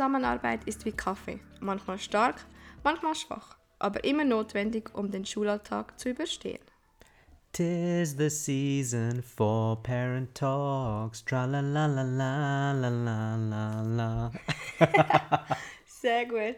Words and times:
Elternzusammenarbeit 0.00 0.64
ist 0.64 0.86
wie 0.86 0.92
Kaffee, 0.92 1.40
manchmal 1.60 1.98
stark, 1.98 2.36
manchmal 2.82 3.14
schwach, 3.14 3.58
aber 3.78 4.02
immer 4.02 4.24
notwendig, 4.24 4.94
um 4.94 5.10
den 5.10 5.26
Schulalltag 5.26 6.00
zu 6.00 6.08
überstehen. 6.08 6.62
Tis 7.52 8.16
the 8.16 8.30
season 8.30 9.22
for 9.22 9.82
parent 9.82 10.34
talks. 10.34 11.22
Tra 11.22 11.44
la 11.44 11.60
la 11.60 11.84
la 11.84 12.02
la 12.02 12.72
la 12.72 12.88
la 12.88 13.36
la 13.36 13.82
la. 13.82 14.32
Sehr 15.86 16.24
gut. 16.24 16.56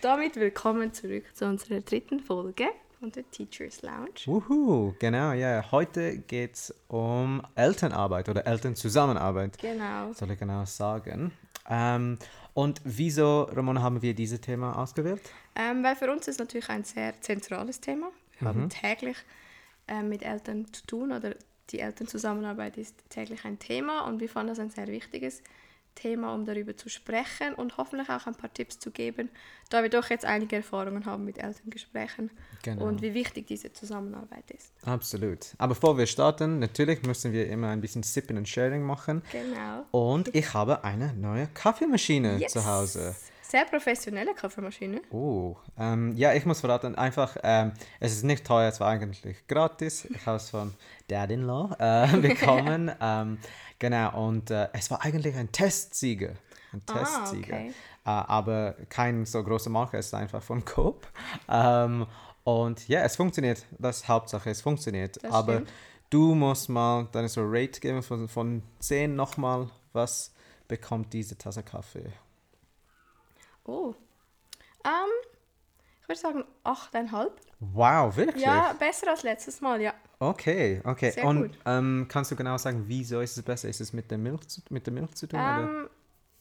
Damit 0.00 0.36
willkommen 0.36 0.94
zurück 0.94 1.24
zu 1.34 1.44
unserer 1.44 1.80
dritten 1.82 2.20
Folge 2.20 2.68
von 2.98 3.12
der 3.12 3.30
Teachers 3.30 3.82
Lounge. 3.82 4.24
Wuhu, 4.24 4.94
genau, 4.98 5.32
ja. 5.32 5.70
Heute 5.70 6.16
geht 6.16 6.54
es 6.54 6.74
um 6.88 7.42
Elternarbeit 7.56 8.30
oder 8.30 8.46
Elternzusammenarbeit. 8.46 9.58
Genau. 9.58 10.14
Soll 10.14 10.30
ich 10.30 10.38
genau 10.38 10.64
sagen. 10.64 11.32
Ähm, 11.68 12.18
und 12.60 12.82
wieso, 12.84 13.44
Ramona, 13.44 13.80
haben 13.80 14.02
wir 14.02 14.12
dieses 14.14 14.40
Thema 14.40 14.76
ausgewählt? 14.76 15.22
Ähm, 15.56 15.82
weil 15.82 15.96
für 15.96 16.12
uns 16.12 16.28
ist 16.28 16.38
natürlich 16.38 16.68
ein 16.68 16.84
sehr 16.84 17.18
zentrales 17.22 17.80
Thema. 17.80 18.10
Wir 18.38 18.48
haben 18.48 18.68
täglich 18.68 19.16
ähm, 19.88 20.10
mit 20.10 20.22
Eltern 20.22 20.70
zu 20.72 20.86
tun 20.86 21.12
oder 21.12 21.34
die 21.70 21.80
Elternzusammenarbeit 21.80 22.76
ist 22.76 22.94
täglich 23.08 23.46
ein 23.46 23.58
Thema 23.58 24.06
und 24.06 24.20
wir 24.20 24.28
fanden 24.28 24.48
das 24.48 24.58
ein 24.58 24.68
sehr 24.70 24.88
wichtiges 24.88 25.38
Thema, 25.38 25.48
um 26.34 26.44
darüber 26.46 26.76
zu 26.76 26.88
sprechen 26.88 27.54
und 27.54 27.76
hoffentlich 27.76 28.08
auch 28.08 28.26
ein 28.26 28.34
paar 28.34 28.52
Tipps 28.52 28.78
zu 28.78 28.90
geben, 28.90 29.28
da 29.68 29.82
wir 29.82 29.90
doch 29.90 30.08
jetzt 30.10 30.24
einige 30.24 30.56
Erfahrungen 30.56 31.04
haben 31.04 31.24
mit 31.24 31.38
Elterngesprächen 31.38 32.30
Genau. 32.62 32.84
und 32.86 33.02
wie 33.02 33.14
wichtig 33.14 33.46
diese 33.46 33.72
Zusammenarbeit 33.72 34.50
ist. 34.50 34.72
Absolut. 34.84 35.54
Aber 35.58 35.74
bevor 35.74 35.96
wir 35.98 36.06
starten, 36.06 36.58
natürlich 36.58 37.02
müssen 37.02 37.32
wir 37.32 37.48
immer 37.48 37.68
ein 37.68 37.80
bisschen 37.80 38.02
Sipping 38.02 38.36
und 38.36 38.48
Sharing 38.48 38.82
machen. 38.82 39.22
Genau. 39.32 39.84
Und 39.90 40.34
ich 40.34 40.52
habe 40.54 40.84
eine 40.84 41.12
neue 41.14 41.46
Kaffeemaschine 41.48 42.38
Yes. 42.38 42.52
zu 42.52 42.64
Hause. 42.64 43.14
Sehr 43.42 43.64
professionelle 43.64 44.32
Kaffeemaschine. 44.32 45.00
Oh, 45.10 45.56
ähm, 45.76 46.14
ja, 46.16 46.32
ich 46.34 46.46
muss 46.46 46.60
verraten, 46.60 46.94
einfach, 46.94 47.36
ähm, 47.42 47.72
es 47.98 48.12
ist 48.12 48.22
nicht 48.22 48.46
teuer, 48.46 48.68
es 48.68 48.78
war 48.78 48.88
eigentlich 48.88 49.24
gratis. 49.48 50.04
Ich 50.04 50.24
habe 50.24 50.36
es 50.36 50.50
von 50.50 50.72
Dad-in-Law 51.08 51.74
äh, 51.80 52.16
bekommen. 52.20 52.92
ähm, 53.00 53.38
genau, 53.80 54.26
und 54.28 54.50
äh, 54.52 54.68
es 54.72 54.88
war 54.92 55.02
eigentlich 55.04 55.34
ein 55.34 55.50
Testsieger. 55.50 56.34
Ein 56.72 56.82
Ah, 56.86 56.98
Testsieger. 56.98 57.54
okay. 57.56 57.68
Äh, 58.04 58.10
aber 58.10 58.74
kein 58.88 59.26
so 59.26 59.42
große 59.42 59.68
Marke, 59.68 59.98
es 59.98 60.06
ist 60.06 60.14
einfach 60.14 60.42
von 60.42 60.64
Coop. 60.64 61.06
Ähm, 61.48 62.06
und 62.44 62.86
ja, 62.88 63.00
es 63.02 63.16
funktioniert. 63.16 63.66
Das 63.78 63.98
ist 63.98 64.08
Hauptsache, 64.08 64.50
es 64.50 64.60
funktioniert. 64.62 65.22
Das 65.22 65.32
aber 65.32 65.54
stimmt. 65.54 65.72
du 66.10 66.34
musst 66.34 66.68
mal 66.68 67.08
deine 67.12 67.28
so 67.28 67.42
Rate 67.44 67.80
geben 67.80 68.02
von, 68.02 68.28
von 68.28 68.62
10 68.78 69.14
nochmal. 69.16 69.68
Was 69.92 70.32
bekommt 70.68 71.12
diese 71.12 71.36
Tasse 71.36 71.62
Kaffee? 71.64 72.12
Oh. 73.64 73.94
Ähm, 74.84 74.90
ich 75.32 75.39
würde 76.10 76.20
sagen 76.20 76.44
8,5. 76.64 77.30
Wow, 77.60 78.16
wirklich? 78.16 78.44
Ja, 78.44 78.74
besser 78.78 79.08
als 79.10 79.22
letztes 79.22 79.60
Mal, 79.60 79.80
ja. 79.80 79.94
Okay, 80.18 80.82
okay. 80.84 81.10
Sehr 81.12 81.24
Und 81.24 81.42
gut. 81.42 81.58
ähm, 81.64 82.06
kannst 82.08 82.30
du 82.30 82.36
genau 82.36 82.58
sagen, 82.58 82.84
wieso 82.86 83.20
ist 83.20 83.36
es 83.36 83.42
besser? 83.42 83.68
Ist 83.68 83.80
es 83.80 83.92
mit 83.92 84.10
der 84.10 84.18
Milch 84.18 84.46
zu, 84.48 84.60
mit 84.68 84.86
der 84.86 84.92
Milch 84.92 85.14
zu 85.14 85.26
tun? 85.26 85.40
Ähm, 85.40 85.88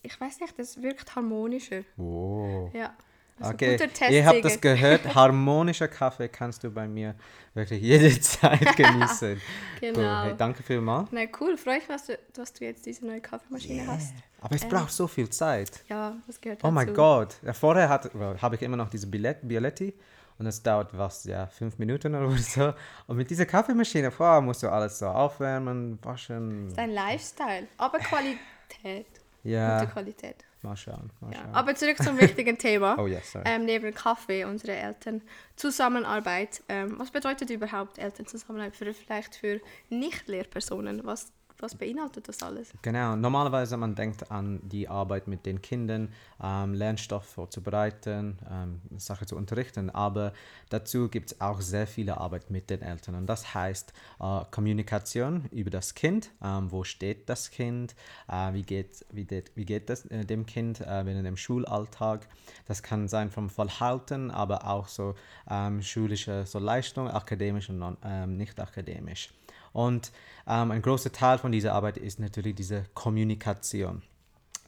ich 0.01 0.19
weiß 0.19 0.39
nicht, 0.41 0.57
das 0.57 0.81
wirkt 0.81 1.15
harmonischer. 1.15 1.83
Oh. 1.97 2.69
Ja. 2.73 2.93
Okay, 3.41 3.77
ihr 4.09 4.25
habt 4.25 4.43
das 4.43 4.59
gehört. 4.59 5.01
Harmonischer 5.15 5.87
Kaffee 5.87 6.27
kannst 6.27 6.63
du 6.63 6.69
bei 6.71 6.87
mir 6.87 7.15
wirklich 7.53 7.81
jede 7.81 8.19
Zeit 8.21 8.75
genießen. 8.75 9.41
Genau. 9.79 9.99
Cool. 9.99 10.23
Hey, 10.29 10.33
danke 10.37 10.63
vielmals. 10.63 11.09
Na 11.11 11.21
cool, 11.39 11.57
freue 11.57 11.77
ich 11.77 11.87
mich, 11.87 11.97
dass 11.97 12.05
du, 12.07 12.19
dass 12.33 12.53
du 12.53 12.65
jetzt 12.65 12.85
diese 12.85 13.05
neue 13.05 13.21
Kaffeemaschine 13.21 13.87
hast. 13.87 14.13
Aber 14.41 14.55
es 14.55 14.65
braucht 14.65 14.91
so 14.91 15.07
viel 15.07 15.29
Zeit. 15.29 15.71
Ja, 15.89 16.15
das 16.27 16.39
gehört 16.39 16.59
Oh 16.59 16.67
dazu. 16.67 16.73
mein 16.73 16.93
Gott. 16.93 17.35
Vorher 17.53 17.89
well, 18.13 18.37
habe 18.41 18.55
ich 18.55 18.61
immer 18.61 18.77
noch 18.77 18.89
diese 18.89 19.07
Bialetti 19.07 19.93
und 20.37 20.45
das 20.45 20.63
dauert 20.63 20.97
was, 20.97 21.25
ja, 21.25 21.47
fünf 21.47 21.77
Minuten 21.77 22.15
oder 22.15 22.35
so. 22.37 22.73
Und 23.07 23.17
mit 23.17 23.29
dieser 23.29 23.45
Kaffeemaschine, 23.45 24.11
wow, 24.17 24.41
musst 24.41 24.63
du 24.63 24.69
alles 24.69 24.99
so 24.99 25.07
aufwärmen, 25.07 25.99
waschen. 26.01 26.63
Das 26.65 26.73
ist 26.73 26.79
ein 26.79 26.91
Lifestyle, 26.91 27.67
aber 27.77 27.99
Qualität. 27.99 29.07
Ja, 29.43 29.79
Gute 29.79 29.91
Qualität. 29.91 30.45
Mal 30.61 30.75
schauen, 30.75 31.11
mal 31.21 31.31
Ja. 31.31 31.39
schauen. 31.43 31.55
Aber 31.55 31.75
zurück 31.75 31.97
zum 32.03 32.17
wichtigen 32.19 32.57
Thema. 32.59 32.97
Oh 32.99 33.07
yes, 33.07 33.31
sorry. 33.31 33.45
Ähm, 33.47 33.65
neben 33.65 33.93
Kaffee, 33.93 34.43
unsere 34.45 34.73
Eltern, 34.75 35.21
Zusammenarbeit. 35.55 36.61
Ähm, 36.69 36.99
was 36.99 37.11
bedeutet 37.11 37.49
überhaupt 37.49 37.97
Elternzusammenarbeit 37.97 38.75
für, 38.75 38.93
vielleicht 38.93 39.35
für 39.35 39.61
Nicht-Lehrpersonen? 39.89 41.05
Was, 41.05 41.31
was 41.61 41.75
beinhaltet 41.75 42.27
das 42.27 42.41
alles? 42.41 42.71
Genau, 42.81 43.15
normalerweise 43.15 43.77
man 43.77 43.95
denkt 43.95 44.31
an 44.31 44.59
die 44.63 44.87
Arbeit 44.87 45.27
mit 45.27 45.45
den 45.45 45.61
Kindern, 45.61 46.13
ähm, 46.41 46.73
Lernstoff 46.73 47.25
vorzubereiten, 47.25 48.37
ähm, 48.49 48.81
Sachen 48.97 49.27
zu 49.27 49.35
unterrichten, 49.35 49.89
aber 49.89 50.33
dazu 50.69 51.09
gibt 51.09 51.31
es 51.31 51.41
auch 51.41 51.61
sehr 51.61 51.87
viele 51.87 52.17
Arbeit 52.17 52.49
mit 52.49 52.69
den 52.69 52.81
Eltern 52.81 53.15
und 53.15 53.27
das 53.27 53.53
heißt 53.53 53.93
äh, 54.19 54.41
Kommunikation 54.51 55.45
über 55.51 55.69
das 55.69 55.95
Kind, 55.95 56.31
ähm, 56.43 56.71
wo 56.71 56.83
steht 56.83 57.29
das 57.29 57.51
Kind, 57.51 57.95
äh, 58.27 58.53
wie, 58.53 58.63
geht, 58.63 59.05
wie, 59.11 59.25
geht, 59.25 59.51
wie 59.55 59.65
geht 59.65 59.89
das 59.89 60.05
äh, 60.05 60.25
dem 60.25 60.45
Kind 60.45 60.81
äh, 60.81 61.05
während 61.05 61.25
dem 61.25 61.37
Schulalltag, 61.37 62.27
das 62.67 62.83
kann 62.83 63.07
sein 63.07 63.29
vom 63.29 63.49
Verhalten, 63.49 64.31
aber 64.31 64.67
auch 64.67 64.87
so 64.87 65.15
ähm, 65.49 65.81
schulische 65.81 66.45
so 66.45 66.59
Leistung, 66.59 67.09
akademisch 67.09 67.69
und 67.69 67.79
non, 67.79 67.97
ähm, 68.03 68.37
nicht 68.37 68.59
akademisch. 68.59 69.29
Und 69.73 70.11
ähm, 70.47 70.71
ein 70.71 70.81
großer 70.81 71.11
Teil 71.11 71.37
von 71.37 71.51
dieser 71.51 71.73
Arbeit 71.73 71.97
ist 71.97 72.19
natürlich 72.19 72.55
diese 72.55 72.85
Kommunikation. 72.93 74.01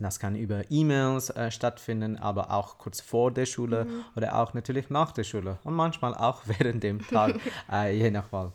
Das 0.01 0.19
kann 0.19 0.35
über 0.35 0.63
E-Mails 0.69 1.29
äh, 1.31 1.51
stattfinden, 1.51 2.17
aber 2.17 2.51
auch 2.51 2.78
kurz 2.78 3.01
vor 3.01 3.31
der 3.31 3.45
Schule 3.45 3.88
oder 4.16 4.35
auch 4.35 4.53
natürlich 4.53 4.90
nach 4.90 5.11
der 5.11 5.23
Schule 5.23 5.59
und 5.63 5.75
manchmal 5.75 6.16
auch 6.16 6.41
während 6.45 6.84
dem 6.84 7.06
Tag, 7.07 7.40
äh, 7.72 7.95
je 7.95 8.11
nach 8.11 8.31
Wahl. 8.31 8.51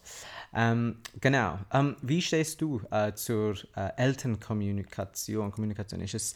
Ähm, 0.55 0.99
genau. 1.21 1.59
Ähm, 1.73 1.97
wie 2.03 2.21
stehst 2.21 2.61
du 2.61 2.81
äh, 2.91 3.13
zur 3.15 3.55
äh, 3.77 3.91
Elternkommunikation? 3.97 5.53
Kommunikation 5.53 6.01
ist 6.01 6.15
es, 6.15 6.35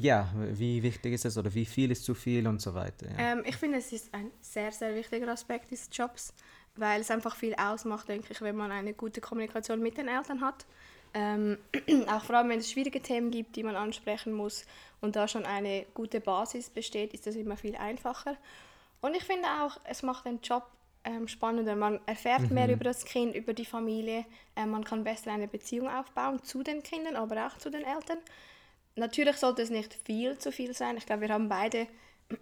ja, 0.00 0.28
wie 0.34 0.82
wichtig 0.82 1.14
ist 1.14 1.24
es 1.24 1.36
oder 1.36 1.52
wie 1.54 1.64
viel 1.64 1.90
ist 1.90 2.04
zu 2.04 2.14
viel 2.14 2.46
und 2.46 2.60
so 2.60 2.74
weiter? 2.74 3.06
Ja. 3.10 3.32
Ähm, 3.32 3.42
ich 3.46 3.56
finde, 3.56 3.78
es 3.78 3.92
ist 3.92 4.12
ein 4.12 4.30
sehr, 4.40 4.72
sehr 4.72 4.94
wichtiger 4.94 5.28
Aspekt 5.28 5.70
dieses 5.70 5.88
Jobs, 5.92 6.34
weil 6.76 7.00
es 7.00 7.10
einfach 7.10 7.36
viel 7.36 7.54
ausmacht, 7.54 8.08
denke 8.08 8.32
ich, 8.32 8.40
wenn 8.40 8.56
man 8.56 8.72
eine 8.72 8.92
gute 8.94 9.20
Kommunikation 9.20 9.80
mit 9.80 9.96
den 9.96 10.08
Eltern 10.08 10.40
hat. 10.40 10.66
Ähm, 11.14 11.58
auch 12.08 12.24
vor 12.24 12.36
allem, 12.36 12.50
wenn 12.50 12.58
es 12.58 12.70
schwierige 12.70 13.00
Themen 13.00 13.30
gibt, 13.30 13.56
die 13.56 13.62
man 13.62 13.76
ansprechen 13.76 14.32
muss 14.32 14.64
und 15.00 15.16
da 15.16 15.28
schon 15.28 15.46
eine 15.46 15.86
gute 15.94 16.20
Basis 16.20 16.70
besteht, 16.70 17.14
ist 17.14 17.26
das 17.26 17.36
immer 17.36 17.56
viel 17.56 17.76
einfacher. 17.76 18.36
Und 19.00 19.16
ich 19.16 19.24
finde 19.24 19.48
auch, 19.62 19.78
es 19.84 20.02
macht 20.02 20.26
den 20.26 20.40
Job 20.40 20.64
ähm, 21.04 21.28
spannender. 21.28 21.76
Man 21.76 22.00
erfährt 22.06 22.50
mehr 22.50 22.70
über 22.70 22.84
das 22.84 23.04
Kind, 23.04 23.34
über 23.34 23.54
die 23.54 23.64
Familie. 23.64 24.26
Ähm, 24.56 24.70
man 24.70 24.84
kann 24.84 25.04
besser 25.04 25.32
eine 25.32 25.48
Beziehung 25.48 25.88
aufbauen 25.88 26.42
zu 26.42 26.62
den 26.62 26.82
Kindern, 26.82 27.16
aber 27.16 27.46
auch 27.46 27.56
zu 27.58 27.70
den 27.70 27.84
Eltern. 27.84 28.18
Natürlich 28.96 29.36
sollte 29.36 29.62
es 29.62 29.70
nicht 29.70 29.94
viel 30.04 30.38
zu 30.38 30.50
viel 30.50 30.74
sein. 30.74 30.96
Ich 30.96 31.06
glaube, 31.06 31.22
wir 31.22 31.28
haben 31.28 31.48
beide 31.48 31.86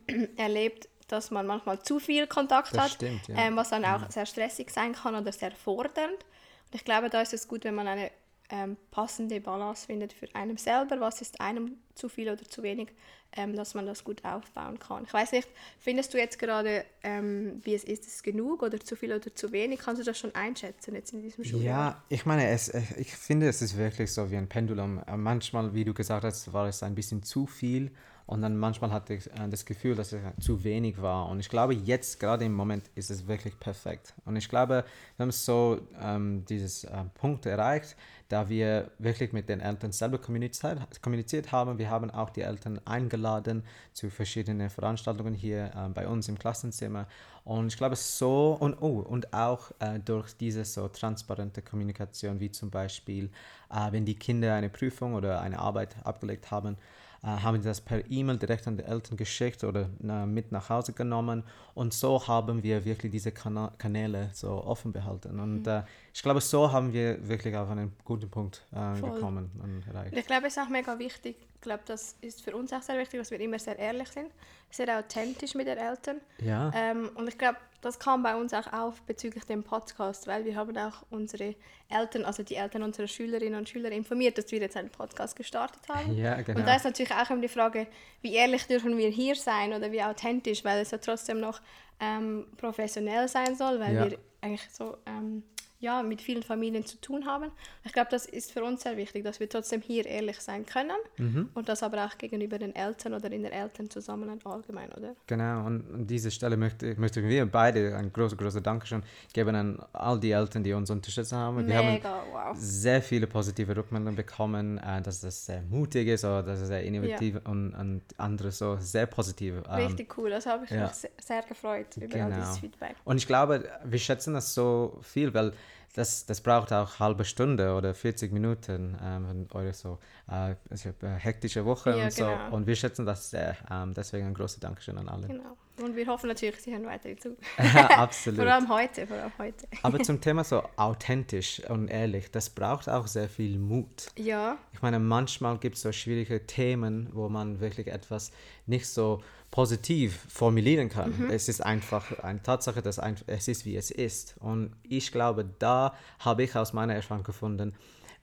erlebt, 0.37 0.89
dass 1.09 1.31
man 1.31 1.47
manchmal 1.47 1.83
zu 1.83 1.99
viel 2.01 2.27
Kontakt 2.27 2.75
Das 2.75 2.85
hat, 2.85 2.91
stimmt, 2.93 3.29
ja. 3.29 3.37
ähm, 3.37 3.57
was 3.57 3.71
dann 3.71 3.85
auch 3.85 4.11
sehr 4.11 4.27
stressig 4.27 4.71
sein 4.71 4.95
kann 4.95 5.15
oder 5.15 5.33
sehr 5.33 5.53
fordernd. 5.53 6.13
Und 6.19 6.75
ich 6.75 6.85
glaube, 6.85 7.11
da 7.11 7.21
ist 7.21 7.35
es 7.35 7.47
gut, 7.47 7.65
wenn 7.65 7.75
man 7.75 7.87
eine 7.87 8.11
ähm, 8.51 8.77
passende 8.91 9.41
Balance 9.41 9.87
findet 9.87 10.13
für 10.13 10.29
einem 10.35 10.57
selber. 10.57 11.01
Was 11.01 11.21
ist 11.21 11.41
einem 11.41 11.77
zu 11.95 12.09
viel 12.09 12.29
oder 12.29 12.45
zu 12.45 12.63
wenig, 12.63 12.89
ähm, 13.37 13.57
dass 13.57 13.75
man 13.75 13.87
das 13.87 14.05
gut 14.05 14.25
aufbauen 14.25 14.79
kann. 14.79 15.05
Ich 15.05 15.13
weiß 15.13 15.33
nicht, 15.33 15.49
findest 15.79 16.15
du 16.15 16.19
jetzt 16.19 16.39
gerade, 16.39 16.85
ähm, 17.03 17.61
wie 17.65 17.75
es 17.75 17.85
ist, 17.85 18.05
ist 18.07 18.17
es 18.17 18.23
genug 18.23 18.63
oder 18.63 18.79
zu 18.79 18.97
viel 18.97 19.13
oder 19.13 19.35
zu 19.35 19.53
wenig? 19.53 19.81
Kannst 19.81 20.01
du 20.01 20.05
das 20.05 20.19
schon 20.19 20.35
einschätzen 20.35 20.95
jetzt 20.95 21.13
in 21.13 21.23
diesem 21.23 21.45
Schuljahr? 21.45 21.91
Ja, 21.91 22.03
ich 22.09 22.27
meine, 22.27 22.49
es, 22.49 22.69
äh, 22.69 22.83
ich 22.97 23.15
finde, 23.17 23.49
es 23.49 23.63
ist 23.63 23.77
wirklich 23.77 24.13
so 24.13 24.31
wie 24.31 24.37
ein 24.37 24.49
Pendulum. 24.49 25.03
Äh, 25.07 25.17
Manchmal, 25.17 25.75
wie 25.75 25.85
du 25.85 25.95
gesagt 25.95 26.25
hast, 26.25 26.53
war 26.53 26.69
es 26.69 26.83
ein 26.83 26.95
bisschen 26.95 27.23
zu 27.23 27.47
viel 27.47 27.93
und 28.27 28.41
dann 28.41 28.57
manchmal 28.57 28.91
hatte 28.91 29.15
ich 29.15 29.27
äh, 29.33 29.49
das 29.51 29.67
Gefühl, 29.67 29.95
dass 29.95 30.13
es 30.13 30.21
zu 30.41 30.65
wenig 30.65 31.01
war. 31.01 31.29
Und 31.29 31.41
ich 31.41 31.49
glaube, 31.49 31.75
jetzt, 31.75 32.19
gerade 32.19 32.45
im 32.45 32.55
Moment, 32.55 32.91
ist 32.95 33.11
es 33.11 33.27
wirklich 33.27 33.59
perfekt. 33.61 34.15
Und 34.25 34.37
ich 34.37 34.49
glaube, 34.49 34.85
wir 35.17 35.25
haben 35.25 35.31
so 35.31 35.79
ähm, 36.01 36.45
dieses 36.47 36.85
äh, 36.85 37.05
Punkt 37.15 37.45
erreicht, 37.45 37.97
da 38.31 38.49
wir 38.49 38.91
wirklich 38.99 39.35
mit 39.35 39.51
den 39.51 39.61
Eltern 39.61 39.93
selber 39.93 40.17
kommuniziert, 40.19 40.79
kommuniziert 41.03 41.53
haben. 41.53 41.79
Wir 41.79 41.91
haben 41.91 42.11
auch 42.11 42.31
die 42.31 42.41
Eltern 42.41 42.81
eingeladen 42.87 43.63
zu 43.93 44.09
verschiedenen 44.09 44.71
Veranstaltungen 44.71 45.35
hier 45.35 45.71
äh, 45.77 45.89
bei 45.91 46.09
uns 46.09 46.27
im 46.29 46.39
Klassenzimmer. 46.39 47.07
Und 47.45 47.67
ich 47.67 47.77
glaube, 47.77 47.95
so 47.95 48.57
und 48.59 48.81
oh, 48.81 49.01
und 49.01 49.35
auch 49.35 49.71
äh, 49.81 50.01
durch 50.01 50.33
diese 50.33 50.65
so 50.65 50.89
transparente 50.89 51.61
Kommunikation, 51.61 52.41
wie 52.41 52.51
zum 52.51 52.71
Beispiel, 52.71 53.31
äh, 53.71 53.93
wenn 53.93 54.07
die 54.07 54.15
Kinder 54.19 54.55
eine 54.55 54.71
Prüfung 54.71 55.13
oder 55.13 55.43
eine 55.43 55.59
Arbeit 55.59 55.95
abgelegt 56.05 56.51
haben, 56.51 56.79
haben 57.27 57.61
die 57.61 57.67
das 57.67 57.81
per 57.81 58.09
E-Mail 58.11 58.37
direkt 58.37 58.67
an 58.67 58.77
die 58.77 58.85
Eltern 58.85 59.17
geschickt 59.17 59.65
oder 59.65 59.89
äh, 60.03 60.27
mit 60.27 60.53
nach 60.53 60.69
Hause 60.69 60.93
genommen. 60.93 61.43
Und 61.75 61.95
so 61.95 62.27
haben 62.27 62.63
wir 62.63 62.85
wirklich 62.85 63.11
diese 63.13 63.33
Kana 63.33 63.73
Kanäle 63.79 64.31
so 64.35 64.51
offen 64.65 64.93
behalten. 64.93 65.41
Und 65.41 65.67
äh, 65.67 65.83
ich 66.13 66.23
glaube, 66.23 66.41
so 66.41 66.71
haben 66.71 66.93
wir 66.93 67.27
wirklich 67.27 67.57
auf 67.57 67.71
einen 67.71 67.93
guten 68.05 68.29
Punkt 68.29 68.63
äh, 68.73 69.01
gekommen 69.01 69.51
und 69.63 69.87
erreicht. 69.89 70.17
Ich 70.17 70.27
glaube, 70.27 70.47
es 70.47 70.57
ist 70.57 70.63
auch 70.63 70.69
mega 70.69 70.99
wichtig, 70.99 71.37
glaube, 71.65 71.83
das 71.87 72.17
ist 72.21 72.43
für 72.43 72.57
uns 72.57 72.73
auch 72.73 72.83
sehr 72.83 72.99
wichtig, 72.99 73.19
dass 73.21 73.31
wir 73.31 73.41
immer 73.41 73.59
sehr 73.59 73.79
ehrlich 73.79 74.09
sind, 74.09 74.31
sehr 74.71 74.99
authentisch 74.99 75.55
mit 75.55 75.67
den 75.67 75.79
Eltern. 75.79 76.21
Ja. 76.39 76.71
Ähm, 76.75 77.11
und 77.17 77.29
ich 77.29 77.37
glaube, 77.37 77.59
das 77.81 77.99
kam 77.99 78.23
bei 78.23 78.35
uns 78.35 78.55
auch 78.55 78.73
auf 78.73 79.03
bezüglich 79.03 79.45
dem 79.45 79.63
Podcast, 79.63 80.27
weil 80.27 80.45
wir 80.45 80.57
haben 80.57 80.77
auch 80.79 81.03
unsere 81.11 81.55
Eltern, 81.91 82.25
also 82.25 82.43
die 82.43 82.55
Eltern 82.55 82.83
unserer 82.83 83.07
Schülerinnen 83.07 83.59
und 83.59 83.69
Schüler 83.69 83.91
informiert, 83.93 84.39
dass 84.39 84.51
wir 84.53 84.61
jetzt 84.61 84.77
einen 84.77 84.89
Podcast 84.91 85.37
gestartet 85.37 85.83
haben. 85.89 86.17
Ja, 86.17 86.41
genau. 86.41 86.61
Und 86.61 86.67
da 86.67 86.77
ist 86.77 86.85
natürlich 86.85 87.13
auch 87.13 87.29
immer 87.31 87.43
die 87.43 87.49
Frage, 87.49 87.87
wie 88.23 88.35
ehrlich 88.35 88.67
dürfen 88.67 88.97
wir 88.97 89.11
hier 89.11 89.35
sein 89.35 89.73
oder 89.75 89.93
wie 89.93 90.03
authentisch, 90.03 90.65
weil 90.65 90.81
es 90.81 90.93
ja 90.93 90.99
trotzdem 90.99 91.41
noch 91.41 91.61
ähm, 92.01 92.47
professionell 92.57 93.29
sein 93.29 93.55
soll, 93.55 93.79
weil 93.81 93.95
Ja. 93.95 94.11
wir 94.11 94.19
eigentlich 94.41 94.67
so 94.73 94.97
ähm, 95.07 95.43
ja, 95.85 96.03
mit 96.03 96.21
vielen 96.23 96.43
Familien 96.43 96.85
zu 96.87 96.97
tun 97.01 97.27
haben. 97.27 97.51
Ich 97.85 97.93
glaube, 97.93 98.09
das 98.11 98.25
ist 98.27 98.51
für 98.53 98.65
uns 98.65 98.83
sehr 98.83 98.97
wichtig, 98.97 99.23
dass 99.25 99.39
wir 99.39 99.49
trotzdem 99.49 99.81
hier 99.83 100.07
ehrlich 100.07 100.41
sein 100.41 100.65
können 100.67 100.97
Mhm. 101.19 101.51
und 101.55 101.69
das 101.69 101.83
aber 101.83 102.05
auch 102.07 102.17
gegenüber 102.19 102.59
den 102.59 102.75
Eltern 102.75 103.13
oder 103.15 103.31
in 103.31 103.43
der 103.43 103.53
Elternzusammenhalt 103.53 104.45
allgemein, 104.47 104.91
oder? 104.93 105.15
Genau, 105.27 105.67
und 105.67 105.85
an 105.93 106.07
dieser 106.07 106.31
Stelle 106.31 106.57
möchte, 106.57 106.95
möchten 106.99 107.29
wir 107.29 107.47
beide 107.47 107.95
ein 107.97 108.13
großes, 108.13 108.39
großes 108.39 108.63
Dankeschön 108.63 109.03
geben 109.33 109.55
an 109.55 109.79
all 109.93 110.19
die 110.19 110.31
Eltern, 110.33 110.63
die 110.65 110.73
uns 110.73 110.91
unterstützt 110.91 111.33
haben. 111.33 111.67
Wir 111.67 111.77
haben 111.77 111.87
Mega, 111.93 112.23
wow. 112.33 112.57
sehr 112.57 113.03
viele 113.03 113.27
positive 113.27 113.77
Rückmeldungen 113.77 114.17
bekommen, 114.17 114.79
äh, 114.79 115.03
dass 115.03 115.23
es 115.23 115.47
sehr 115.47 115.63
mutig 115.63 116.09
ist 116.09 116.25
oder 116.25 116.43
dass 116.43 116.61
es 116.61 116.69
sehr 116.69 116.83
innovativ 116.83 117.37
und, 117.45 117.75
und 117.75 118.03
andere 118.17 118.51
so 118.51 118.77
sehr 118.81 119.07
positiv. 119.07 119.55
ähm, 119.69 119.75
Richtig 119.87 120.17
cool, 120.17 120.31
das 120.31 120.47
habe 120.47 120.65
ich 120.65 120.71
ja. 120.71 120.85
mich 120.85 120.93
se- 120.93 121.11
sehr 121.21 121.43
gefreut 121.43 121.87
über 121.97 122.05
all 122.15 122.31
Genau. 122.31 122.37
dieses 122.37 122.59
Feedback. 122.59 122.97
Und 123.05 123.17
ich 123.19 123.27
glaube, 123.27 123.69
wir 123.85 123.99
schätzen 123.99 124.35
das 124.35 124.55
so 124.55 124.99
viel, 125.03 125.33
weil 125.35 125.53
das, 125.95 126.27
das 126.27 126.41
braucht 126.41 126.73
auch 126.73 126.99
halbe 126.99 127.25
Stunde 127.25 127.75
oder 127.75 127.95
40 127.95 128.33
Minuten 128.33 128.97
ähm, 129.03 129.47
eure 129.53 129.73
so 129.73 129.99
äh, 130.29 130.57
also, 130.69 130.89
äh, 130.89 131.07
hektische 131.19 131.65
Woche 131.65 131.97
Ja, 131.97 132.05
und 132.05 132.13
so. 132.13 132.25
genau. 132.25 132.51
Und 132.51 132.67
wir 132.67 132.75
schätzen 132.75 133.07
das 133.07 133.31
sehr. 133.31 133.57
Ähm, 133.71 133.95
deswegen 133.95 134.27
ein 134.27 134.35
großes 134.35 134.59
Dankeschön 134.61 134.99
an 134.99 135.09
alle. 135.09 135.29
Genau. 135.29 135.57
Und 135.81 135.97
wir 135.97 136.07
hoffen 136.07 136.29
natürlich, 136.29 136.61
Sie 136.61 136.73
hören 136.73 136.87
weiter 136.87 137.17
zu. 137.17 137.37
Absolut. 137.59 138.41
Vor 138.41 138.53
allem 138.53 138.69
heute, 138.69 139.07
vor 139.07 139.17
allem 139.17 139.33
heute. 139.39 139.67
Aber 139.83 140.01
zum 140.01 140.21
Thema 140.21 140.43
so 140.45 140.63
authentisch 140.77 141.61
und 141.69 141.89
ehrlich, 141.89 142.31
das 142.31 142.51
braucht 142.51 142.89
auch 142.89 143.07
sehr 143.07 143.29
viel 143.29 143.59
Mut. 143.59 144.09
Ja, 144.17 144.57
Ich 144.73 144.83
meine, 144.83 144.99
manchmal 144.99 145.59
gibt 145.59 145.77
es 145.77 145.83
so 145.83 145.93
schwierige 145.93 146.45
Themen, 146.47 147.09
wo 147.13 147.29
man 147.29 147.61
wirklich 147.61 147.87
etwas 147.89 148.33
nicht 148.67 148.89
so 148.89 149.21
positiv 149.55 150.19
formulieren 150.29 150.89
kann. 150.89 151.17
Mhm. 151.17 151.31
Es 151.31 151.49
ist 151.49 151.61
einfach 151.65 152.19
eine 152.19 152.43
Tatsache, 152.43 152.83
dass 152.83 152.99
ein, 152.99 153.15
es 153.29 153.47
ist, 153.47 153.65
wie 153.65 153.77
es 153.77 153.93
ist. 153.93 154.35
Und 154.41 154.73
ich 154.83 155.13
glaube, 155.13 155.49
da 155.61 155.95
habe 156.19 156.43
ich 156.43 156.57
aus 156.57 156.73
meiner 156.73 156.95
Erfahrung 156.97 157.23
gefunden, 157.23 157.73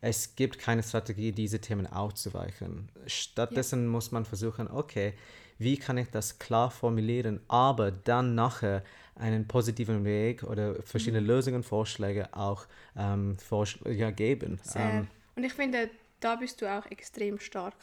es 0.01 0.36
gibt 0.36 0.60
keine 0.60 0.83
Strategie, 0.83 1.31
diese 1.31 1.62
Themen 1.62 1.88
auszuweichen. 1.88 2.89
Stattdessen 3.06 3.88
muss 3.88 4.12
man 4.12 4.25
versuchen, 4.25 4.68
okay, 4.69 5.13
wie 5.57 5.78
kann 5.78 5.98
ich 5.98 6.10
das 6.10 6.38
klar 6.38 6.69
formulieren, 6.69 7.39
aber 7.48 7.92
dann 7.92 8.36
nachher 8.36 8.83
einen 9.16 9.48
positiven 9.48 10.04
Weg 10.04 10.44
oder 10.44 10.72
Mhm. 10.74 10.83
verschiedene 10.83 11.22
Lösungen, 11.22 11.63
Vorschläge 11.63 12.28
auch 12.33 12.66
ähm, 12.98 13.38
vorsch- 13.38 13.80
ja, 13.89 14.12
geben. 14.12 14.60
Ähm, 14.75 15.07
und 15.38 15.45
ich 15.45 15.54
finde, 15.54 15.89
da 16.19 16.36
bist 16.36 16.62
du 16.62 16.66
auch 16.69 16.86
extrem 16.92 17.39
stark. 17.39 17.75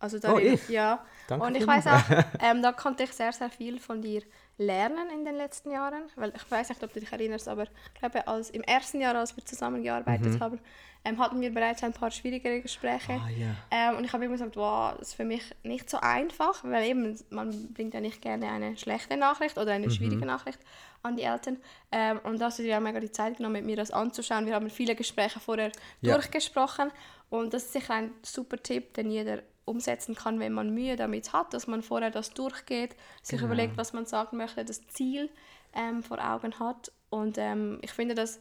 Also 0.00 0.16
Oh, 0.16 0.20
darin, 0.20 0.54
ich? 0.54 0.68
Ja. 0.68 1.04
Danke 1.28 1.46
und 1.46 1.54
ich 1.56 1.66
weiß 1.66 1.86
auch, 1.86 2.02
ähm, 2.42 2.62
da 2.62 2.72
konnte 2.72 3.04
ich 3.04 3.12
sehr, 3.12 3.32
sehr 3.32 3.50
viel 3.50 3.78
von 3.78 4.02
dir 4.02 4.22
lernen 4.58 5.08
in 5.10 5.24
den 5.24 5.36
letzten 5.36 5.70
Jahren. 5.70 6.04
Weil 6.16 6.32
ich 6.34 6.50
weiß 6.50 6.70
nicht, 6.70 6.82
ob 6.82 6.92
du 6.92 6.98
dich 7.00 7.12
erinnerst, 7.12 7.46
aber 7.48 7.64
ich 7.64 8.00
glaube, 8.00 8.26
als, 8.26 8.50
im 8.50 8.62
ersten 8.62 9.00
Jahr, 9.00 9.14
als 9.14 9.36
wir 9.36 9.44
zusammengearbeitet 9.44 10.34
Mhm. 10.34 10.40
haben, 10.40 10.60
ähm, 11.04 11.18
hatten 11.18 11.40
wir 11.40 11.52
bereits 11.54 11.82
ein 11.82 11.92
paar 11.94 12.10
schwierigere 12.10 12.60
Gespräche. 12.60 13.12
Ah, 13.12 13.28
ja. 13.30 13.54
Ähm, 13.70 13.96
und 13.98 14.04
ich 14.04 14.12
habe 14.12 14.24
immer 14.24 14.34
gesagt, 14.34 14.56
wow, 14.56 14.94
das 14.98 15.08
ist 15.08 15.14
für 15.14 15.24
mich 15.24 15.42
nicht 15.62 15.88
so 15.88 15.98
einfach, 16.00 16.62
weil 16.64 16.84
eben 16.88 17.18
man 17.30 17.72
bringt 17.72 17.94
ja 17.94 18.00
nicht 18.00 18.20
gerne 18.20 18.50
eine 18.50 18.76
schlechte 18.76 19.16
Nachricht 19.16 19.56
oder 19.56 19.72
eine 19.72 19.90
schwierige 19.90 20.26
Nachricht 20.26 20.58
an 21.02 21.16
die 21.16 21.22
Eltern. 21.22 21.56
Ähm, 21.90 22.20
und 22.24 22.38
da 22.40 22.46
hast 22.46 22.58
du 22.58 22.62
dir 22.64 22.70
ja 22.70 22.80
mega 22.80 23.00
die 23.00 23.12
Zeit 23.12 23.36
genommen, 23.38 23.54
mit 23.54 23.64
mir 23.64 23.76
das 23.76 23.90
anzuschauen. 23.90 24.44
Wir 24.46 24.54
haben 24.54 24.68
viele 24.68 24.94
Gespräche 24.94 25.40
vorher 25.40 25.72
Ja. 26.02 26.14
durchgesprochen 26.14 26.90
und 27.30 27.54
das 27.54 27.64
ist 27.64 27.72
sicher 27.72 27.94
ein 27.94 28.12
super 28.22 28.58
Tipp, 28.62 28.92
den 28.94 29.10
jeder 29.10 29.42
umsetzen 29.70 30.14
kann, 30.14 30.40
wenn 30.40 30.52
man 30.52 30.70
Mühe 30.74 30.96
damit 30.96 31.32
hat, 31.32 31.54
dass 31.54 31.66
man 31.66 31.82
vorher 31.82 32.10
das 32.10 32.30
durchgeht, 32.34 32.94
sich 33.22 33.38
Genau. 33.38 33.52
überlegt, 33.52 33.76
was 33.78 33.92
man 33.92 34.04
sagen 34.06 34.36
möchte, 34.36 34.64
das 34.64 34.86
Ziel 34.88 35.30
ähm, 35.72 36.02
vor 36.02 36.18
Augen 36.18 36.58
hat. 36.58 36.92
Und 37.08 37.38
ähm, 37.38 37.78
ich 37.82 37.92
finde 37.92 38.14
das 38.14 38.40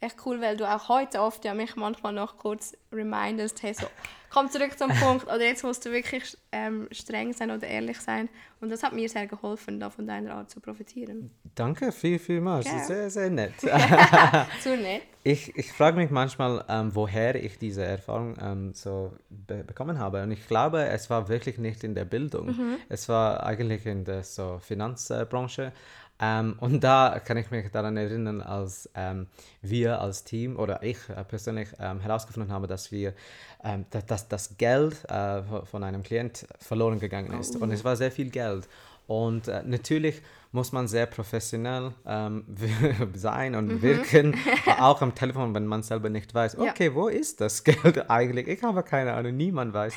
echt 0.00 0.16
cool, 0.24 0.40
weil 0.40 0.56
du 0.56 0.68
auch 0.68 0.88
heute 0.88 1.20
oft 1.20 1.44
ja 1.44 1.54
mich 1.54 1.76
manchmal 1.76 2.12
noch 2.12 2.36
kurz 2.36 2.76
remindest, 2.92 3.62
hey, 3.62 3.74
so, 3.74 3.86
komm 4.30 4.50
zurück 4.50 4.78
zum 4.78 4.90
Punkt 5.00 5.26
oder 5.26 5.44
jetzt 5.44 5.64
musst 5.64 5.84
du 5.84 5.90
wirklich 5.92 6.36
ähm, 6.52 6.88
streng 6.92 7.32
sein 7.32 7.50
oder 7.50 7.66
ehrlich 7.66 7.98
sein. 8.00 8.28
Und 8.60 8.70
das 8.70 8.82
hat 8.82 8.92
mir 8.92 9.08
sehr 9.08 9.26
geholfen, 9.26 9.78
da 9.78 9.90
von 9.90 10.06
deiner 10.06 10.34
Art 10.34 10.50
zu 10.50 10.60
profitieren. 10.60 11.30
Danke, 11.54 11.92
viel, 11.92 12.18
vielmals. 12.18 12.66
Ja. 12.66 12.78
Sehr, 12.84 13.10
sehr 13.10 13.30
nett. 13.30 13.52
Zu 14.62 14.76
nett. 14.76 15.02
ich 15.22 15.56
ich 15.56 15.72
frage 15.72 15.96
mich 15.96 16.10
manchmal, 16.10 16.64
ähm, 16.68 16.94
woher 16.94 17.36
ich 17.36 17.58
diese 17.58 17.84
Erfahrung 17.84 18.36
ähm, 18.40 18.74
so 18.74 19.12
be 19.30 19.64
bekommen 19.64 19.98
habe. 19.98 20.22
Und 20.22 20.32
ich 20.32 20.46
glaube, 20.46 20.84
es 20.86 21.08
war 21.10 21.28
wirklich 21.28 21.58
nicht 21.58 21.84
in 21.84 21.94
der 21.94 22.04
Bildung. 22.04 22.48
Mhm. 22.48 22.76
Es 22.88 23.08
war 23.08 23.44
eigentlich 23.44 23.86
in 23.86 24.04
der 24.04 24.24
so 24.24 24.58
Finanzbranche. 24.60 25.72
Ähm, 26.20 26.56
und 26.60 26.82
da 26.82 27.20
kann 27.24 27.36
ich 27.36 27.50
mich 27.50 27.70
daran 27.70 27.96
erinnern, 27.96 28.40
als 28.40 28.90
ähm, 28.94 29.28
wir 29.62 30.00
als 30.00 30.24
Team 30.24 30.56
oder 30.56 30.82
ich 30.82 30.98
äh, 31.08 31.22
persönlich 31.24 31.68
ähm, 31.78 32.00
herausgefunden 32.00 32.52
habe, 32.52 32.66
dass 32.66 32.90
wir 32.90 33.14
ähm, 33.62 33.84
dass, 33.90 34.28
das 34.28 34.56
Geld 34.56 35.04
äh, 35.10 35.42
von 35.64 35.84
einem 35.84 36.02
Klient 36.02 36.46
verloren 36.58 36.98
gegangen 36.98 37.38
ist. 37.38 37.56
Und 37.56 37.70
es 37.70 37.84
war 37.84 37.96
sehr 37.96 38.10
viel 38.10 38.30
Geld. 38.30 38.68
Und 39.06 39.48
äh, 39.48 39.62
natürlich 39.64 40.20
muss 40.52 40.72
man 40.72 40.86
sehr 40.88 41.06
professionell 41.06 41.92
ähm, 42.06 42.44
sein 43.14 43.54
und 43.54 43.80
wirken, 43.82 44.36
auch 44.80 45.00
am 45.02 45.14
Telefon, 45.14 45.54
wenn 45.54 45.66
man 45.66 45.82
selber 45.82 46.08
nicht 46.10 46.34
weiß, 46.34 46.54
Ja. 46.60 46.70
okay, 46.70 46.94
wo 46.94 47.08
ist 47.08 47.40
das 47.40 47.62
Geld 47.64 48.10
eigentlich? 48.10 48.48
Ich 48.48 48.62
habe 48.62 48.82
keine 48.82 49.14
Ahnung, 49.14 49.36
niemand 49.36 49.72
weiß. 49.72 49.94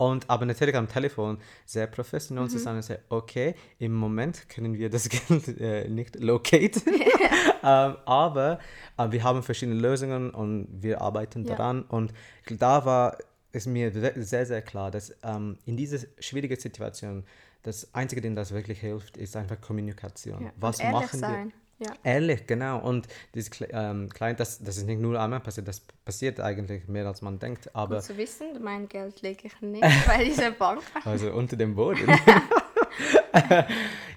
Und 0.00 0.30
aber 0.30 0.46
natürlich 0.46 0.74
am 0.76 0.88
Telefon 0.88 1.36
sehr 1.66 1.86
professionell 1.86 2.48
zu 2.48 2.58
sein 2.58 2.76
und 2.76 2.82
sagen, 2.82 3.02
okay, 3.10 3.54
im 3.78 3.92
Moment 3.94 4.48
können 4.48 4.72
wir 4.72 4.88
das 4.88 5.08
Geld 5.28 5.60
äh, 5.60 5.88
nicht 5.88 6.16
locaten, 6.18 6.82
ähm, 7.62 7.96
aber 8.06 8.58
äh, 8.96 9.10
wir 9.10 9.22
haben 9.22 9.42
verschiedene 9.42 9.78
Lösungen 9.78 10.30
und 10.30 10.68
wir 10.80 11.02
arbeiten 11.02 11.44
Ja. 11.44 11.54
daran. 11.54 11.82
Und 11.82 12.14
da 12.48 12.86
war 12.86 13.18
es 13.52 13.66
mir 13.66 13.92
se- 13.92 14.14
sehr, 14.16 14.46
sehr 14.46 14.62
klar, 14.62 14.90
dass 14.90 15.14
ähm, 15.22 15.58
in 15.66 15.76
dieser 15.76 15.98
schwierigen 16.18 16.58
Situation 16.58 17.24
das 17.62 17.92
Einzige, 17.94 18.22
dem 18.22 18.34
das 18.34 18.52
wirklich 18.52 18.80
hilft, 18.80 19.18
ist 19.18 19.36
einfach 19.36 19.60
Kommunikation. 19.60 20.44
Ja. 20.44 20.52
Was 20.56 20.82
machen 20.82 21.20
wir? 21.20 21.52
Ja. 21.80 21.94
Ehrlich, 22.04 22.46
genau. 22.46 22.78
Und 22.78 23.08
dieses 23.34 23.50
ähm, 23.70 24.10
Klein, 24.10 24.36
das, 24.36 24.62
das 24.62 24.76
ist 24.76 24.86
nicht 24.86 25.00
nur 25.00 25.18
einmal 25.18 25.40
passiert, 25.40 25.66
das 25.66 25.80
passiert 26.04 26.38
eigentlich 26.38 26.86
mehr 26.88 27.06
als 27.06 27.22
man 27.22 27.38
denkt, 27.38 27.74
aber 27.74 27.96
Gut 27.96 28.04
zu 28.04 28.16
wissen, 28.18 28.62
mein 28.62 28.86
Geld 28.86 29.22
lege 29.22 29.46
ich 29.46 29.60
nicht 29.62 29.82
bei 30.06 30.24
dieser 30.24 30.50
Bank. 30.50 30.82
also 31.04 31.32
unter 31.32 31.56
dem 31.56 31.74
Boden. 31.74 32.06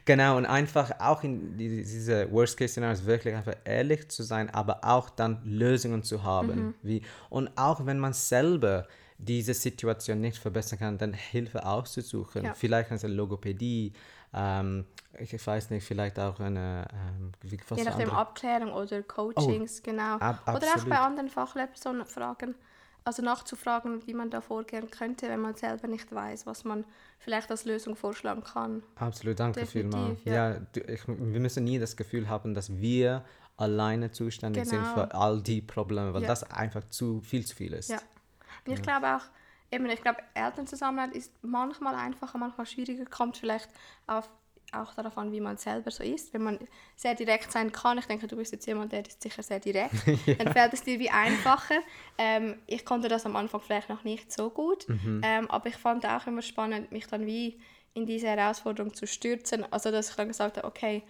genau, 0.05 0.37
und 0.37 0.45
einfach 0.45 0.99
auch 0.99 1.23
in 1.23 1.57
die, 1.57 1.83
diese 1.83 2.29
Worst-Case-Szenarios 2.29 3.05
wirklich 3.05 3.33
einfach 3.33 3.55
ehrlich 3.63 4.09
zu 4.09 4.23
sein, 4.23 4.49
aber 4.49 4.83
auch 4.83 5.09
dann 5.09 5.41
Lösungen 5.45 6.03
zu 6.03 6.23
haben. 6.23 6.75
Wie, 6.81 7.01
und 7.29 7.49
auch 7.55 7.85
wenn 7.85 7.99
man 7.99 8.11
selber 8.11 8.87
diese 9.17 9.53
Situation 9.53 10.19
nicht 10.19 10.37
verbessern 10.37 10.79
kann, 10.79 10.97
dann 10.97 11.13
Hilfe 11.13 11.65
auszusuchen. 11.65 12.43
Ja. 12.43 12.53
Vielleicht 12.53 12.91
eine 12.91 13.13
Logopädie, 13.13 13.93
ähm, 14.33 14.85
ich 15.19 15.45
weiß 15.45 15.69
nicht, 15.69 15.85
vielleicht 15.85 16.17
auch 16.19 16.39
eine, 16.39 16.87
ähm, 16.91 17.31
wie, 17.41 17.59
was 17.69 17.77
Je 17.77 17.83
nachdem 17.85 18.09
andere- 18.09 18.17
Abklärung 18.17 18.73
oder 18.73 19.03
Coachings, 19.03 19.83
genau. 19.83 20.15
ab- 20.17 20.41
oder 20.47 20.57
auch 20.57 20.71
absolut. 20.73 20.89
bei 20.89 20.97
anderen 20.99 21.29
Fachlehrpersonen 21.29 22.05
fragen, 22.05 22.55
also 23.05 23.21
nachzufragen, 23.21 24.07
wie 24.07 24.13
man 24.13 24.29
da 24.31 24.41
vorgehen 24.41 24.89
könnte, 24.89 25.27
wenn 25.29 25.41
man 25.41 25.55
selber 25.55 25.87
nicht 25.87 26.11
weiß, 26.13 26.45
was 26.47 26.63
man 26.63 26.85
vielleicht 27.19 27.51
als 27.51 27.65
Lösung 27.65 27.95
vorschlagen 27.95 28.43
kann. 28.43 28.81
Absolut, 28.95 29.39
danke 29.39 29.65
vielmals. 29.65 30.19
Definitiv, 30.23 30.25
ja. 30.25 30.51
Ja, 30.53 30.59
du, 30.71 30.79
ich, 30.81 31.07
wir 31.07 31.39
müssen 31.39 31.63
nie 31.65 31.79
das 31.79 31.95
Gefühl 31.97 32.27
haben, 32.29 32.53
dass 32.53 32.73
wir 32.75 33.23
alleine 33.57 34.09
zuständig 34.11 34.65
sind 34.65 34.81
Genau. 34.81 34.93
für 34.95 35.13
all 35.13 35.41
die 35.41 35.61
Probleme, 35.61 36.13
weil 36.13 36.23
Ja. 36.23 36.27
das 36.29 36.49
einfach 36.49 36.83
zu 36.89 37.21
viel 37.21 37.45
zu 37.45 37.55
viel 37.55 37.73
ist. 37.73 37.89
Ja. 37.89 37.99
Und 38.65 38.73
ich 38.73 38.81
glaube 38.81 39.15
auch, 39.17 39.21
eben, 39.73 39.85
ich 39.89 40.01
glaube, 40.01 40.19
Elternzusammenhalt 40.33 41.13
ist 41.13 41.31
manchmal 41.41 41.95
einfacher, 41.95 42.37
manchmal 42.37 42.65
schwieriger, 42.65 43.05
kommt 43.05 43.37
vielleicht 43.37 43.69
auf, 44.07 44.29
auch 44.71 44.93
darauf 44.93 45.17
an, 45.17 45.31
wie 45.31 45.39
man 45.39 45.57
selber 45.57 45.91
so 45.91 46.03
ist. 46.03 46.33
Wenn 46.33 46.43
man 46.43 46.59
sehr 46.95 47.15
direkt 47.15 47.51
sein 47.51 47.71
kann, 47.71 47.97
ich 47.97 48.05
denke, 48.05 48.27
du 48.27 48.35
bist 48.35 48.51
jetzt 48.51 48.65
jemand, 48.65 48.91
der 48.91 49.05
ist 49.05 49.21
sicher 49.21 49.43
sehr 49.43 49.59
direkt, 49.59 49.93
dann 50.39 50.53
fällt 50.53 50.73
es 50.73 50.83
dir 50.83 50.99
wie 50.99 51.09
einfacher. 51.09 51.79
Ähm, 52.17 52.57
ich 52.67 52.85
konnte 52.85 53.07
das 53.07 53.25
am 53.25 53.35
Anfang 53.35 53.61
vielleicht 53.61 53.89
noch 53.89 54.03
nicht 54.03 54.31
so 54.31 54.49
gut, 54.49 54.85
ähm, 55.23 55.49
aber 55.49 55.67
ich 55.67 55.77
fand 55.77 56.05
auch 56.05 56.25
immer 56.27 56.41
spannend, 56.41 56.91
mich 56.91 57.07
dann 57.07 57.25
wie 57.25 57.59
in 57.93 58.05
diese 58.05 58.27
Herausforderung 58.27 58.93
zu 58.93 59.05
stürzen. 59.05 59.65
Also, 59.71 59.91
dass 59.91 60.09
ich 60.09 60.15
dann 60.15 60.27
gesagt 60.27 60.57
habe, 60.57 60.67
okay, 60.67 61.03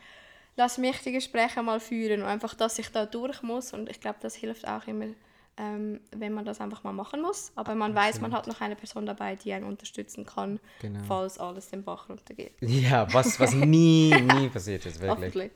lass 0.56 0.78
mich 0.78 1.00
die 1.02 1.12
Gespräche 1.12 1.62
mal 1.64 1.80
führen 1.80 2.22
und 2.22 2.28
einfach, 2.28 2.54
dass 2.54 2.80
ich 2.80 2.90
da 2.90 3.06
durch 3.06 3.42
muss. 3.42 3.74
Und 3.74 3.90
ich 3.90 4.00
glaube, 4.00 4.20
das 4.22 4.36
hilft 4.36 4.68
auch 4.68 4.86
immer 4.88 5.08
ähm, 5.58 6.00
wenn 6.16 6.34
man 6.34 6.46
das 6.46 6.60
einfach 6.62 6.84
mal 6.84 6.94
machen 6.94 7.22
muss. 7.22 7.52
Aber 7.56 7.76
man 7.76 7.94
weiß, 7.94 8.22
man 8.22 8.34
hat 8.34 8.48
noch 8.48 8.60
eine 8.62 8.76
Person 8.76 9.06
dabei, 9.06 9.36
die 9.36 9.54
einen 9.54 9.66
unterstützen 9.66 10.26
kann, 10.26 10.60
Genau. 10.82 11.00
falls 11.08 11.38
alles 11.38 11.70
den 11.70 11.84
Bach 11.84 12.10
runtergeht. 12.10 12.54
Ja, 12.62 13.12
was, 13.14 13.40
was 13.40 13.54
nie, 13.54 14.10
nie 14.40 14.50
passiert 14.50 14.86
ist, 14.86 15.00
wirklich. 15.00 15.52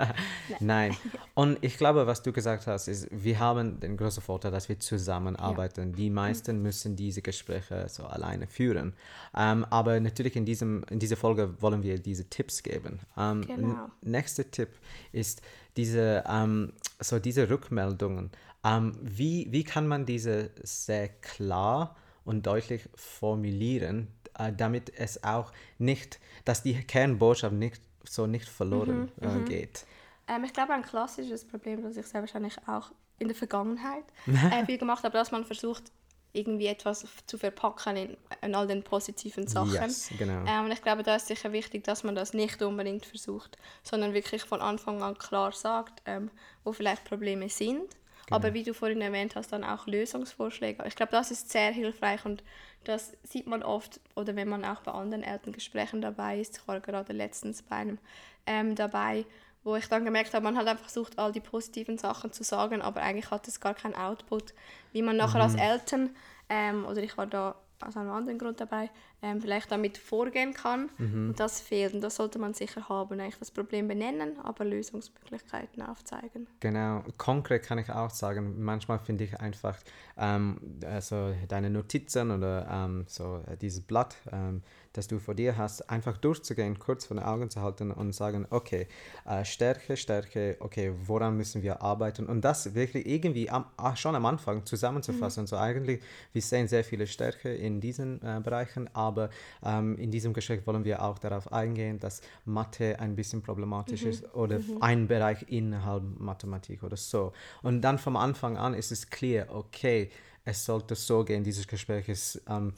Nein. 0.60 0.96
Und 1.34 1.58
ich 1.62 1.76
glaube, 1.78 2.06
was 2.06 2.22
du 2.22 2.32
gesagt 2.32 2.66
hast, 2.66 2.88
ist, 2.88 3.08
wir 3.10 3.38
haben 3.38 3.80
den 3.80 3.96
großen 3.96 4.22
Vorteil, 4.22 4.50
dass 4.50 4.68
wir 4.68 4.78
zusammenarbeiten. 4.78 5.92
Die 5.94 6.10
meisten 6.10 6.62
müssen 6.62 6.96
diese 6.96 7.22
Gespräche 7.22 7.86
so 7.88 8.04
alleine 8.04 8.46
führen. 8.46 8.94
Ähm, 9.36 9.64
aber 9.70 9.98
natürlich 10.00 10.36
in, 10.36 10.44
diesem, 10.44 10.84
in 10.90 10.98
dieser 10.98 11.16
Folge 11.16 11.60
wollen 11.60 11.82
wir 11.82 11.98
diese 11.98 12.28
Tipps 12.28 12.62
geben. 12.62 13.00
Ähm, 13.16 13.46
Genau. 13.46 13.88
Nächster 14.02 14.50
Tipp 14.50 14.68
ist 15.12 15.40
diese, 15.76 16.22
ähm, 16.28 16.72
so 17.00 17.18
diese 17.18 17.48
Rückmeldungen. 17.48 18.30
Ähm, 18.68 18.92
wie, 19.00 19.46
wie 19.50 19.64
kann 19.64 19.86
man 19.86 20.06
diese 20.06 20.50
sehr 20.62 21.08
klar 21.08 21.96
und 22.24 22.46
deutlich 22.46 22.88
formulieren, 22.94 24.08
äh, 24.38 24.52
damit 24.52 24.92
es 24.96 25.24
auch 25.24 25.52
nicht, 25.78 26.20
dass 26.44 26.62
die 26.62 26.74
Kernbotschaft 26.74 27.54
nicht 27.54 27.80
so 28.04 28.26
nicht 28.26 28.48
verloren 28.48 29.10
äh, 29.20 29.48
geht. 29.48 29.86
Ähm, 30.26 30.44
ich 30.44 30.52
glaube, 30.52 30.72
ein 30.72 30.82
klassisches 30.82 31.44
Problem, 31.44 31.82
das 31.82 31.96
ich 31.96 32.06
sehr 32.06 32.20
wahrscheinlich 32.20 32.56
auch 32.66 32.90
in 33.18 33.28
der 33.28 33.36
Vergangenheit 33.36 34.04
äh, 34.26 34.64
viel 34.66 34.78
gemacht 34.78 35.04
habe, 35.04 35.16
dass 35.16 35.30
man 35.30 35.44
versucht, 35.44 35.84
irgendwie 36.32 36.66
etwas 36.66 37.06
zu 37.26 37.38
verpacken 37.38 37.96
in, 37.96 38.16
in 38.42 38.54
all 38.54 38.66
den 38.66 38.82
positiven 38.82 39.46
Sachen. 39.46 39.72
Yes, 39.72 40.10
genau. 40.18 40.44
Ähm, 40.46 40.66
und 40.66 40.72
ich 40.72 40.82
glaube, 40.82 41.02
da 41.02 41.16
ist 41.16 41.26
sicher 41.26 41.52
wichtig, 41.52 41.84
dass 41.84 42.04
man 42.04 42.14
das 42.14 42.34
nicht 42.34 42.60
unbedingt 42.62 43.06
versucht, 43.06 43.56
sondern 43.82 44.12
wirklich 44.12 44.42
von 44.42 44.60
Anfang 44.60 45.02
an 45.02 45.16
klar 45.16 45.52
sagt, 45.52 46.02
ähm, 46.04 46.30
wo 46.64 46.72
vielleicht 46.72 47.04
Probleme 47.04 47.48
sind. 47.48 47.96
Aber 48.30 48.54
wie 48.54 48.62
du 48.62 48.74
vorhin 48.74 49.00
erwähnt 49.00 49.36
hast, 49.36 49.52
dann 49.52 49.64
auch 49.64 49.86
Lösungsvorschläge. 49.86 50.84
Ich 50.86 50.96
glaube, 50.96 51.12
das 51.12 51.30
ist 51.30 51.50
sehr 51.50 51.70
hilfreich 51.70 52.24
und 52.24 52.42
das 52.84 53.12
sieht 53.22 53.46
man 53.46 53.62
oft 53.62 54.00
oder 54.14 54.36
wenn 54.36 54.48
man 54.48 54.64
auch 54.64 54.80
bei 54.82 54.92
anderen 54.92 55.22
Elterngesprächen 55.22 56.00
dabei 56.00 56.40
ist. 56.40 56.58
Ich 56.58 56.68
war 56.68 56.80
gerade 56.80 57.12
letztens 57.12 57.62
bei 57.62 57.76
einem 57.76 57.98
ähm, 58.46 58.74
dabei, 58.74 59.24
wo 59.64 59.76
ich 59.76 59.88
dann 59.88 60.04
gemerkt 60.04 60.34
habe, 60.34 60.44
man 60.44 60.56
hat 60.56 60.66
einfach 60.66 60.84
versucht, 60.84 61.18
all 61.18 61.32
die 61.32 61.40
positiven 61.40 61.98
Sachen 61.98 62.32
zu 62.32 62.42
sagen, 62.44 62.80
aber 62.80 63.02
eigentlich 63.02 63.30
hat 63.30 63.48
es 63.48 63.60
gar 63.60 63.74
keinen 63.74 63.94
Output, 63.94 64.54
wie 64.92 65.02
man 65.02 65.16
nachher 65.16 65.42
als 65.42 65.54
Eltern, 65.54 66.14
ähm, 66.48 66.86
oder 66.86 67.02
ich 67.02 67.16
war 67.18 67.26
da 67.26 67.54
aus 67.84 67.96
einem 67.96 68.10
anderen 68.10 68.38
Grund 68.38 68.60
dabei, 68.60 68.90
ähm, 69.22 69.40
vielleicht 69.40 69.70
damit 69.70 69.98
vorgehen 69.98 70.54
kann. 70.54 70.90
Und 70.98 71.40
das 71.40 71.60
fehlt 71.60 71.94
und 71.94 72.00
das 72.00 72.16
sollte 72.16 72.38
man 72.38 72.54
sicher 72.54 72.88
haben. 72.88 73.20
Eigentlich 73.20 73.38
das 73.38 73.50
Problem 73.50 73.88
benennen, 73.88 74.38
aber 74.42 74.64
Lösungsmöglichkeiten 74.64 75.82
aufzeigen. 75.82 76.46
Genau, 76.60 77.04
konkret 77.16 77.62
kann 77.64 77.78
ich 77.78 77.90
auch 77.90 78.10
sagen, 78.10 78.62
manchmal 78.62 78.98
finde 78.98 79.24
ich 79.24 79.38
einfach 79.40 79.76
ähm, 80.16 80.60
also 80.84 81.34
deine 81.48 81.70
Notizen 81.70 82.30
oder 82.30 82.66
ähm, 82.70 83.04
so 83.08 83.42
dieses 83.60 83.80
Blatt, 83.80 84.16
ähm, 84.32 84.62
das 84.98 85.06
du 85.06 85.20
vor 85.20 85.34
dir 85.34 85.56
hast, 85.56 85.88
einfach 85.88 86.16
durchzugehen, 86.16 86.78
kurz 86.80 87.06
vor 87.06 87.16
den 87.16 87.24
Augen 87.24 87.50
zu 87.50 87.62
halten 87.62 87.92
und 87.92 88.12
sagen, 88.12 88.46
okay, 88.50 88.88
äh, 89.24 89.44
Stärke, 89.44 89.96
Stärke, 89.96 90.56
okay, 90.58 90.92
woran 91.06 91.36
müssen 91.36 91.62
wir 91.62 91.82
arbeiten 91.82 92.26
und 92.26 92.40
das 92.40 92.74
wirklich 92.74 93.06
irgendwie 93.06 93.48
am, 93.48 93.66
ah, 93.76 93.94
schon 93.94 94.16
am 94.16 94.26
Anfang 94.26 94.66
zusammenzufassen. 94.66 95.46
So 95.46 95.56
eigentlich, 95.56 96.00
wir 96.32 96.42
sehen 96.42 96.66
sehr 96.66 96.82
viele 96.82 97.06
Stärke 97.06 97.54
in 97.54 97.80
diesen 97.80 98.20
äh, 98.22 98.40
Bereichen, 98.42 98.90
aber 98.92 99.30
ähm, 99.64 99.96
in 99.98 100.10
diesem 100.10 100.32
Gespräch 100.32 100.66
wollen 100.66 100.84
wir 100.84 101.00
auch 101.02 101.20
darauf 101.20 101.52
eingehen, 101.52 102.00
dass 102.00 102.20
Mathe 102.44 102.98
ein 102.98 103.14
bisschen 103.14 103.40
problematisch 103.40 104.02
ist 104.02 104.34
oder 104.34 104.58
ein 104.80 105.06
Bereich 105.06 105.46
innerhalb 105.48 106.02
Mathematik 106.18 106.82
oder 106.82 106.96
so. 106.96 107.32
Und 107.62 107.82
dann 107.82 107.98
vom 107.98 108.16
Anfang 108.16 108.56
an 108.56 108.74
ist 108.74 108.90
es 108.90 109.08
clear, 109.08 109.46
okay, 109.54 110.10
es 110.44 110.64
sollte 110.64 110.96
so 110.96 111.24
gehen, 111.24 111.44
dieses 111.44 111.68
Gespräch 111.68 112.08
ist, 112.08 112.42
ähm, 112.48 112.72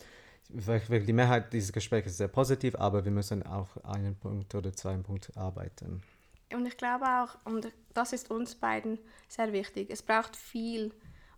wirklich 0.52 1.06
die 1.06 1.12
Mehrheit 1.12 1.52
dieses 1.52 1.72
Gesprächs 1.72 2.08
ist 2.08 2.18
sehr 2.18 2.28
positiv, 2.28 2.74
aber 2.76 3.04
wir 3.04 3.12
müssen 3.12 3.42
auf 3.44 3.84
einen 3.84 4.16
Punkt 4.16 4.54
oder 4.54 4.72
zwei 4.72 4.96
Punkte 4.96 5.36
arbeiten. 5.36 6.02
Und 6.52 6.66
ich 6.66 6.76
glaube 6.76 7.04
auch, 7.06 7.36
und 7.44 7.72
das 7.94 8.12
ist 8.12 8.30
uns 8.30 8.54
beiden 8.54 8.98
sehr 9.28 9.52
wichtig, 9.52 9.88
es 9.90 10.02
braucht 10.02 10.36
viel 10.36 10.92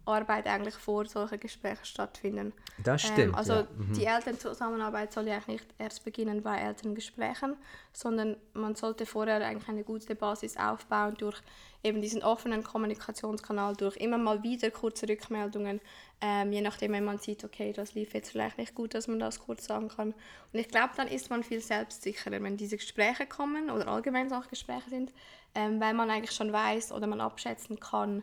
Arbeit 0.04 0.46
eigentlich 0.46 0.74
vor 0.74 1.06
solche 1.06 1.38
Gespräche 1.38 1.84
stattfinden. 1.84 2.52
Das 2.78 3.04
Ähm, 3.04 3.10
stimmt. 3.12 3.34
also 3.36 3.52
ja. 3.52 3.66
Mhm. 3.76 3.92
die 3.94 4.04
Elternzusammenarbeit 4.04 5.12
soll 5.12 5.28
ja 5.28 5.34
eigentlich 5.34 5.60
nicht 5.60 5.66
erst 5.78 6.04
beginnen 6.04 6.42
bei 6.42 6.58
Elterngesprächen, 6.58 7.56
sondern 7.92 8.36
man 8.52 8.74
sollte 8.74 9.06
vorher 9.06 9.44
eigentlich 9.44 9.68
eine 9.68 9.84
gute 9.84 10.14
Basis 10.14 10.56
aufbauen 10.56 11.14
durch 11.18 11.40
eben 11.84 12.00
diesen 12.00 12.22
offenen 12.22 12.62
Kommunikationskanal, 12.62 13.74
durch 13.74 13.96
immer 13.96 14.18
mal 14.18 14.42
wieder 14.42 14.70
kurze 14.70 15.08
Rückmeldungen, 15.08 15.80
ähm, 16.20 16.52
je 16.52 16.60
nachdem, 16.60 16.92
wenn 16.92 17.04
man 17.04 17.18
sieht, 17.18 17.44
okay, 17.44 17.72
das 17.72 17.94
lief 17.94 18.14
jetzt 18.14 18.30
vielleicht 18.30 18.58
nicht 18.58 18.74
gut, 18.74 18.94
dass 18.94 19.08
man 19.08 19.18
das 19.18 19.40
kurz 19.40 19.64
sagen 19.66 19.88
kann. 19.88 20.14
Und 20.52 20.58
ich 20.58 20.68
glaube, 20.68 20.90
dann 20.96 21.08
ist 21.08 21.30
man 21.30 21.42
viel 21.42 21.60
selbstsicherer, 21.60 22.40
wenn 22.42 22.56
diese 22.56 22.76
Gespräche 22.76 23.26
kommen 23.26 23.70
oder 23.70 23.88
allgemein 23.88 24.28
solche 24.28 24.50
Gespräche 24.50 24.90
sind, 24.90 25.12
ähm, 25.54 25.80
weil 25.80 25.94
man 25.94 26.10
eigentlich 26.10 26.32
schon 26.32 26.52
weiß 26.52 26.92
oder 26.92 27.06
man 27.08 27.20
abschätzen 27.20 27.80
kann, 27.80 28.22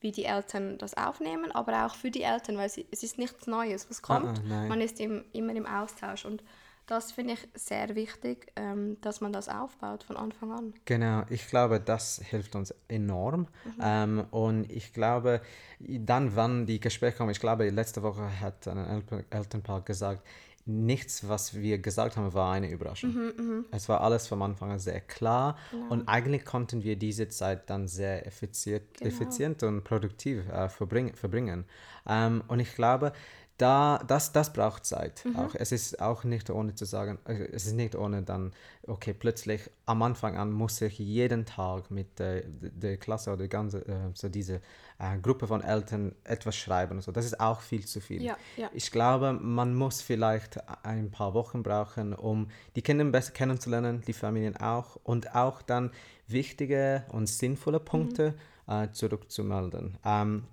wie 0.00 0.12
die 0.12 0.24
Eltern 0.24 0.78
das 0.78 0.94
aufnehmen, 0.94 1.52
aber 1.52 1.86
auch 1.86 1.94
für 1.94 2.10
die 2.10 2.22
Eltern, 2.22 2.56
weil 2.56 2.68
sie, 2.68 2.86
es 2.90 3.02
ist 3.02 3.18
nichts 3.18 3.46
Neues, 3.46 3.88
was 3.90 4.02
kommt. 4.02 4.38
Ah, 4.38 4.42
ah, 4.42 4.48
nein. 4.48 4.68
man 4.68 4.80
ist 4.80 5.00
im, 5.00 5.24
immer 5.32 5.54
im 5.54 5.66
Austausch 5.66 6.24
und 6.24 6.42
das 6.88 7.12
finde 7.12 7.34
ich 7.34 7.48
sehr 7.54 7.94
wichtig, 7.94 8.50
ähm, 8.56 8.96
dass 9.02 9.20
man 9.20 9.30
das 9.30 9.50
aufbaut 9.50 10.02
von 10.02 10.16
Anfang 10.16 10.52
an. 10.52 10.74
Genau, 10.86 11.22
ich 11.28 11.46
glaube, 11.46 11.80
das 11.80 12.18
hilft 12.24 12.56
uns 12.56 12.74
enorm. 12.88 13.46
Ähm, 13.80 14.24
und 14.30 14.72
ich 14.72 14.94
glaube, 14.94 15.42
dann, 15.80 16.34
wann 16.34 16.64
die 16.64 16.80
Gespräche 16.80 17.18
kommen, 17.18 17.30
ich 17.30 17.40
glaube, 17.40 17.68
letzte 17.68 18.02
Woche 18.02 18.40
hat 18.40 18.66
ein 18.66 19.02
El 19.10 19.24
Elternpaar 19.28 19.82
gesagt, 19.82 20.26
nichts, 20.68 21.28
was 21.28 21.54
wir 21.54 21.78
gesagt 21.78 22.16
haben, 22.16 22.32
war 22.34 22.52
eine 22.52 22.70
Überraschung. 22.70 23.32
Es 23.70 23.88
war 23.88 24.02
alles 24.02 24.26
vom 24.26 24.42
Anfang 24.42 24.72
an 24.72 24.78
sehr 24.78 25.00
klar 25.00 25.56
und 25.88 26.08
eigentlich 26.08 26.44
konnten 26.44 26.82
wir 26.82 26.96
diese 26.96 27.28
Zeit 27.28 27.70
dann 27.70 27.88
sehr 27.88 28.26
effizient, 28.26 28.84
effizient 29.00 29.62
und 29.62 29.82
produktiv 29.82 30.46
äh, 30.48 30.68
verbringen. 30.68 31.14
verbringen. 31.14 31.64
Ähm, 32.06 32.42
und 32.48 32.60
ich 32.60 32.74
glaube, 32.74 33.12
da, 33.58 34.02
das, 34.06 34.32
das 34.32 34.52
braucht 34.52 34.86
Zeit. 34.86 35.24
Auch. 35.36 35.54
Es 35.54 35.72
ist 35.72 36.00
auch 36.00 36.24
nicht 36.24 36.48
ohne 36.48 36.74
zu 36.74 36.84
sagen, 36.84 37.18
äh, 37.26 37.48
es 37.52 37.66
ist 37.66 37.74
nicht 37.74 37.96
ohne 37.96 38.22
dann, 38.22 38.52
okay, 38.86 39.12
plötzlich 39.12 39.68
am 39.84 40.02
Anfang 40.02 40.36
an 40.36 40.52
muss 40.52 40.80
ich 40.80 40.98
jeden 40.98 41.44
Tag 41.44 41.90
mit 41.90 42.18
der, 42.18 42.42
der 42.46 42.96
Klasse 42.96 43.32
oder 43.32 43.48
ganze, 43.48 43.86
äh, 43.86 44.10
so 44.14 44.28
diese 44.28 44.60
äh, 44.98 45.18
Gruppe 45.20 45.48
von 45.48 45.62
Eltern 45.62 46.14
etwas 46.22 46.56
schreiben 46.56 46.98
und 46.98 47.02
so. 47.02 47.10
Das 47.10 47.24
ist 47.24 47.40
auch 47.40 47.60
viel 47.60 47.84
zu 47.84 48.00
viel. 48.00 48.22
Ja, 48.22 48.36
ja. 48.56 48.70
Ich 48.72 48.92
glaube, 48.92 49.32
man 49.32 49.74
muss 49.74 50.02
vielleicht 50.02 50.58
ein 50.84 51.10
paar 51.10 51.34
Wochen 51.34 51.64
brauchen, 51.64 52.14
um 52.14 52.48
die 52.76 52.82
Kinder 52.82 53.04
besser 53.06 53.32
kennenzulernen, 53.32 54.02
die 54.06 54.12
Familien 54.12 54.56
auch 54.56 54.96
und 55.02 55.34
auch 55.34 55.62
dann 55.62 55.90
wichtige 56.28 57.04
und 57.08 57.26
sinnvolle 57.28 57.80
Punkte 57.80 58.34
äh, 58.68 58.88
zurückzumelden. 58.92 59.98
Ähm, 60.04 60.44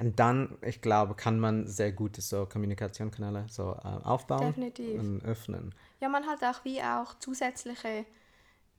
und 0.00 0.18
dann, 0.18 0.58
ich 0.62 0.80
glaube, 0.80 1.14
kann 1.14 1.38
man 1.38 1.66
sehr 1.66 1.92
gute 1.92 2.20
so 2.20 2.46
Kommunikationskanäle 2.46 3.46
so 3.48 3.72
äh, 3.72 4.04
aufbauen 4.04 4.46
Definitiv. 4.48 4.98
und 5.00 5.24
öffnen. 5.24 5.74
Ja, 6.00 6.08
man 6.08 6.26
hat 6.26 6.42
auch 6.42 6.64
wie 6.64 6.82
auch 6.82 7.16
zusätzliche, 7.20 8.04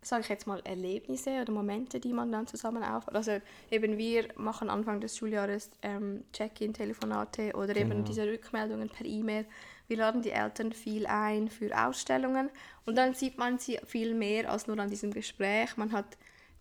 sage 0.01 0.22
ich 0.24 0.29
jetzt 0.29 0.45
mal, 0.45 0.60
Erlebnisse 0.65 1.41
oder 1.41 1.53
Momente, 1.53 2.00
die 2.01 2.12
man 2.12 2.31
dann 2.31 2.48
zusammen 2.48 2.84
aufbaut. 2.84 3.15
Also 3.15 3.39
eben 3.72 3.98
wir 3.98 4.27
machen 4.36 4.69
Anfang 4.69 5.00
des 5.00 5.15
Schuljahres 5.17 5.72
ähm, 5.81 6.25
Check-in-Telefonate 6.34 7.53
oder 7.55 7.75
eben 7.77 7.89
Genau. 7.91 8.03
diese 8.03 8.27
Rückmeldungen 8.27 8.89
per 8.89 9.05
E-Mail. 9.05 9.45
Wir 9.88 9.98
laden 9.98 10.22
die 10.22 10.31
Eltern 10.31 10.74
viel 10.74 11.05
ein 11.07 11.48
für 11.48 11.72
Ausstellungen 11.77 12.50
und 12.86 12.98
dann 12.98 13.13
sieht 13.13 13.38
man 13.38 13.57
sie 13.57 13.79
viel 13.86 14.13
mehr 14.15 14.51
als 14.51 14.67
nur 14.67 14.77
an 14.79 14.89
diesem 14.89 15.13
Gespräch. 15.13 15.77
Man 15.77 15.91
hat 15.91 16.17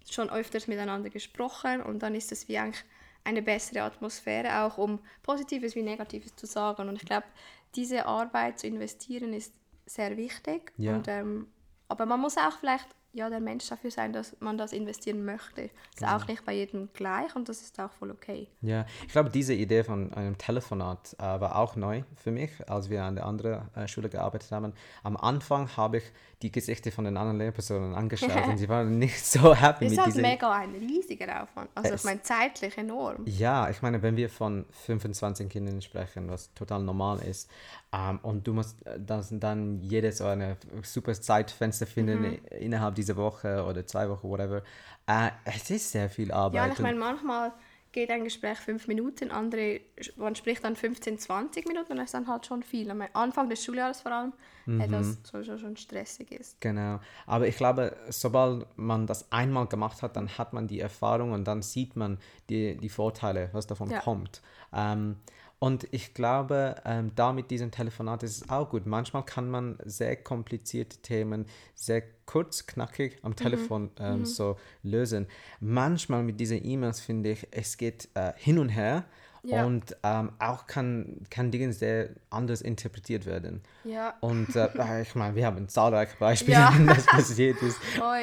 schon 0.09 0.31
öfters 0.31 0.69
miteinander 0.69 1.11
gesprochen 1.11 1.83
und 1.83 2.03
dann 2.03 2.15
ist 2.15 2.31
es 2.33 2.47
wie 2.49 2.59
eigentlich 2.59 2.85
eine 3.25 3.43
bessere 3.43 3.83
Atmosphäre, 3.83 4.63
auch 4.63 4.79
um 4.79 5.01
Positives 5.23 5.75
wie 5.75 5.83
Negatives 5.83 6.37
zu 6.37 6.47
sagen. 6.47 6.89
Und 6.89 6.97
ich 6.97 7.07
glaube, 7.07 7.27
diese 7.75 8.07
Arbeit 8.07 8.59
zu 8.59 8.67
investieren 8.67 9.33
ist 9.33 9.53
sehr 9.87 10.17
wichtig. 10.17 10.73
Ja. 10.77 10.95
Und, 10.97 11.09
ähm, 11.09 11.49
aber 11.89 12.07
man 12.07 12.21
muss 12.21 12.37
auch 12.37 12.59
vielleicht 12.59 12.87
ja, 13.15 13.31
der 13.31 13.41
Mensch 13.41 13.69
dafür 13.69 13.91
sein, 13.91 14.13
dass 14.13 14.37
man 14.41 14.59
das 14.59 14.73
investieren 14.73 15.25
möchte. 15.25 15.63
Ist 15.63 15.73
Genau. 15.99 16.17
auch 16.17 16.27
nicht 16.27 16.45
bei 16.45 16.53
jedem 16.53 16.89
gleich 16.93 17.35
und 17.37 17.49
das 17.49 17.63
ist 17.63 17.79
auch 17.81 17.91
voll 17.93 18.11
okay. 18.11 18.49
Ja, 18.61 18.85
ich 19.07 19.13
glaube, 19.13 19.31
diese 19.31 19.55
Idee 19.55 19.85
von 19.85 20.13
einem 20.15 20.37
Telefonat 20.37 21.15
äh, 21.19 21.23
war 21.23 21.57
auch 21.57 21.77
neu 21.77 22.03
für 22.17 22.33
mich, 22.33 22.51
als 22.69 22.91
wir 22.91 23.05
an 23.05 23.15
der 23.15 23.27
anderen 23.27 23.69
äh, 23.75 23.87
Schule 23.89 24.09
gearbeitet 24.09 24.51
haben. 24.51 24.73
Am 25.05 25.17
Anfang 25.17 25.69
habe 25.77 25.99
ich 25.99 26.05
die 26.43 26.51
Gesichter 26.51 26.91
von 26.93 27.05
den 27.05 27.17
anderen 27.17 27.39
Lehrpersonen 27.39 27.95
angeschaut 27.95 28.31
und 28.49 28.59
sie 28.59 28.69
waren 28.69 28.99
nicht 28.99 29.25
so 29.25 29.55
happy 29.55 29.87
ist 29.87 29.97
mit 29.97 30.07
dieser 30.07 30.21
mega 30.21 30.53
ein 30.53 30.75
riesiger 30.75 31.43
Aufwand. 31.45 31.71
Also 31.75 31.95
ich 31.95 32.05
meine, 32.05 32.21
zeitlich 32.23 32.77
enorm. 32.77 33.23
Ja, 33.27 33.71
ich 33.71 33.81
meine, 33.81 34.03
wenn 34.03 34.17
wir 34.17 34.29
von 34.29 34.67
25 34.87 35.49
Kindern 35.49 35.81
sprechen, 35.81 36.29
was 36.29 36.53
total 36.55 36.83
normal 36.83 37.21
ist, 37.23 37.49
ähm, 37.93 38.19
und 38.23 38.47
du 38.47 38.53
musst 38.55 38.85
äh, 38.87 38.99
das, 38.99 39.29
dann 39.31 39.81
jedes 39.83 40.19
so 40.19 40.25
eine 40.27 40.57
super 40.83 41.15
Zeitfenster 41.15 41.87
finden 41.87 42.15
Mhm. 42.23 42.39
innerhalb 42.61 42.95
dieser 42.95 43.04
Woche 43.17 43.65
oder 43.65 43.87
zwei 43.87 44.09
Wochen, 44.09 44.29
whatever, 44.29 44.63
äh, 45.07 45.31
es 45.45 45.71
ist 45.71 45.93
sehr 45.93 46.09
viel 46.09 46.33
Arbeit. 46.33 46.67
Ja, 46.67 46.73
ich 46.73 46.79
meine, 46.79 46.99
manchmal 46.99 47.53
geht 47.95 48.11
ein 48.11 48.25
Gespräch 48.25 48.59
fünf 48.59 48.89
Minuten, 48.89 49.31
andere, 49.31 49.81
man 50.17 50.35
spricht 50.35 50.65
dann 50.65 50.75
15, 50.75 51.19
20 51.19 51.67
Minuten 51.69 51.93
und 51.93 51.99
das 51.99 52.07
ist 52.07 52.15
dann 52.15 52.27
halt 52.27 52.45
schon 52.45 52.63
viel. 52.63 52.91
Am 52.91 53.03
Anfang 53.13 53.49
des 53.49 53.65
Schuljahres 53.65 54.01
vor 54.01 54.13
allem, 54.13 54.33
mhm. 54.67 54.81
äh, 54.81 54.89
das 54.89 55.19
sowieso 55.23 55.57
schon 55.57 55.77
stressig 55.77 56.33
ist. 56.33 56.61
Genau, 56.61 56.99
aber 57.27 57.47
ich 57.47 57.57
glaube, 57.57 57.97
sobald 58.09 58.67
man 58.77 59.07
das 59.07 59.31
einmal 59.31 59.67
gemacht 59.67 60.03
hat, 60.03 60.17
dann 60.17 60.29
hat 60.37 60.53
man 60.53 60.67
die 60.67 60.81
Erfahrung 60.81 61.33
und 61.33 61.45
dann 61.45 61.63
sieht 61.63 61.95
man 61.95 62.19
die, 62.51 62.77
die 62.77 62.89
Vorteile, 62.89 63.49
was 63.53 63.67
davon 63.67 63.91
ja. 63.91 64.01
kommt. 64.01 64.43
Ähm, 64.73 65.17
und 65.65 65.89
ich 65.93 66.13
glaube, 66.13 66.75
ähm, 66.85 67.13
da 67.15 67.33
mit 67.33 67.51
diesem 67.51 67.71
Telefonat 67.71 68.23
ist 68.23 68.37
es 68.37 68.51
auch 68.51 68.69
gut. 68.69 68.85
Manchmal 68.85 69.25
kann 69.25 69.51
man 69.51 69.79
sehr 69.87 70.15
komplizierte 70.15 70.99
Themen 70.99 71.47
sehr 71.75 72.03
kurz, 72.27 72.67
knackig 72.67 73.17
am 73.23 73.31
mhm. 73.31 73.37
Telefon 73.37 73.83
mhm. 73.85 73.91
Ähm, 73.99 74.19
mhm. 74.19 74.27
so 74.27 74.59
lösen. 74.83 75.27
Manchmal 75.61 76.23
mit 76.23 76.39
diesen 76.39 76.63
E-Mails 76.63 77.01
finde 77.01 77.31
ich, 77.31 77.49
es 77.51 77.79
geht 77.79 78.11
äh, 78.13 78.35
hin 78.37 78.59
und 78.59 78.69
her. 78.69 79.05
Ja. 79.43 79.65
Und 79.65 79.97
ähm, 80.03 80.33
auch 80.39 80.67
kann, 80.67 81.23
kann 81.31 81.51
Dinge 81.51 81.73
sehr 81.73 82.11
anders 82.29 82.61
interpretiert 82.61 83.25
werden. 83.25 83.63
Ja. 83.85 84.13
Und 84.21 84.55
äh, 84.57 84.69
ich 85.01 85.15
meine, 85.15 85.35
wir 85.35 85.47
haben 85.47 85.67
zahlreiche 85.71 86.19
Beispiele, 86.19 86.59
ja. 86.59 86.75
das 86.87 87.07
passiert 87.07 87.63
ist. 87.63 87.79
Oh, 87.99 88.15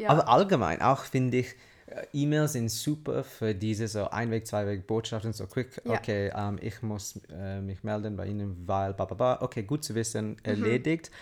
ja, 0.00 0.10
Aber 0.10 0.28
allgemein 0.28 0.82
auch 0.82 1.04
finde 1.04 1.36
ich, 1.36 1.46
äh, 1.46 1.54
E-Mails 2.12 2.52
sind 2.52 2.70
super 2.70 3.24
für 3.24 3.54
diese 3.54 3.88
so 3.88 4.10
Einweg, 4.10 4.46
Zweiweg 4.46 4.86
Botschaften, 4.86 5.32
so 5.32 5.46
quick, 5.46 5.80
ja. 5.84 5.94
okay, 5.94 6.32
ähm, 6.34 6.58
ich 6.60 6.82
muss 6.82 7.20
äh, 7.30 7.60
mich 7.60 7.82
melden 7.82 8.16
bei 8.16 8.26
Ihnen, 8.26 8.66
weil, 8.66 8.94
bla, 8.94 9.04
bla, 9.04 9.16
bla. 9.16 9.42
okay, 9.42 9.62
gut 9.62 9.84
zu 9.84 9.94
wissen, 9.94 10.30
mhm. 10.30 10.36
erledigt. 10.42 11.10
Mhm. 11.10 11.16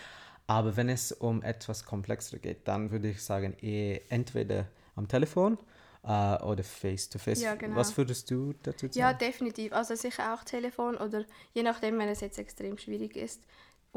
Aber 0.47 0.77
wenn 0.77 0.87
es 0.87 1.11
um 1.11 1.43
etwas 1.43 1.83
komplexer 1.83 2.39
geht, 2.39 2.67
dann 2.67 2.89
würde 2.89 3.09
ich 3.09 3.21
sagen, 3.21 3.55
eh 3.61 3.99
entweder 4.09 4.65
am 4.95 5.07
Telefon 5.07 5.57
äh, 6.03 6.41
oder 6.41 6.63
face-to-face. 6.63 7.39
-face. 7.39 7.43
Ja, 7.43 7.55
genau. 7.55 7.75
Was 7.75 7.95
würdest 7.97 8.31
du 8.31 8.53
dazu 8.63 8.87
sagen? 8.87 8.97
Ja, 8.97 9.13
definitiv. 9.13 9.73
Also 9.73 9.95
sicher 9.95 10.33
auch 10.33 10.43
Telefon 10.45 10.95
oder 10.95 11.25
je 11.53 11.63
nachdem, 11.63 11.99
wenn 11.99 12.07
es 12.07 12.21
jetzt 12.21 12.39
extrem 12.39 12.77
schwierig 12.77 13.17
ist, 13.17 13.43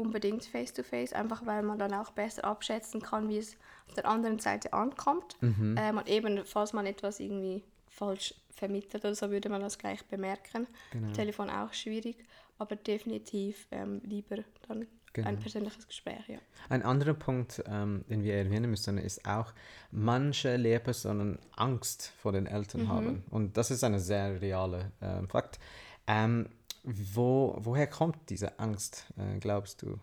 unbedingt 0.01 0.45
face-to-face, 0.45 1.13
-face, 1.13 1.15
einfach 1.15 1.45
weil 1.45 1.63
man 1.63 1.79
dann 1.79 1.93
auch 1.93 2.11
besser 2.11 2.45
abschätzen 2.45 3.01
kann, 3.01 3.29
wie 3.29 3.37
es 3.37 3.57
auf 3.87 3.95
der 3.95 4.05
anderen 4.05 4.39
Seite 4.39 4.73
ankommt. 4.73 5.37
Mhm. 5.41 5.75
Ähm, 5.77 5.97
und 5.97 6.09
eben, 6.09 6.45
falls 6.45 6.73
man 6.73 6.85
etwas 6.85 7.19
irgendwie 7.19 7.63
falsch 7.87 8.33
vermittelt 8.49 9.03
oder 9.03 9.15
so, 9.15 9.29
würde 9.31 9.49
man 9.49 9.61
das 9.61 9.77
gleich 9.77 10.03
bemerken. 10.05 10.67
Genau. 10.91 11.11
Telefon 11.13 11.49
auch 11.49 11.73
schwierig, 11.73 12.17
aber 12.57 12.75
definitiv 12.75 13.67
ähm, 13.71 14.01
lieber 14.03 14.37
dann 14.67 14.87
genau. 15.13 15.27
ein 15.27 15.39
persönliches 15.39 15.87
Gespräch. 15.87 16.27
Ja. 16.27 16.37
Ein 16.69 16.83
anderer 16.83 17.13
Punkt, 17.13 17.63
ähm, 17.67 18.05
den 18.09 18.23
wir 18.23 18.35
erwähnen 18.35 18.69
müssen, 18.69 18.97
ist 18.97 19.27
auch, 19.27 19.53
manche 19.91 20.55
Lehrpersonen 20.57 21.39
Angst 21.55 22.13
vor 22.17 22.31
den 22.31 22.47
Eltern 22.47 22.83
mhm. 22.83 22.89
haben. 22.89 23.23
Und 23.29 23.57
das 23.57 23.71
ist 23.71 23.83
ein 23.83 23.97
sehr 23.99 24.41
realer 24.41 24.91
äh, 24.99 25.25
Fakt. 25.27 25.59
Ähm, 26.07 26.49
wo, 26.83 27.55
woher 27.59 27.87
kommt 27.87 28.29
diese 28.29 28.59
Angst, 28.59 29.05
äh, 29.17 29.39
glaubst 29.39 29.81
du? 29.81 29.99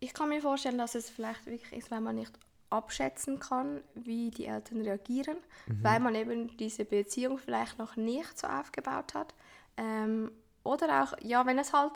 Ich 0.00 0.14
kann 0.14 0.28
mir 0.28 0.40
vorstellen, 0.40 0.78
dass 0.78 0.94
es 0.94 1.10
vielleicht 1.10 1.46
wirklich 1.46 1.72
ist, 1.72 1.90
wenn 1.90 2.02
man 2.02 2.16
nicht 2.16 2.32
abschätzen 2.70 3.38
kann, 3.38 3.80
wie 3.94 4.30
die 4.30 4.44
Eltern 4.44 4.82
reagieren, 4.82 5.38
mhm. 5.66 5.82
weil 5.82 6.00
man 6.00 6.14
eben 6.14 6.56
diese 6.56 6.84
Beziehung 6.84 7.38
vielleicht 7.38 7.78
noch 7.78 7.96
nicht 7.96 8.38
so 8.38 8.46
aufgebaut 8.46 9.14
hat. 9.14 9.34
Ähm, 9.76 10.30
oder 10.64 11.02
auch, 11.02 11.14
ja, 11.22 11.46
wenn 11.46 11.58
es 11.58 11.72
halt 11.72 11.92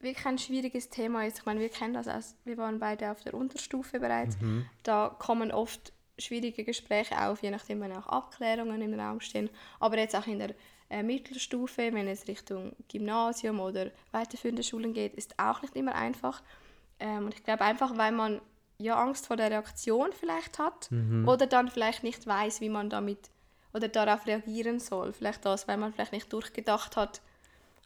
wirklich 0.00 0.26
ein 0.26 0.38
schwieriges 0.38 0.88
Thema 0.88 1.26
ist. 1.26 1.40
Ich 1.40 1.46
meine, 1.46 1.60
wir 1.60 1.68
kennen 1.68 1.94
das 1.94 2.08
aus, 2.08 2.34
wir 2.44 2.56
waren 2.56 2.78
beide 2.78 3.10
auf 3.10 3.22
der 3.22 3.34
Unterstufe 3.34 4.00
bereits. 4.00 4.40
Mhm. 4.40 4.66
Da 4.82 5.14
kommen 5.18 5.52
oft 5.52 5.92
schwierige 6.18 6.64
Gespräche 6.64 7.20
auf, 7.20 7.42
je 7.42 7.50
nachdem, 7.50 7.80
wenn 7.80 7.92
auch 7.92 8.06
Abklärungen 8.06 8.80
im 8.80 8.98
Raum 8.98 9.20
stehen. 9.20 9.50
Aber 9.78 9.98
jetzt 9.98 10.16
auch 10.16 10.26
in 10.26 10.38
der 10.38 10.54
äh, 10.90 11.02
Mittelstufe, 11.02 11.92
wenn 11.92 12.08
es 12.08 12.28
Richtung 12.28 12.72
Gymnasium 12.88 13.60
oder 13.60 13.90
weiterführende 14.10 14.62
Schulen 14.62 14.92
geht, 14.92 15.14
ist 15.14 15.38
auch 15.38 15.62
nicht 15.62 15.76
immer 15.76 15.94
einfach. 15.94 16.42
Ähm, 16.98 17.26
und 17.26 17.34
ich 17.34 17.44
glaube 17.44 17.64
einfach, 17.64 17.96
weil 17.96 18.12
man 18.12 18.40
ja 18.78 19.00
Angst 19.00 19.26
vor 19.26 19.36
der 19.36 19.50
Reaktion 19.50 20.10
vielleicht 20.12 20.58
hat 20.58 20.90
mhm. 20.90 21.28
oder 21.28 21.46
dann 21.46 21.68
vielleicht 21.68 22.02
nicht 22.02 22.26
weiß, 22.26 22.60
wie 22.60 22.68
man 22.68 22.90
damit 22.90 23.30
oder 23.72 23.88
darauf 23.88 24.26
reagieren 24.26 24.80
soll. 24.80 25.12
Vielleicht 25.12 25.44
das, 25.44 25.68
weil 25.68 25.76
man 25.76 25.92
vielleicht 25.92 26.12
nicht 26.12 26.32
durchgedacht 26.32 26.96
hat, 26.96 27.20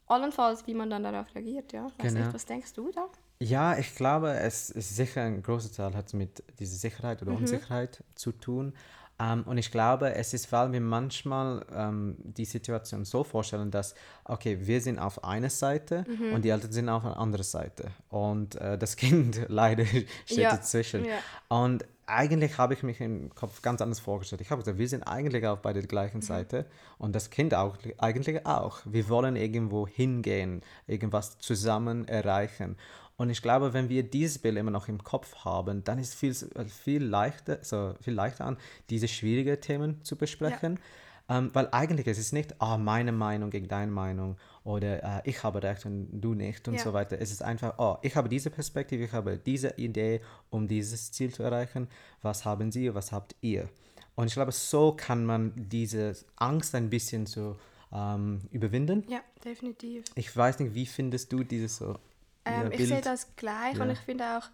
allenfalls, 0.07 0.67
wie 0.67 0.75
man 0.75 0.91
dann 0.91 1.03
darauf 1.03 1.35
reagiert. 1.35 1.73
Ja? 1.73 1.89
Genau. 1.99 2.21
nicht, 2.21 2.33
was 2.33 2.47
denkst 2.47 2.73
du 2.73 2.91
da? 2.91 3.07
Ja, 3.41 3.77
ich 3.77 3.95
glaube, 3.95 4.31
es 4.31 4.71
ist 4.71 4.97
sicher 4.97 5.23
ein 5.23 5.43
großer 5.43 5.73
Teil 5.73 5.95
hat 5.95 6.15
mit 6.15 6.43
dieser 6.59 6.77
Sicherheit 6.77 7.21
oder 7.21 7.33
mhm. 7.33 7.39
Unsicherheit 7.39 8.03
zu 8.15 8.33
tun. 8.33 8.73
Ähm, 9.21 9.45
und 9.45 9.59
ich 9.59 9.71
glaube, 9.71 10.15
es 10.15 10.35
ist, 10.35 10.51
weil 10.51 10.73
wir 10.73 10.81
manchmal 10.81 11.65
ähm, 11.73 12.17
die 12.19 12.45
Situation 12.45 13.05
so 13.05 13.23
vorstellen, 13.23 13.71
dass, 13.71 13.95
okay, 14.25 14.59
wir 14.63 14.81
sind 14.81 14.99
auf 14.99 15.23
einer 15.23 15.51
Seite 15.51 16.05
mhm. 16.09 16.35
und 16.35 16.45
die 16.45 16.49
Eltern 16.49 16.73
sind 16.73 16.89
auf 16.89 17.05
einer 17.05 17.17
anderen 17.17 17.45
Seite. 17.45 17.91
Und 18.09 18.57
äh, 18.57 18.77
das 18.77 18.97
Kind 19.05 19.47
leider 19.49 19.85
steht 19.85 20.39
ja. 20.39 20.51
dazwischen. 20.51 21.05
Ja. 21.05 21.19
Und 21.49 21.85
eigentlich 22.07 22.59
habe 22.59 22.75
ich 22.75 22.83
mich 22.83 23.01
im 23.01 23.35
Kopf 23.35 23.63
ganz 23.63 23.81
anders 23.81 24.01
vorgestellt. 24.01 24.41
Ich 24.41 24.51
habe 24.51 24.61
gesagt, 24.61 24.79
wir 24.79 24.89
sind 24.89 25.05
eigentlich 25.05 25.47
auf 25.47 25.63
beide 25.63 25.81
der 25.81 25.89
gleichen 25.89 26.19
mhm. 26.19 26.23
Seite 26.23 26.67
und 26.99 27.15
das 27.15 27.31
Kind 27.31 27.55
auch, 27.55 27.77
eigentlich 27.99 28.45
auch. 28.47 28.81
Wir 28.85 29.09
wollen 29.09 29.37
irgendwo 29.37 29.87
hingehen, 29.87 30.63
irgendwas 30.87 31.39
zusammen 31.39 32.07
erreichen. 32.09 32.77
Und 33.17 33.31
ich 33.31 33.43
glaube, 33.43 33.73
wenn 33.73 33.89
wir 33.89 34.03
dieses 34.03 34.39
Bild 34.39 34.57
immer 34.57 34.73
noch 34.73 34.89
im 34.89 35.03
Kopf 35.03 35.45
haben, 35.45 35.85
dann 35.85 35.99
ist 35.99 36.09
es 36.09 36.15
viel, 36.15 36.35
viel, 36.69 37.05
leichter, 37.05 37.59
so 37.63 37.95
viel 38.01 38.15
leichter 38.15 38.45
an, 38.45 38.57
diese 38.91 39.07
schwierigen 39.07 39.61
Themen 39.61 40.03
zu 40.03 40.17
besprechen. 40.17 40.75
Ja. 40.75 41.39
Ähm, 41.39 41.51
weil 41.55 41.69
eigentlich 41.73 42.07
ist 42.07 42.19
es 42.19 42.33
nicht, 42.33 42.61
ah, 42.61 42.77
meine 42.77 43.13
Meinung 43.13 43.49
gegen 43.49 43.67
deine 43.67 43.91
Meinung 43.91 44.37
oder 44.63 45.03
äh, 45.03 45.31
ich 45.31 45.43
habe 45.43 45.63
recht 45.63 45.87
und 45.87 46.21
du 46.21 46.35
nicht 46.35 46.69
und 46.69 46.75
ja. 46.75 46.81
so 46.81 46.93
weiter. 46.93 47.19
Es 47.19 47.31
ist 47.31 47.43
einfach, 47.43 47.79
oh, 47.79 47.97
ich 48.03 48.15
habe 48.15 48.29
diese 48.29 48.51
Perspektive, 48.51 49.05
ich 49.05 49.13
habe 49.13 49.39
diese 49.39 49.71
Idee, 49.79 50.21
um 50.51 50.69
dieses 50.69 51.13
Ziel 51.13 51.33
zu 51.33 51.43
erreichen. 51.43 51.89
Was 52.21 52.45
haben 52.45 52.71
Sie, 52.71 52.95
was 52.95 53.11
habt 53.11 53.35
ihr? 53.41 53.71
Und 54.17 54.27
ich 54.27 54.35
glaube, 54.35 54.53
so 54.53 54.93
kann 54.93 55.25
man 55.25 55.53
diese 55.57 56.15
Angst 56.37 56.75
ein 56.75 56.91
bisschen 56.91 57.25
so 57.25 57.57
ähm, 57.91 58.43
überwinden. 58.51 59.05
Ja, 59.09 59.21
definitiv. 59.43 60.05
Ich 60.17 60.37
weiß 60.37 60.59
nicht, 60.59 60.75
wie 60.75 60.85
findest 60.85 61.33
du 61.33 61.43
dieses 61.43 61.77
so 61.77 61.97
ähm, 62.45 62.73
ich 62.73 62.89
sehe 62.89 63.01
das 63.01 63.37
gleich 63.37 63.77
ja. 63.77 63.83
und 63.83 63.91
ich 63.91 63.99
finde 63.99 64.39
auch, 64.39 64.49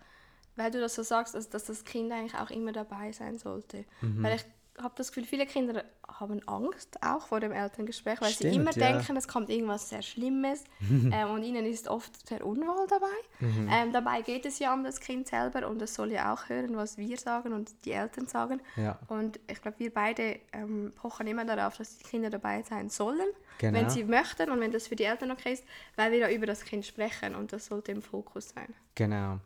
weil 0.57 0.71
du 0.71 0.81
das 0.81 0.95
so 0.95 1.03
sagst, 1.03 1.35
also, 1.35 1.49
dass 1.51 1.65
das 1.65 1.85
Kind 1.85 2.13
eigentlich 2.13 2.35
auch 2.35 2.51
immer 2.51 2.73
dabei 2.73 3.13
sein 3.13 3.39
sollte. 3.39 3.85
Mhm. 4.01 4.23
Weil 4.23 4.37
ich 4.37 4.45
habe 4.83 4.95
das 4.97 5.09
Gefühl, 5.09 5.25
viele 5.25 5.47
Kinder 5.47 5.85
haben 6.09 6.41
Angst 6.47 6.99
auch 7.03 7.27
vor 7.27 7.41
dem 7.41 7.53
Elterngespräch, 7.53 8.21
weil 8.21 8.31
Stimmt, 8.31 8.53
sie 8.53 8.59
immer 8.59 8.73
ja. 8.73 8.93
denken, 8.93 9.17
es 9.17 9.29
kommt 9.29 9.51
irgendwas 9.51 9.89
sehr 9.89 10.03
Schlimmes 10.03 10.65
ähm, 10.91 11.31
und 11.31 11.43
ihnen 11.43 11.67
ist 11.67 11.89
oft 11.89 12.29
sehr 12.29 12.45
unwohl 12.45 12.87
dabei. 12.89 13.07
Mhm. 13.41 13.69
Ähm, 13.71 13.93
dabei 13.93 14.23
geht 14.23 14.47
es 14.47 14.59
ja 14.59 14.75
um 14.75 14.85
das 14.85 15.01
Kind 15.01 15.29
selber 15.29 15.69
und 15.69 15.81
es 15.83 15.95
soll 15.95 16.13
ja 16.13 16.33
auch 16.33 16.49
hören, 16.49 16.77
was 16.77 16.99
wir 16.99 17.17
sagen 17.17 17.53
und 17.53 17.85
die 17.85 17.93
Eltern 17.93 18.27
sagen. 18.27 18.61
Ja. 18.77 18.99
Und 19.09 19.41
ich 19.51 19.61
glaube, 19.63 19.79
wir 19.79 19.93
beide 19.93 20.41
ähm, 20.53 20.93
pochen 20.97 21.27
immer 21.27 21.45
darauf, 21.45 21.77
dass 21.77 21.99
die 21.99 22.05
Kinder 22.05 22.31
dabei 22.31 22.63
sein 22.63 22.89
sollen, 22.89 23.29
genau. 23.59 23.79
wenn 23.79 23.91
sie 23.91 24.05
möchten 24.05 24.51
und 24.51 24.61
wenn 24.61 24.73
das 24.73 24.89
für 24.89 24.97
die 24.97 25.05
Eltern 25.05 25.31
okay 25.31 25.53
ist, 25.53 25.65
weil 25.97 26.13
wir 26.13 26.19
ja 26.19 26.31
über 26.31 26.47
das 26.47 26.65
Kind 26.65 26.85
sprechen 26.87 27.35
und 27.35 27.53
das 27.53 27.67
sollte 27.67 27.93
im 27.93 28.03
Fokus 28.03 28.51
sein. 28.51 28.75
Genau. 28.95 29.39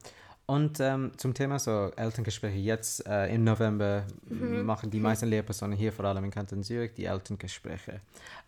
Und 0.47 0.79
ähm, 0.79 1.13
zum 1.17 1.33
Thema 1.33 1.59
so 1.59 1.91
Elterngespräche, 1.97 2.59
jetzt 2.59 3.07
äh, 3.07 3.35
im 3.35 3.45
November 3.45 4.07
mhm. 4.29 4.65
machen 4.65 4.91
die 4.91 5.01
meisten 5.01 5.29
Lehrpersonen 5.29 5.77
hier, 5.77 5.91
vor 5.91 6.05
allem 6.05 6.25
in 6.25 6.31
Kanton 6.31 6.63
Zürich, 6.63 6.93
die 6.93 7.07
Elterngespräche. 7.07 8.01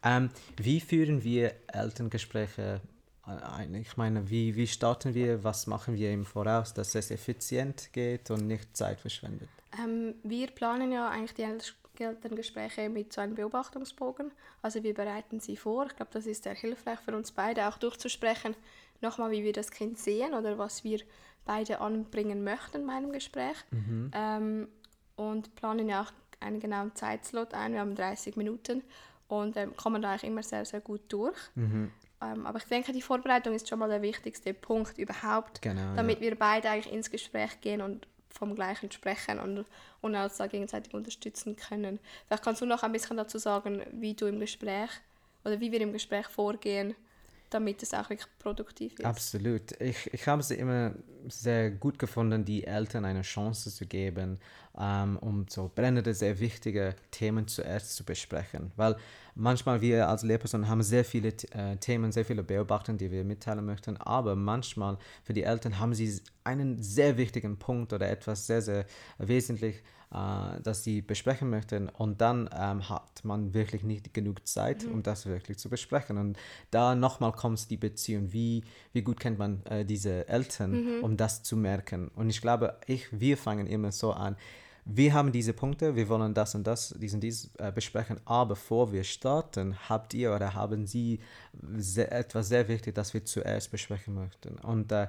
Ähm, 0.03 0.29
wie 0.59 0.81
führen 0.81 1.25
wir 1.25 1.55
Elterngespräche 1.69 2.83
ein? 3.25 3.75
Ich 3.75 3.97
meine, 3.97 4.29
wie, 4.29 4.55
wie 4.57 4.67
starten 4.67 5.15
wir, 5.15 5.43
was 5.43 5.67
machen 5.67 5.95
wir 5.95 6.13
im 6.13 6.25
Voraus, 6.25 6.75
dass 6.75 6.95
es 6.95 7.11
effizient 7.11 7.91
geht 7.93 8.31
und 8.31 8.47
nicht 8.47 8.77
Zeit 8.77 9.01
verschwendet? 9.01 9.49
Ähm, 9.83 10.15
wir 10.23 10.49
planen 10.49 10.93
ja 10.93 11.09
eigentlich 11.09 11.35
die 11.35 12.03
Elterngespräche 12.03 12.91
mit 12.91 13.13
so 13.13 13.23
einem 13.23 13.35
Beobachtungsbogen. 13.35 14.33
Also 14.61 14.83
wir 14.83 14.93
bereiten 14.93 15.41
sie 15.41 15.57
vor. 15.57 15.87
Ich 15.87 15.97
glaube, 15.97 16.11
das 16.13 16.27
ist 16.27 16.45
sehr 16.45 16.55
hilfreich 16.55 17.01
für 17.01 17.17
uns 17.17 17.33
beide, 17.33 17.67
auch 17.69 17.79
durchzusprechen, 17.79 18.55
nochmal, 19.01 19.31
wie 19.31 19.45
wir 19.45 19.53
das 19.53 19.71
Kind 19.71 19.99
sehen 19.99 20.35
oder 20.35 20.59
was 20.59 20.85
wir 20.85 21.01
beide 21.47 21.81
anbringen 21.81 22.45
möchten 22.45 22.79
in 22.79 22.85
meinem 22.85 23.13
Gespräch. 23.13 23.57
Mhm. 23.71 24.11
Ähm, 24.13 24.69
und 25.17 25.55
planen 25.57 25.89
ja 25.89 26.03
auch 26.03 26.13
einen 26.41 26.61
genauen 26.61 26.95
Zeitslot 26.95 27.55
ein. 27.55 27.73
Wir 27.73 27.81
haben 27.81 27.95
30 27.95 28.37
Minuten 28.37 28.83
und 29.29 29.57
ähm, 29.57 29.75
kommen 29.77 30.03
da 30.03 30.11
eigentlich 30.11 30.25
immer 30.25 30.43
sehr, 30.43 30.67
sehr 30.67 30.81
gut 30.81 31.01
durch. 31.09 31.39
Mhm. 31.55 31.91
Ähm, 32.21 32.47
aber 32.47 32.59
ich 32.59 32.65
denke, 32.65 32.93
die 32.93 33.03
Vorbereitung 33.03 33.55
ist 33.55 33.69
schon 33.69 33.79
mal 33.79 33.89
der 33.89 34.03
wichtigste 34.03 34.55
Punkt 34.55 34.99
überhaupt, 34.99 35.63
genau, 35.63 35.95
damit 35.95 36.17
ja. 36.17 36.23
wir 36.23 36.39
beide 36.39 36.71
eigentlich 36.71 36.93
ins 36.93 37.11
Gespräch 37.11 37.61
gehen 37.61 37.81
und 37.81 38.07
vom 38.31 38.55
Gleichen 38.55 38.91
sprechen 38.91 39.39
und, 39.39 39.65
und 40.03 40.15
uns 40.15 40.37
da 40.37 40.47
gegenseitig 40.47 40.93
unterstützen 40.95 41.57
können. 41.57 41.99
Vielleicht 42.27 42.45
kannst 42.45 42.61
du 42.61 42.67
noch 42.67 42.83
ein 42.83 42.93
bisschen 42.93 43.17
dazu 43.17 43.39
sagen, 43.39 43.83
wie 43.93 44.15
du 44.15 44.27
im 44.27 44.41
Gespräch 44.41 44.91
oder 45.45 45.61
wie 45.61 45.73
wir 45.73 45.81
im 45.81 45.93
Gespräch 45.93 46.27
vorgehen, 46.27 46.95
damit 47.51 47.83
es 47.83 47.95
auch 47.95 48.11
wirklich 48.11 48.29
produktiv 48.39 48.99
ist. 48.99 49.05
Absolut. 49.05 49.81
Ich, 49.81 50.13
ich 50.13 50.27
habe 50.27 50.41
es 50.41 50.51
immer 50.51 50.95
sehr 51.29 51.71
gut 51.71 51.99
gefunden, 51.99 52.45
die 52.45 52.65
Eltern 52.65 53.05
eine 53.05 53.23
Chance 53.23 53.73
zu 53.73 53.87
geben, 53.87 54.39
ähm, 54.79 55.19
um 55.21 55.47
so 55.49 55.71
brennende, 55.75 56.15
sehr 56.15 56.39
wichtige 56.41 56.95
Themen 57.11 57.49
zuerst 57.49 57.97
zu 57.97 58.05
besprechen. 58.05 58.73
Weil 58.77 58.97
manchmal 59.37 59.81
wir 59.81 60.09
als 60.09 60.22
Lehrpersonen 60.22 60.68
haben 60.68 60.83
sehr 60.83 61.05
viele 61.05 61.29
äh, 61.29 61.77
Themen, 61.77 62.11
sehr 62.11 62.25
viele 62.25 62.42
Beobachtungen, 62.42 62.99
die 62.99 63.11
wir 63.11 63.22
mitteilen 63.22 63.64
möchten, 63.64 63.96
aber 63.99 64.35
manchmal 64.35 64.99
für 65.22 65.35
die 65.35 65.42
Eltern 65.42 65.79
haben 65.79 65.94
sie 65.94 66.20
einen 66.42 66.83
sehr 66.83 67.16
wichtigen 67.16 67.59
Punkt 67.59 67.92
oder 67.92 68.09
etwas 68.09 68.46
sehr, 68.46 68.62
sehr 68.62 68.87
wesentlich, 69.18 69.83
äh, 70.12 70.61
das 70.62 70.83
sie 70.85 71.03
besprechen 71.03 71.51
möchten 71.51 71.88
und 71.90 72.20
dann 72.20 72.49
ähm, 72.53 72.88
hat 72.88 73.25
man 73.25 73.53
wirklich 73.53 73.83
nicht 73.83 74.14
genug 74.14 74.46
Zeit, 74.49 74.85
mhm. 74.85 74.92
um 74.92 75.03
das 75.03 75.27
wirklich 75.27 75.59
zu 75.59 75.68
besprechen. 75.68 76.16
Und 76.16 76.38
da 76.70 76.94
nochmal 76.94 77.33
kommt 77.33 77.70
die 77.70 77.77
Beziehung, 77.77 78.33
wie, 78.33 78.64
wie 78.92 79.03
gut 79.03 79.20
kennt 79.20 79.38
man 79.38 79.64
äh, 79.66 79.85
diese 79.85 80.29
Eltern, 80.29 80.70
mhm. 80.70 81.05
um 81.05 81.16
das 81.16 81.42
zu 81.42 81.57
merken. 81.57 82.09
Und 82.09 82.31
ich 82.31 82.40
glaube, 82.40 82.79
ich, 82.87 83.07
wir 83.12 83.37
fangen 83.37 83.66
immer 83.66 83.92
so 83.92 84.12
an, 84.12 84.37
wir 84.88 85.12
haben 85.12 85.33
diese 85.33 85.53
Punkte, 85.53 85.96
wir 85.96 86.09
wollen 86.09 86.33
das 86.33 86.55
und 86.55 86.64
das, 86.64 86.94
dies 86.96 87.12
und 87.12 87.20
dies 87.20 87.51
äh, 87.59 87.72
besprechen, 87.72 88.20
aber 88.25 88.51
bevor 88.51 88.92
wir 88.92 89.03
starten, 89.03 89.77
habt 89.88 90.14
ihr 90.14 90.33
oder 90.33 90.55
haben 90.55 90.87
Sie 90.87 91.18
sehr, 91.77 92.12
etwas 92.12 92.49
sehr 92.49 92.68
wichtig, 92.68 92.94
das 92.94 93.12
wir 93.12 93.25
zuerst 93.25 93.72
besprechen 93.72 94.14
möchten. 94.14 94.57
Und 94.61 94.92
äh, 94.92 95.09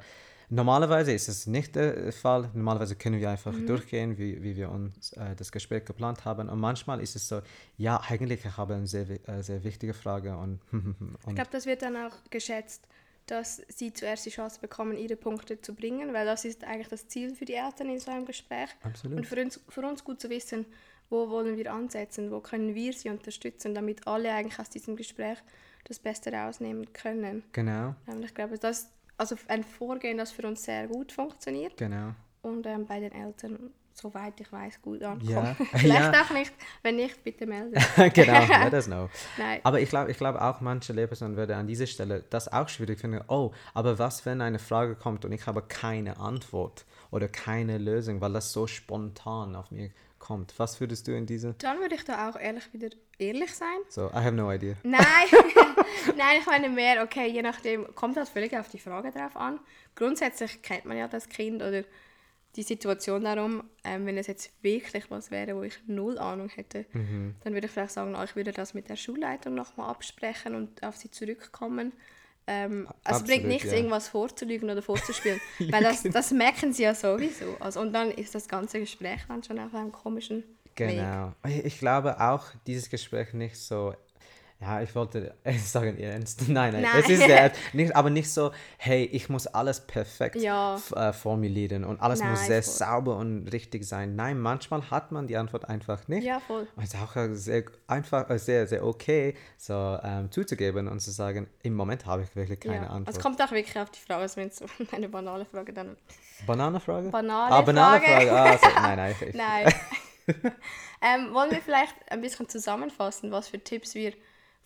normalerweise 0.49 1.13
ist 1.13 1.27
es 1.27 1.45
nicht 1.45 1.75
der 1.75 2.11
Fall. 2.11 2.49
Normalerweise 2.55 2.95
können 2.95 3.19
wir 3.19 3.29
einfach 3.29 3.53
mhm. 3.53 3.67
durchgehen, 3.67 4.17
wie, 4.17 4.41
wie 4.41 4.55
wir 4.55 4.71
uns 4.71 5.13
äh, 5.13 5.35
das 5.35 5.51
Gespräch 5.51 5.85
geplant 5.85 6.25
haben. 6.25 6.49
Und 6.49 6.59
manchmal 6.59 6.99
ist 6.99 7.15
es 7.15 7.27
so, 7.27 7.41
ja, 7.77 8.01
eigentlich 8.01 8.43
ich 8.43 8.57
habe 8.57 8.73
eine 8.73 8.87
sehr, 8.87 9.07
äh, 9.29 9.43
sehr 9.43 9.63
wichtige 9.63 9.93
Frage. 9.93 10.35
Und, 10.37 10.59
und 10.71 11.17
ich 11.27 11.35
glaube, 11.35 11.51
das 11.51 11.67
wird 11.67 11.83
dann 11.83 11.95
auch 11.97 12.15
geschätzt 12.31 12.87
dass 13.27 13.61
sie 13.67 13.93
zuerst 13.93 14.25
die 14.25 14.29
Chance 14.29 14.59
bekommen, 14.59 14.97
ihre 14.97 15.15
Punkte 15.15 15.61
zu 15.61 15.75
bringen, 15.75 16.13
weil 16.13 16.25
das 16.25 16.45
ist 16.45 16.63
eigentlich 16.63 16.87
das 16.87 17.07
Ziel 17.07 17.35
für 17.35 17.45
die 17.45 17.53
Eltern 17.53 17.89
in 17.89 17.99
so 17.99 18.11
einem 18.11 18.25
Gespräch. 18.25 18.69
Absolut. 18.81 19.17
Und 19.17 19.27
für 19.27 19.41
uns, 19.41 19.59
für 19.69 19.81
uns 19.81 20.03
gut 20.03 20.19
zu 20.19 20.29
wissen, 20.29 20.65
wo 21.09 21.29
wollen 21.29 21.57
wir 21.57 21.71
ansetzen, 21.71 22.31
wo 22.31 22.39
können 22.39 22.73
wir 22.73 22.93
sie 22.93 23.09
unterstützen, 23.09 23.75
damit 23.75 24.07
alle 24.07 24.31
eigentlich 24.31 24.59
aus 24.59 24.69
diesem 24.69 24.95
Gespräch 24.95 25.37
das 25.85 25.99
Beste 25.99 26.33
rausnehmen 26.33 26.91
können. 26.93 27.43
Genau. 27.53 27.95
Und 28.07 28.23
ich 28.23 28.33
glaube, 28.33 28.57
das 28.57 28.79
ist 28.79 28.91
also 29.17 29.35
ein 29.47 29.63
Vorgehen, 29.63 30.17
das 30.17 30.31
für 30.31 30.47
uns 30.47 30.63
sehr 30.63 30.87
gut 30.87 31.11
funktioniert. 31.11 31.77
Genau. 31.77 32.13
Und 32.41 32.65
ähm, 32.65 32.85
bei 32.85 32.99
den 32.99 33.11
Eltern 33.11 33.71
soweit 33.97 34.39
ich 34.39 34.51
weiß, 34.51 34.81
gut 34.81 35.03
ankommen. 35.03 35.27
Ja. 35.27 35.55
Vielleicht 35.75 36.13
ja. 36.13 36.21
auch 36.21 36.29
nicht. 36.31 36.53
Wenn 36.83 36.95
nicht, 36.97 37.23
bitte 37.23 37.45
melden. 37.45 37.73
genau, 38.13 38.63
let 38.63 38.73
us 38.73 38.85
know. 38.85 39.09
Nein. 39.37 39.59
Aber 39.63 39.79
ich 39.81 39.89
glaube 39.89 40.11
ich 40.11 40.17
glaub 40.17 40.35
auch, 40.35 40.61
manche 40.61 40.93
Lehrpersonen 40.93 41.35
würden 41.35 41.57
an 41.57 41.67
dieser 41.67 41.87
Stelle 41.87 42.23
das 42.29 42.51
auch 42.51 42.69
schwierig 42.69 42.99
finden. 42.99 43.21
Oh, 43.27 43.51
aber 43.73 43.99
was, 43.99 44.25
wenn 44.25 44.41
eine 44.41 44.59
Frage 44.59 44.95
kommt 44.95 45.25
und 45.25 45.31
ich 45.31 45.45
habe 45.47 45.61
keine 45.61 46.17
Antwort 46.19 46.85
oder 47.11 47.27
keine 47.27 47.77
Lösung, 47.77 48.21
weil 48.21 48.33
das 48.33 48.53
so 48.53 48.67
spontan 48.67 49.55
auf 49.55 49.71
mir 49.71 49.91
kommt. 50.19 50.53
Was 50.57 50.79
würdest 50.79 51.07
du 51.07 51.15
in 51.15 51.25
diese? 51.25 51.53
Dann 51.55 51.79
würde 51.79 51.95
ich 51.95 52.03
da 52.03 52.29
auch 52.29 52.39
ehrlich 52.39 52.71
wieder 52.73 52.89
ehrlich 53.17 53.53
sein. 53.53 53.77
So, 53.89 54.07
I 54.07 54.17
have 54.17 54.31
no 54.31 54.51
idea. 54.51 54.75
Nein, 54.83 55.03
nein, 56.17 56.37
ich 56.39 56.45
meine 56.45 56.69
mehr, 56.69 57.03
okay, 57.03 57.27
je 57.27 57.41
nachdem, 57.41 57.93
kommt 57.95 58.17
das 58.17 58.29
völlig 58.29 58.57
auf 58.57 58.69
die 58.69 58.79
Frage 58.79 59.11
drauf 59.11 59.35
an. 59.35 59.59
Grundsätzlich 59.95 60.61
kennt 60.61 60.85
man 60.85 60.97
ja 60.97 61.07
das 61.07 61.29
Kind 61.29 61.61
oder 61.61 61.83
die 62.57 62.63
Situation 62.63 63.23
darum, 63.23 63.63
ähm, 63.83 64.05
wenn 64.05 64.17
es 64.17 64.27
jetzt 64.27 64.51
wirklich 64.63 65.09
was 65.09 65.31
wäre, 65.31 65.55
wo 65.55 65.61
ich 65.61 65.79
null 65.85 66.17
Ahnung 66.17 66.49
hätte, 66.49 66.85
mhm. 66.91 67.35
dann 67.43 67.53
würde 67.53 67.67
ich 67.67 67.71
vielleicht 67.71 67.93
sagen, 67.93 68.15
oh, 68.15 68.23
ich 68.23 68.35
würde 68.35 68.51
das 68.51 68.73
mit 68.73 68.89
der 68.89 68.95
Schulleitung 68.95 69.53
nochmal 69.53 69.89
absprechen 69.89 70.55
und 70.55 70.83
auf 70.83 70.97
sie 70.97 71.11
zurückkommen. 71.11 71.93
Ähm, 72.47 72.87
also 73.03 73.21
es 73.21 73.27
bringt 73.27 73.45
nichts, 73.45 73.71
ja. 73.71 73.77
irgendwas 73.77 74.09
vorzulügen 74.09 74.69
oder 74.69 74.81
vorzuspielen, 74.81 75.39
weil 75.69 75.83
das, 75.83 76.03
das 76.03 76.31
merken 76.31 76.73
sie 76.73 76.83
ja 76.83 76.95
sowieso. 76.95 77.57
Also, 77.59 77.79
und 77.79 77.93
dann 77.93 78.09
ist 78.09 78.33
das 78.33 78.47
ganze 78.47 78.79
Gespräch 78.79 79.21
dann 79.27 79.43
schon 79.43 79.59
auf 79.59 79.73
einem 79.75 79.91
komischen 79.91 80.43
Genau. 80.77 81.33
Weg. 81.43 81.65
Ich 81.65 81.79
glaube 81.79 82.21
auch, 82.21 82.45
dieses 82.67 82.89
Gespräch 82.89 83.33
nicht 83.33 83.57
so 83.57 83.95
ja, 84.59 84.81
ich 84.81 84.93
wollte 84.95 85.35
sagen 85.63 85.99
ernst. 85.99 86.41
Nein, 86.49 86.73
nein, 86.73 86.81
nein. 86.81 86.91
es 86.99 87.09
ist 87.09 87.23
sehr, 87.25 87.51
nicht, 87.73 87.95
aber 87.95 88.09
nicht 88.09 88.31
so, 88.31 88.51
hey, 88.77 89.03
ich 89.05 89.29
muss 89.29 89.45
alles 89.45 89.81
perfekt 89.81 90.37
ja. 90.37 90.79
äh, 90.95 91.13
formulieren 91.13 91.83
und 91.83 92.01
alles 92.01 92.21
nein, 92.21 92.31
muss 92.31 92.45
sehr 92.47 92.63
voll. 92.63 92.73
sauber 92.73 93.17
und 93.17 93.47
richtig 93.49 93.85
sein. 93.85 94.15
Nein, 94.15 94.39
manchmal 94.39 94.89
hat 94.89 95.11
man 95.11 95.27
die 95.27 95.37
Antwort 95.37 95.69
einfach 95.69 96.07
nicht. 96.07 96.23
Ja, 96.23 96.39
voll. 96.39 96.67
Und 96.75 96.83
es 96.83 96.93
ist 96.93 96.99
auch 96.99 97.15
sehr 97.33 97.65
einfach, 97.85 98.29
äh, 98.31 98.39
sehr, 98.39 98.65
sehr 98.65 98.83
okay, 98.83 99.35
so 99.57 99.99
ähm, 100.03 100.31
zuzugeben 100.31 100.87
und 100.87 101.01
zu 101.01 101.11
sagen, 101.11 101.47
im 101.61 101.75
Moment 101.75 102.07
habe 102.07 102.23
ich 102.23 102.35
wirklich 102.35 102.59
keine 102.59 102.85
ja. 102.85 102.89
Antwort. 102.89 103.15
Es 103.15 103.21
kommt 103.21 103.39
auch 103.39 103.51
wirklich 103.51 103.77
auf 103.77 103.91
die 103.91 103.99
Frage, 103.99 104.21
also 104.21 104.37
wenn 104.37 104.47
es 104.47 104.63
eine 104.91 105.07
banale 105.07 105.45
Frage 105.45 105.71
dann... 105.71 105.97
Bananenfrage? 106.47 107.09
Banale 107.09 107.53
ah, 107.53 107.61
banale 107.61 108.01
Frage. 108.01 108.31
Ah, 108.31 108.57
so, 108.57 108.67
nein, 108.81 108.97
nein. 108.97 109.15
Ich, 109.21 109.35
nein. 109.35 109.73
ähm, 111.01 111.33
wollen 111.33 111.51
wir 111.51 111.61
vielleicht 111.61 111.95
ein 112.09 112.21
bisschen 112.21 112.49
zusammenfassen, 112.49 113.31
was 113.31 113.49
für 113.49 113.59
Tipps 113.59 113.93
wir 113.95 114.13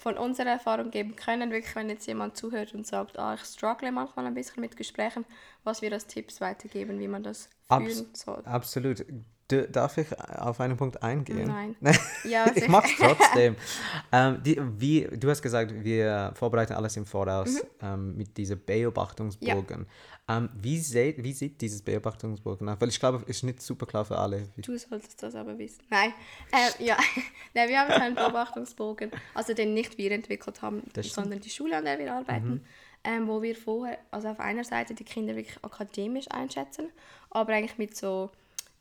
von 0.02 0.18
unserer 0.18 0.50
Erfahrung 0.50 0.90
geben 0.90 1.16
können, 1.16 1.52
wirklich, 1.52 1.76
wenn 1.76 1.88
jetzt 1.88 2.08
jemand 2.08 2.36
zuhört 2.36 2.74
und 2.74 2.88
sagt, 2.88 3.20
ah, 3.20 3.36
ich 3.36 3.42
struggle 3.42 3.92
manchmal 3.92 4.26
ein 4.26 4.34
bisschen 4.34 4.62
mit 4.62 4.76
Gesprächen, 4.76 5.26
was 5.64 5.84
wir 5.84 5.94
als 5.94 6.08
Tipps 6.08 6.42
weitergeben, 6.42 7.00
wie 7.00 7.08
man 7.08 7.22
das 7.22 7.50
fühlen 7.72 8.08
Abs 8.08 8.20
soll. 8.20 8.42
Absolut. 8.46 9.06
D 9.52 9.68
darf 9.68 9.98
ich 9.98 10.08
auf 10.20 10.60
einen 10.60 10.78
Punkt 10.78 11.02
eingehen? 11.04 11.48
Nein. 11.48 11.76
ja, 12.24 12.46
ich 12.56 12.68
mache 12.68 12.88
es 12.88 12.96
trotzdem. 12.98 13.56
ähm, 14.12 14.42
die, 14.44 14.60
wie, 14.78 15.08
du 15.18 15.30
hast 15.30 15.42
gesagt, 15.42 15.74
wir 15.84 16.32
vorbereiten 16.36 16.74
alles 16.74 16.96
im 16.98 17.06
Voraus 17.06 17.54
mhm. 17.54 17.62
ähm, 17.82 18.18
mit 18.18 18.38
diesem 18.38 18.60
Beobachtungsbogen. 18.64 19.86
Ja. 20.28 20.38
Ähm, 20.38 20.50
wie, 20.54 20.80
seht, 20.80 21.24
wie 21.24 21.34
sieht 21.34 21.60
dieses 21.62 21.82
Beobachtungsbogen 21.82 22.70
aus? 22.70 22.78
Weil 22.80 22.90
ich 22.90 23.00
glaube, 23.00 23.18
es 23.18 23.38
ist 23.38 23.44
nicht 23.44 23.62
super 23.62 23.86
klar 23.86 24.06
für 24.06 24.18
alle. 24.18 24.48
Du 24.58 24.78
solltest 24.78 25.22
das 25.22 25.36
aber 25.36 25.58
wissen. 25.58 25.84
Nein, 25.90 26.14
äh, 26.52 26.84
ja. 26.84 26.98
Nein, 27.54 27.70
wir 27.70 27.80
haben 27.80 27.92
einen 27.92 28.16
Beobachtungsbogen, 28.16 29.12
also 29.34 29.54
den 29.54 29.74
nicht 29.74 29.98
wir 29.98 30.12
entwickelt 30.12 30.62
haben, 30.62 30.84
sondern 31.02 31.40
die 31.42 31.50
Schule, 31.50 31.78
an 31.78 31.86
der 31.86 32.00
wir 32.00 32.14
arbeiten. 32.14 32.50
Mhm. 32.50 32.62
Ähm, 33.04 33.28
wo 33.28 33.42
wir 33.42 33.56
vorher, 33.56 33.98
also 34.12 34.28
auf 34.28 34.40
einer 34.40 34.64
Seite 34.64 34.94
die 34.94 35.04
Kinder 35.04 35.36
wirklich 35.36 35.58
akademisch 35.64 36.30
einschätzen, 36.30 36.92
aber 37.32 37.54
eigentlich 37.54 37.80
mit 37.80 37.98
so 37.98 38.30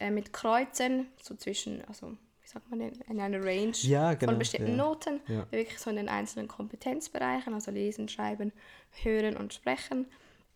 äh, 0.01 0.11
mit 0.11 0.33
Kreuzen, 0.33 1.09
so 1.23 1.35
zwischen, 1.35 1.85
also 1.87 2.13
wie 2.43 2.49
sagt 2.49 2.69
man, 2.71 2.81
in, 2.81 2.93
in 3.09 3.21
einer 3.21 3.45
Range 3.45 3.73
ja, 3.83 4.15
genau, 4.15 4.33
von 4.33 4.39
bestimmten 4.39 4.73
ja. 4.73 4.77
Noten, 4.77 5.21
ja. 5.29 5.47
wirklich 5.53 5.79
so 5.79 5.91
in 5.91 5.97
den 5.97 6.09
einzelnen 6.09 6.49
Kompetenzbereichen, 6.49 7.55
also 7.55 7.71
lesen, 7.71 8.09
schreiben, 8.09 8.53
hören 9.03 9.37
und 9.37 9.55
sprechen. 9.55 10.07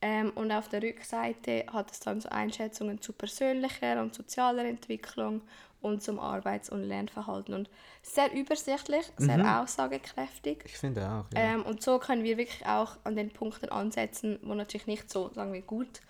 Ähm, 0.01 0.33
und 0.35 0.51
auf 0.51 0.69
der 0.69 0.83
Rückseite 0.83 1.67
hat 1.73 1.91
es 1.91 2.01
dann 2.01 2.21
so 2.21 2.29
Einschätzungen 2.31 3.01
zu 3.01 3.13
persönlicher 3.13 4.03
und 4.03 4.15
sozialer 4.15 4.65
Entwicklung 4.65 5.43
und 5.81 6.03
zum 6.03 6.19
Arbeits- 6.19 6.71
und 6.71 6.83
Lernverhalten. 6.83 7.55
Und 7.55 7.71
sehr 8.03 8.33
übersichtlich, 8.33 9.13
sehr 9.19 9.39
mhm. 9.39 9.47
aussagekräftig. 9.47 10.63
Ich 10.65 10.79
finde 10.79 11.07
auch. 11.07 11.27
Ja. 11.35 11.55
Ähm, 11.55 11.63
und 11.63 11.83
so 11.83 11.99
können 11.99 12.25
wir 12.25 12.39
wirklich 12.39 12.67
auch 12.67 12.97
an 13.05 13.15
den 13.15 13.31
Punkten 13.31 13.69
ansetzen, 13.69 14.39
wo 14.43 14.55
natürlich 14.55 14.87
nicht 14.87 15.11
so, 15.11 15.31
sagen 15.35 15.53
wir, 15.53 15.63
gut 15.63 16.01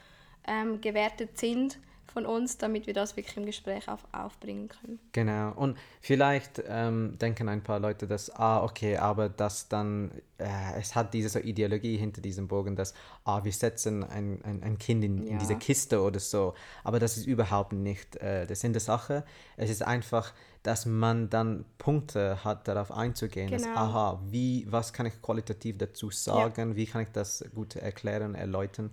ähm, 0.46 0.80
gewertet 0.80 1.36
sind 1.38 1.78
von 2.12 2.26
uns, 2.26 2.58
damit 2.58 2.86
wir 2.86 2.94
das 2.94 3.16
wirklich 3.16 3.36
im 3.36 3.46
Gespräch 3.46 3.88
auf, 3.88 4.06
aufbringen 4.12 4.68
können. 4.68 4.98
Genau. 5.12 5.52
Und 5.52 5.76
vielleicht 6.00 6.62
ähm, 6.66 7.18
denken 7.18 7.48
ein 7.48 7.62
paar 7.62 7.80
Leute, 7.80 8.06
dass, 8.06 8.30
ah, 8.30 8.62
okay, 8.62 8.96
aber 8.96 9.28
das 9.28 9.68
dann, 9.68 10.10
äh, 10.38 10.46
es 10.78 10.94
hat 10.94 11.14
diese 11.14 11.28
so 11.28 11.38
Ideologie 11.38 11.96
hinter 11.96 12.20
diesem 12.20 12.48
Bogen, 12.48 12.76
dass, 12.76 12.94
ah, 13.24 13.42
wir 13.44 13.52
setzen 13.52 14.04
ein, 14.04 14.40
ein, 14.44 14.62
ein 14.62 14.78
Kind 14.78 15.04
in, 15.04 15.24
ja. 15.24 15.32
in 15.32 15.38
diese 15.38 15.56
Kiste 15.56 16.00
oder 16.02 16.20
so. 16.20 16.54
Aber 16.82 17.00
das 17.00 17.16
ist 17.16 17.26
überhaupt 17.26 17.72
nicht 17.72 18.16
äh, 18.16 18.46
der 18.46 18.56
Sinn 18.56 18.72
der 18.72 18.80
Sache. 18.80 19.24
Es 19.56 19.70
ist 19.70 19.82
einfach, 19.82 20.32
dass 20.64 20.86
man 20.86 21.28
dann 21.28 21.66
Punkte 21.76 22.42
hat, 22.42 22.66
darauf 22.68 22.90
einzugehen. 22.90 23.50
Genau. 23.50 23.62
Dass, 23.62 23.76
aha, 23.76 24.22
wie, 24.30 24.66
was 24.70 24.94
kann 24.94 25.04
ich 25.04 25.20
qualitativ 25.20 25.76
dazu 25.76 26.10
sagen? 26.10 26.70
Ja. 26.70 26.76
Wie 26.76 26.86
kann 26.86 27.02
ich 27.02 27.10
das 27.10 27.44
gut 27.54 27.76
erklären, 27.76 28.34
erläutern? 28.34 28.90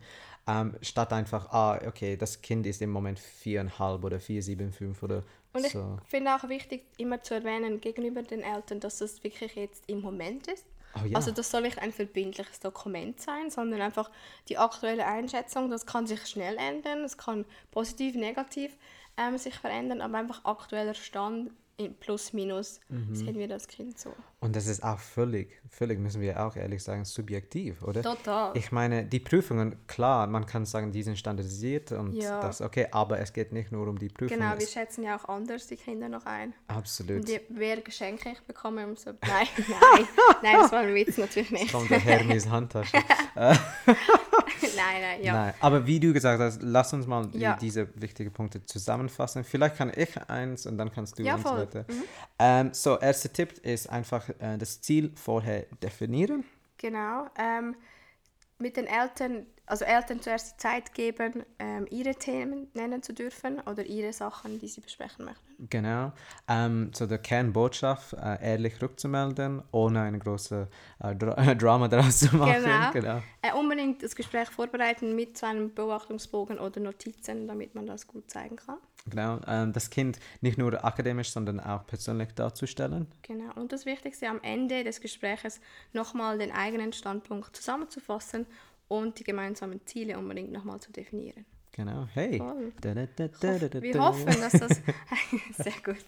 Ähm, 0.47 0.75
statt 0.81 1.13
einfach, 1.13 1.51
ah, 1.51 1.79
okay, 1.87 2.17
das 2.17 2.41
Kind 2.41 2.65
ist 2.65 2.81
im 2.81 2.89
Moment 2.89 3.19
viereinhalb 3.19 4.03
oder 4.03 4.19
vier, 4.19 4.41
sieben, 4.41 4.71
fünf 4.71 5.03
oder 5.03 5.23
und 5.53 5.65
ich 5.65 5.73
so. 5.73 5.97
finde 6.05 6.35
auch 6.35 6.47
wichtig, 6.47 6.85
immer 6.97 7.21
zu 7.21 7.33
erwähnen 7.33 7.81
gegenüber 7.81 8.23
den 8.23 8.41
Eltern, 8.41 8.79
dass 8.79 8.99
das 8.99 9.23
wirklich 9.23 9.55
jetzt 9.55 9.83
im 9.87 10.01
Moment 10.01 10.47
ist. 10.47 10.65
Oh, 10.95 11.05
ja. 11.05 11.15
Also 11.15 11.31
das 11.31 11.51
soll 11.51 11.61
nicht 11.61 11.79
ein 11.79 11.91
verbindliches 11.91 12.59
Dokument 12.59 13.19
sein, 13.19 13.49
sondern 13.49 13.81
einfach 13.81 14.09
die 14.49 14.57
aktuelle 14.57 15.05
Einschätzung. 15.05 15.69
Das 15.69 15.85
kann 15.85 16.07
sich 16.07 16.25
schnell 16.27 16.57
ändern, 16.57 17.03
es 17.03 17.17
kann 17.17 17.45
positiv, 17.71 18.15
negativ 18.15 18.75
ähm, 19.17 19.37
sich 19.37 19.55
verändern, 19.55 20.01
aber 20.01 20.17
einfach 20.17 20.43
aktueller 20.45 20.93
Stand 20.93 21.51
plus 21.89 22.33
minus 22.33 22.79
mhm. 22.89 23.15
sehen 23.15 23.37
wir 23.37 23.47
das 23.47 23.67
Kind 23.67 23.99
so. 23.99 24.13
Und 24.39 24.55
das 24.55 24.67
ist 24.67 24.83
auch 24.83 24.99
völlig, 24.99 25.61
völlig, 25.69 25.99
müssen 25.99 26.21
wir 26.21 26.43
auch 26.43 26.55
ehrlich 26.55 26.83
sagen, 26.83 27.05
subjektiv, 27.05 27.83
oder? 27.83 28.01
Total. 28.01 28.55
Ich 28.57 28.71
meine, 28.71 29.05
die 29.05 29.19
Prüfungen, 29.19 29.75
klar, 29.87 30.27
man 30.27 30.45
kann 30.45 30.65
sagen, 30.65 30.91
die 30.91 31.03
sind 31.03 31.17
standardisiert 31.17 31.91
und 31.91 32.13
ja. 32.13 32.41
das 32.41 32.61
okay, 32.61 32.87
aber 32.91 33.19
es 33.19 33.33
geht 33.33 33.51
nicht 33.51 33.71
nur 33.71 33.87
um 33.87 33.99
die 33.99 34.09
Prüfungen. 34.09 34.39
Genau, 34.39 34.57
wir 34.57 34.67
schätzen 34.67 35.03
ja 35.03 35.17
auch 35.17 35.25
anders 35.29 35.67
die 35.67 35.75
Kinder 35.75 36.09
noch 36.09 36.25
ein. 36.25 36.53
Absolut. 36.67 37.19
Und 37.19 37.27
die, 37.27 37.39
wer 37.49 37.81
Geschenke 37.81 38.31
ich 38.31 38.41
bekomme, 38.41 38.85
umso... 38.87 39.11
Nein, 39.21 39.47
nein, 39.57 40.07
nein, 40.41 40.55
das 40.59 40.71
war 40.71 40.79
ein 40.79 40.95
Witz 40.95 41.17
natürlich 41.17 41.51
nicht. 41.51 41.63
Jetzt 41.63 41.73
kommt 41.73 41.89
der 41.89 41.99
Hermes 41.99 42.49
Handtasche. 42.49 42.97
nein, 44.75 45.01
nein, 45.01 45.23
ja. 45.23 45.33
Nein, 45.33 45.53
aber 45.59 45.85
wie 45.87 45.99
du 45.99 46.13
gesagt 46.13 46.39
hast, 46.39 46.61
lass 46.61 46.93
uns 46.93 47.07
mal 47.07 47.29
Ja. 47.33 47.55
diese 47.59 47.87
wichtigen 47.99 48.31
Punkte 48.31 48.63
zusammenfassen. 48.63 49.43
Vielleicht 49.43 49.77
kann 49.77 49.91
ich 49.95 50.17
eins 50.29 50.65
und 50.65 50.77
dann 50.77 50.91
kannst 50.91 51.17
du 51.19 51.23
Ja, 51.23 51.35
und 51.35 51.43
so 51.43 51.49
voll. 51.49 51.59
weiter. 51.59 51.85
Ähm, 52.39 52.73
so, 52.73 52.99
erster 52.99 53.31
Tipp 53.31 53.53
ist 53.63 53.89
einfach 53.89 54.27
äh, 54.39 54.57
das 54.57 54.81
Ziel 54.81 55.11
vorher 55.15 55.65
definieren. 55.81 56.43
Genau. 56.77 57.27
Ähm, 57.37 57.75
mit 58.57 58.77
den 58.77 58.87
Eltern, 58.87 59.45
also 59.65 59.85
Eltern 59.85 60.21
zuerst 60.21 60.53
die 60.53 60.57
Zeit 60.57 60.93
geben, 60.93 61.45
ähm, 61.59 61.87
ihre 61.89 62.15
Themen 62.15 62.67
nennen 62.73 63.01
zu 63.01 63.13
dürfen 63.13 63.59
oder 63.61 63.85
ihre 63.85 64.11
Sachen, 64.11 64.59
die 64.59 64.67
sie 64.67 64.81
besprechen 64.81 65.25
möchten. 65.25 65.69
Genau. 65.69 66.11
Ähm, 66.47 66.91
so 66.93 67.05
der 67.05 67.19
Kernbotschaft, 67.19 68.13
äh, 68.13 68.43
ehrlich 68.43 68.81
rückzumelden, 68.81 69.63
ohne 69.71 70.01
eine 70.01 70.19
große 70.19 70.67
äh, 70.99 71.15
Dra 71.15 71.55
Drama 71.55 71.87
daraus 71.87 72.19
zu 72.19 72.35
machen. 72.35 72.63
Genau. 72.63 72.91
genau. 72.91 73.23
Äh, 73.41 73.53
unbedingt 73.53 74.03
das 74.03 74.15
Gespräch 74.15 74.49
vorbereiten 74.49 75.15
mit 75.15 75.37
so 75.37 75.45
einem 75.45 75.73
Beobachtungsbogen 75.73 76.59
oder 76.59 76.79
Notizen, 76.79 77.47
damit 77.47 77.75
man 77.75 77.85
das 77.85 78.07
gut 78.07 78.29
zeigen 78.29 78.57
kann. 78.57 78.77
Genau, 79.09 79.39
ähm, 79.47 79.73
das 79.73 79.89
Kind 79.89 80.19
nicht 80.41 80.57
nur 80.57 80.83
akademisch, 80.83 81.31
sondern 81.31 81.59
auch 81.59 81.85
persönlich 81.87 82.33
darzustellen. 82.33 83.07
Genau. 83.23 83.51
Und 83.55 83.71
das 83.71 83.85
Wichtigste 83.85 84.27
am 84.27 84.39
Ende 84.43 84.83
des 84.83 85.01
Gesprächs 85.01 85.59
nochmal 85.93 86.37
den 86.37 86.51
eigenen 86.51 86.93
Standpunkt 86.93 87.55
zusammenzufassen 87.55 88.45
und 88.91 89.17
die 89.19 89.23
gemeinsamen 89.23 89.79
Ziele 89.85 90.17
unbedingt 90.17 90.51
nochmal 90.51 90.81
zu 90.81 90.91
definieren. 90.91 91.45
Genau, 91.71 92.07
hey. 92.13 92.39
Da, 92.81 92.93
da, 92.93 93.05
da, 93.05 93.27
da, 93.69 93.81
Wir 93.81 93.97
hoffen, 93.97 94.25
dass 94.25 94.51
das 94.51 94.69
sehr 95.57 95.73
gut, 95.85 96.03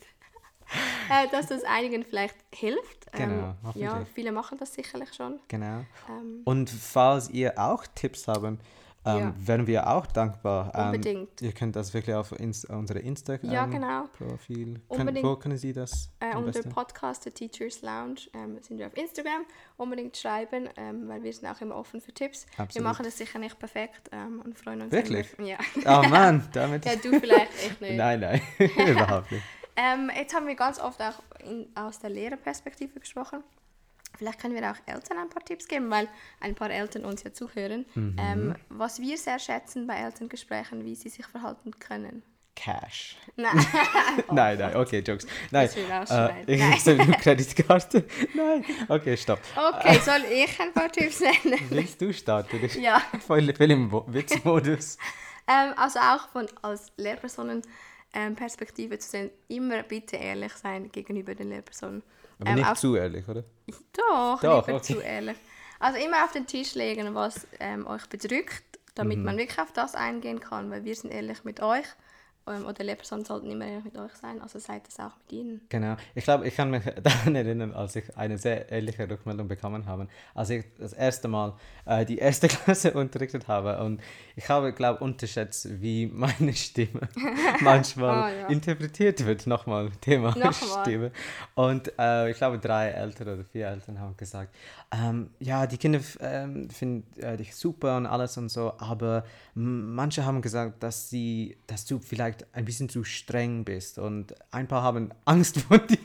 äh, 1.09 1.29
dass 1.31 1.47
das 1.47 1.63
einigen 1.63 2.03
vielleicht 2.03 2.35
hilft. 2.53 3.09
Genau, 3.13 3.55
ähm, 3.63 3.71
ja, 3.75 4.03
viele 4.13 4.33
machen 4.33 4.57
das 4.57 4.73
sicherlich 4.73 5.13
schon. 5.13 5.39
Genau. 5.47 5.85
Ähm, 6.09 6.41
Und 6.43 6.69
falls 6.69 7.29
ihr 7.29 7.57
auch 7.57 7.87
Tipps 7.95 8.27
haben, 8.27 8.59
ähm, 9.05 9.19
Ja. 9.19 9.33
wären 9.37 9.67
wir 9.67 9.87
auch 9.89 10.05
dankbar. 10.05 10.71
Ähm, 10.75 10.85
Unbedingt. 10.85 11.41
ihr 11.41 11.51
könnt 11.51 11.75
das 11.75 11.93
wirklich 11.93 12.15
auf 12.15 12.31
ins 12.39 12.65
unsere 12.65 12.99
Instagram 12.99 13.51
Ja, 13.51 13.65
genau. 13.65 14.05
Profil. 14.17 14.81
Unbedingt. 14.87 15.25
wo 15.25 15.35
können 15.35 15.57
Sie 15.57 15.73
das? 15.73 16.09
äh, 16.19 16.35
unter? 16.35 16.61
Podcast, 16.69 17.25
der 17.25 17.33
Teachers 17.33 17.81
Lounge, 17.81 18.21
ähm, 18.33 18.57
sind 18.61 18.77
wir 18.79 18.87
auf 18.87 18.95
Instagram. 18.97 19.41
Unbedingt 19.77 20.15
schreiben, 20.17 20.69
ähm, 20.77 21.07
weil 21.09 21.21
wir 21.23 21.33
sind 21.33 21.47
auch 21.49 21.59
immer 21.61 21.75
offen 21.75 21.99
für 22.01 22.13
Tipps. 22.13 22.45
Wir 22.55 22.63
Absolut. 22.63 22.87
machen 22.87 23.03
das 23.05 23.17
sicher 23.17 23.39
nicht 23.39 23.59
perfekt 23.59 24.09
ähm, 24.11 24.41
und 24.43 24.57
freuen 24.57 24.81
uns 24.81 24.91
Wirklich? 24.91 25.27
Immer. 25.37 25.47
Ja. 25.49 25.57
Oh 25.85 26.07
Mann, 26.07 26.47
damit. 26.53 26.85
ja, 26.85 26.95
du 26.95 27.19
vielleicht 27.19 27.51
echt 27.65 27.81
nicht. 27.81 27.95
nein, 27.97 28.19
nein, 28.19 28.41
überhaupt 28.87 29.31
nicht. 29.31 29.43
Ähm, 29.75 30.11
jetzt 30.15 30.35
haben 30.35 30.45
wir 30.45 30.55
ganz 30.55 30.79
oft 30.79 31.01
auch 31.01 31.19
in, 31.43 31.67
aus 31.75 31.97
der 31.99 32.11
Lehrerperspektive 32.11 32.99
gesprochen. 32.99 33.43
Vielleicht 34.17 34.39
können 34.39 34.55
wir 34.55 34.69
auch 34.69 34.77
Eltern 34.85 35.17
ein 35.17 35.29
paar 35.29 35.43
Tipps 35.43 35.67
geben, 35.67 35.89
weil 35.89 36.07
ein 36.39 36.55
paar 36.55 36.69
Eltern 36.69 37.05
uns 37.05 37.23
ja 37.23 37.33
zuhören. 37.33 37.85
Mhm. 37.95 38.15
Ähm, 38.19 38.55
was 38.69 38.99
wir 38.99 39.17
sehr 39.17 39.39
schätzen 39.39 39.87
bei 39.87 39.95
Elterngesprächen, 39.95 40.85
wie 40.85 40.95
sie 40.95 41.09
sich 41.09 41.25
verhalten 41.25 41.71
können. 41.79 42.23
Cash. 42.55 43.17
Nein, 43.35 43.65
nein, 44.31 44.57
nein, 44.59 44.75
okay, 44.75 44.99
Jokes. 44.99 45.25
Nein, 45.49 45.65
Das 45.65 45.75
will 45.75 45.85
ich 45.85 45.89
äh, 46.47 46.75
ich 46.75 46.85
Nein. 46.85 46.99
eine 47.01 47.17
Kreditkarte. 47.17 48.05
Nein, 48.35 48.63
okay, 48.87 49.17
stopp. 49.17 49.39
okay, 49.55 49.99
soll 50.05 50.21
ich 50.31 50.59
ein 50.59 50.71
paar 50.71 50.91
Tipps 50.91 51.19
nennen? 51.19 51.59
Willst 51.69 51.99
du 51.99 52.13
starten? 52.13 52.63
Ich 52.63 52.75
Ja. 52.75 53.01
voll, 53.25 53.53
voll 53.55 53.71
im 53.71 53.91
Witzmodus. 53.91 54.97
Ähm, 55.47 55.73
also 55.75 55.99
auch 55.99 56.29
von 56.29 56.47
als 56.61 56.91
Lehrpersonen 56.97 57.63
ähm, 58.13 58.35
Perspektive 58.35 58.99
zu 58.99 59.09
sehen, 59.09 59.31
immer 59.47 59.81
bitte 59.83 60.15
ehrlich 60.17 60.53
sein 60.53 60.91
gegenüber 60.91 61.33
den 61.35 61.49
Lehrpersonen. 61.49 62.03
Aber 62.43 62.51
Ähm, 62.51 62.55
nicht 62.57 62.69
auf- 62.71 62.79
zu 62.79 62.95
ehrlich, 62.95 63.27
oder? 63.27 63.43
Doch, 63.93 64.39
Doch, 64.41 64.67
lieber 64.67 64.77
okay. 64.77 64.81
zu 64.93 64.99
ehrlich. 64.99 65.37
Also 65.79 65.99
immer 65.99 66.23
auf 66.23 66.31
den 66.31 66.45
Tisch 66.47 66.75
legen, 66.75 67.13
was 67.15 67.47
ähm, 67.59 67.85
euch 67.87 68.05
bedrückt, 68.07 68.63
damit 68.95 69.17
Mhm. 69.19 69.25
man 69.25 69.37
wirklich 69.37 69.59
auf 69.59 69.71
das 69.73 69.95
eingehen 69.95 70.39
kann, 70.39 70.69
weil 70.71 70.83
wir 70.85 70.95
sind 70.95 71.11
ehrlich 71.11 71.43
mit 71.43 71.61
euch 71.61 71.85
oder 72.45 72.83
Lehrpersonen 72.83 73.23
sollten 73.25 73.49
immer 73.49 73.65
ehrlich 73.65 73.85
mit 73.85 73.97
euch 73.97 74.11
sein, 74.13 74.41
also 74.41 74.59
seid 74.59 74.87
es 74.87 74.99
auch 74.99 75.11
mit 75.17 75.31
ihnen. 75.31 75.61
Genau. 75.69 75.95
Ich 76.13 76.23
glaube, 76.23 76.47
ich 76.47 76.55
kann 76.55 76.69
mich 76.71 76.83
daran 77.03 77.35
erinnern, 77.35 77.73
als 77.73 77.95
ich 77.95 78.17
eine 78.17 78.37
sehr 78.37 78.71
ähnliche 78.71 79.09
Rückmeldung 79.09 79.47
bekommen 79.47 79.85
habe, 79.85 80.07
als 80.35 80.49
ich 80.49 80.65
das 80.77 80.93
erste 80.93 81.27
Mal 81.27 81.53
äh, 81.85 82.05
die 82.05 82.17
erste 82.17 82.47
Klasse 82.49 82.93
unterrichtet 82.93 83.47
habe. 83.47 83.79
Und 83.83 84.01
ich 84.35 84.49
habe, 84.49 84.73
glaube 84.73 85.03
unterschätzt, 85.03 85.81
wie 85.81 86.07
meine 86.07 86.53
Stimme 86.53 87.07
manchmal 87.61 88.31
Oh, 88.33 88.39
ja. 88.41 88.47
interpretiert 88.47 89.25
wird. 89.25 89.47
Nochmal, 89.47 89.89
Thema 90.01 90.29
Nochmal. 90.29 90.53
Stimme. 90.53 91.11
Und 91.55 91.91
äh, 91.97 92.29
ich 92.31 92.37
glaube, 92.37 92.59
drei 92.59 92.89
Eltern 92.89 93.27
oder 93.29 93.43
vier 93.45 93.67
Eltern 93.67 93.99
haben 93.99 94.17
gesagt, 94.17 94.53
ähm, 94.91 95.29
ja, 95.39 95.65
die 95.65 95.77
Kinder 95.77 95.99
ähm, 96.19 96.69
finden 96.69 97.19
äh, 97.21 97.37
dich 97.37 97.55
super 97.55 97.97
und 97.97 98.05
alles 98.05 98.37
und 98.37 98.49
so, 98.49 98.73
aber 98.77 99.23
manche 99.55 100.25
haben 100.25 100.41
gesagt, 100.41 100.83
dass 100.83 101.09
sie, 101.09 101.57
dass 101.67 101.85
du 101.85 101.99
vielleicht 101.99 102.32
ein 102.53 102.65
bisschen 102.65 102.89
zu 102.89 103.03
streng 103.03 103.63
bist 103.63 103.99
und 103.99 104.33
ein 104.51 104.67
paar 104.67 104.83
haben 104.83 105.09
Angst 105.25 105.59
vor 105.61 105.77
dir. 105.87 105.97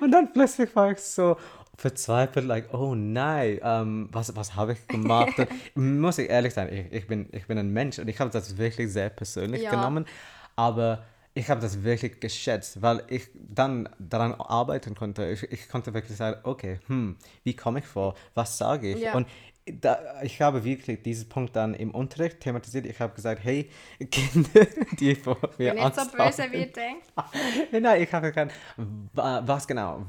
Und 0.00 0.10
dann 0.12 0.32
plötzlich 0.32 0.74
war 0.76 0.92
ich 0.92 0.98
so 0.98 1.36
verzweifelt, 1.76 2.46
like, 2.46 2.72
oh 2.72 2.94
nein, 2.94 3.58
ähm, 3.62 4.08
was, 4.12 4.34
was 4.36 4.54
habe 4.54 4.74
ich 4.74 4.86
gemacht? 4.88 5.34
Muss 5.74 6.18
ich 6.18 6.30
ehrlich 6.30 6.54
sein, 6.54 6.72
ich, 6.72 6.92
ich, 6.92 7.06
bin, 7.06 7.28
ich 7.32 7.46
bin 7.46 7.58
ein 7.58 7.70
Mensch 7.72 7.98
und 7.98 8.08
ich 8.08 8.20
habe 8.20 8.30
das 8.30 8.56
wirklich 8.56 8.92
sehr 8.92 9.08
persönlich 9.10 9.62
Ja. 9.62 9.70
genommen, 9.70 10.06
aber 10.56 11.04
ich 11.36 11.50
habe 11.50 11.60
das 11.60 11.82
wirklich 11.82 12.20
geschätzt, 12.20 12.80
weil 12.80 13.02
ich 13.08 13.28
dann 13.34 13.88
daran 13.98 14.34
arbeiten 14.34 14.94
konnte. 14.94 15.28
Ich, 15.30 15.42
ich 15.50 15.68
konnte 15.68 15.92
wirklich 15.92 16.16
sagen, 16.16 16.38
okay, 16.44 16.78
hm, 16.86 17.16
wie 17.42 17.56
komme 17.56 17.80
ich 17.80 17.86
vor? 17.86 18.14
Was 18.34 18.56
sage 18.56 18.92
ich? 18.92 19.00
Ja. 19.00 19.14
Und 19.14 19.26
da, 19.66 20.20
ich 20.22 20.42
habe 20.42 20.62
wirklich 20.64 21.02
diesen 21.02 21.28
Punkt 21.28 21.56
dann 21.56 21.72
im 21.74 21.90
Unterricht 21.92 22.40
thematisiert. 22.40 22.84
Ich 22.84 23.00
habe 23.00 23.14
gesagt, 23.14 23.42
hey, 23.44 23.70
Kinder, 24.10 24.66
die 25.00 25.14
vor 25.14 25.38
mir 25.56 25.74
Wenn 25.74 25.82
nicht 25.82 25.94
so 25.94 26.00
Angst 26.02 26.16
böse 26.16 26.42
haben. 26.42 26.52
wird, 26.52 26.76
denkt. 26.76 27.06
Nein, 27.72 28.02
ich 28.02 28.12
habe 28.12 28.48
wa- 29.14 29.42
was 29.46 29.66
genau, 29.66 30.04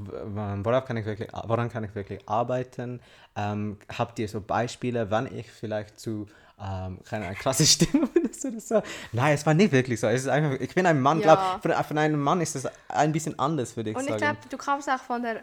worauf 0.64 0.84
kann 0.86 0.98
ich 0.98 1.06
wirklich, 1.06 1.30
woran 1.48 1.70
kann 1.70 1.86
ich 1.86 1.96
wirklich 1.96 2.28
arbeiten? 2.28 3.00
Ähm, 3.38 3.78
habt 3.98 4.20
ihr 4.20 4.28
so 4.28 4.42
Beispiele, 4.42 5.10
wann 5.10 5.34
ich 5.34 5.50
vielleicht 5.52 6.00
zu 6.00 6.28
ähm, 6.60 7.00
keine 7.04 7.26
Ahnung, 7.26 7.38
krasse 7.38 7.66
Stimme 7.68 8.08
oder 8.14 8.60
so? 8.60 8.82
Nein, 9.12 9.34
es 9.36 9.46
war 9.46 9.54
nicht 9.54 9.72
wirklich 9.74 10.00
so. 10.00 10.08
Es 10.08 10.22
ist 10.22 10.28
einfach, 10.30 10.60
ich 10.60 10.74
bin 10.74 10.86
ein 10.86 11.02
Mann, 11.02 11.20
Ja. 11.20 11.36
glaub, 11.36 11.62
von, 11.76 11.84
von 11.84 11.98
einem 11.98 12.20
Mann 12.22 12.40
ist 12.42 12.56
das 12.56 12.68
ein 12.90 13.12
bisschen 13.12 13.38
anders, 13.40 13.76
würde 13.76 13.90
ich 13.92 13.96
Und 13.96 14.04
ich 14.04 14.10
sagen. 14.10 14.22
glaube, 14.22 14.38
du 14.50 14.58
kamst 14.58 14.90
auch 14.90 15.00
von 15.00 15.22
der 15.22 15.42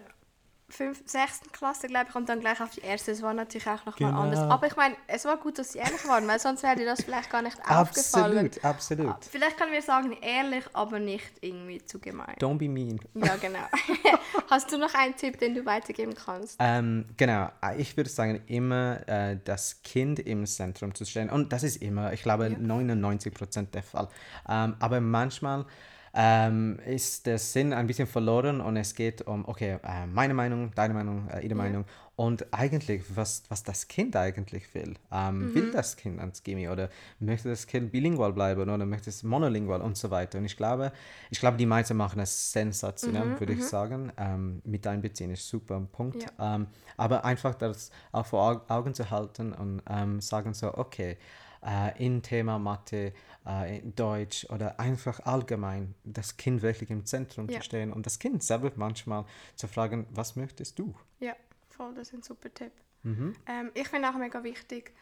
5., 0.72 1.02
6. 1.04 1.40
Klasse, 1.52 1.86
glaube 1.86 2.06
ich, 2.08 2.14
und 2.14 2.28
dann 2.28 2.40
gleich 2.40 2.60
auf 2.60 2.70
die 2.70 2.80
erste. 2.80 3.10
Es 3.12 3.20
war 3.22 3.34
natürlich 3.34 3.66
auch 3.66 3.84
nochmal 3.84 4.10
Genau. 4.10 4.22
anders. 4.22 4.38
Aber 4.40 4.66
ich 4.66 4.76
meine, 4.76 4.96
es 5.06 5.24
war 5.24 5.36
gut, 5.36 5.58
dass 5.58 5.72
sie 5.72 5.78
ehrlich 5.78 6.06
waren, 6.08 6.26
weil 6.26 6.38
sonst 6.38 6.62
wäre 6.62 6.76
dir 6.76 6.86
das 6.86 7.02
vielleicht 7.02 7.30
gar 7.30 7.42
nicht 7.42 7.58
aufgefallen. 7.68 8.46
absolut, 8.50 8.64
absolut. 8.64 9.24
Vielleicht 9.30 9.58
können 9.58 9.72
wir 9.72 9.82
sagen, 9.82 10.12
ehrlich, 10.22 10.64
aber 10.72 10.98
nicht 10.98 11.30
irgendwie 11.40 11.84
zu 11.84 11.98
gemein. 11.98 12.34
Don't 12.40 12.58
be 12.58 12.68
mean. 12.68 12.98
Ja, 13.14 13.36
genau. 13.36 13.58
Hast 14.50 14.72
du 14.72 14.78
noch 14.78 14.94
einen 14.94 15.14
Tipp, 15.16 15.38
den 15.38 15.54
du 15.54 15.64
weitergeben 15.66 16.14
kannst? 16.14 16.56
Ähm, 16.58 17.06
genau, 17.16 17.50
ich 17.76 17.96
würde 17.96 18.10
sagen, 18.10 18.42
immer 18.46 19.06
äh, 19.08 19.36
das 19.44 19.82
Kind 19.82 20.18
im 20.20 20.46
Zentrum 20.46 20.94
zu 20.94 21.04
stellen. 21.04 21.30
Und 21.30 21.52
das 21.52 21.62
ist 21.62 21.82
immer, 21.82 22.12
ich 22.12 22.22
glaube, 22.22 22.46
99% 22.46 23.70
der 23.70 23.82
Fall. 23.82 24.08
Ähm, 24.48 24.76
aber 24.78 25.00
manchmal 25.00 25.66
ähm, 26.14 26.78
ist 26.86 27.26
der 27.26 27.38
Sinn 27.38 27.72
ein 27.72 27.86
bisschen 27.86 28.06
verloren 28.06 28.60
und 28.60 28.76
es 28.76 28.94
geht 28.94 29.22
um, 29.26 29.48
okay, 29.48 29.78
äh, 29.82 30.06
meine 30.06 30.34
Meinung, 30.34 30.70
deine 30.74 30.92
Meinung, 30.94 31.28
äh, 31.30 31.40
ihre 31.40 31.54
Meinung. 31.54 31.84
Und 32.16 32.52
eigentlich, 32.52 33.02
was, 33.16 33.44
was 33.48 33.62
das 33.64 33.88
Kind 33.88 34.14
eigentlich 34.14 34.72
will. 34.74 34.94
Ähm, 35.10 35.52
Will 35.54 35.70
das 35.70 35.96
Kind 35.96 36.20
ans 36.20 36.42
Gimmi 36.42 36.68
oder 36.68 36.90
möchte 37.18 37.48
das 37.48 37.66
Kind 37.66 37.90
bilingual 37.90 38.34
bleiben 38.34 38.68
oder 38.68 38.84
möchte 38.84 39.08
es 39.08 39.22
monolingual 39.22 39.80
und 39.80 39.96
so 39.96 40.10
weiter. 40.10 40.38
Und 40.38 40.44
ich 40.44 40.56
glaube, 40.58 40.92
ich 41.30 41.40
glaube, 41.40 41.56
die 41.56 41.64
meisten 41.66 41.96
machen 41.96 42.20
es 42.20 42.52
sensationell, 42.52 43.40
würde 43.40 43.54
ich 43.54 43.64
sagen. 43.64 44.12
Ähm, 44.18 44.60
mit 44.64 44.86
einbeziehen 44.86 45.30
ist 45.30 45.48
super 45.48 45.76
ein 45.76 45.88
Punkt. 45.88 46.26
Ähm, 46.38 46.66
aber 46.98 47.24
einfach 47.24 47.54
das 47.54 47.90
auch 48.12 48.26
vor 48.26 48.62
Au- 48.68 48.72
Augen 48.74 48.92
zu 48.94 49.10
halten 49.10 49.54
und 49.54 49.82
ähm, 49.88 50.20
sagen 50.20 50.52
so, 50.52 50.76
okay, 50.76 51.16
äh, 51.64 52.04
in 52.04 52.22
Thema 52.22 52.58
Mathe, 52.58 53.12
äh, 53.46 53.80
Deutsch 53.82 54.46
oder 54.50 54.78
einfach 54.78 55.20
allgemein 55.20 55.94
das 56.04 56.36
Kind 56.36 56.62
wirklich 56.62 56.90
im 56.90 57.04
Zentrum 57.06 57.48
Ja. 57.48 57.58
zu 57.60 57.64
stehen 57.64 57.92
und 57.92 58.06
das 58.06 58.18
Kind 58.18 58.42
selber 58.42 58.70
manchmal 58.76 59.24
zu 59.56 59.66
fragen, 59.68 60.06
was 60.10 60.36
möchtest 60.36 60.78
du? 60.78 60.94
Ja, 61.20 61.34
voll, 61.70 61.94
das 61.94 62.08
ist 62.08 62.14
ein 62.14 62.22
super 62.22 62.52
Tipp. 62.52 62.72
Mhm. 63.02 63.34
Ähm, 63.46 63.70
ich 63.74 63.88
finde 63.88 64.08
auch 64.10 64.16
mega 64.16 64.42
wichtig, 64.44 64.92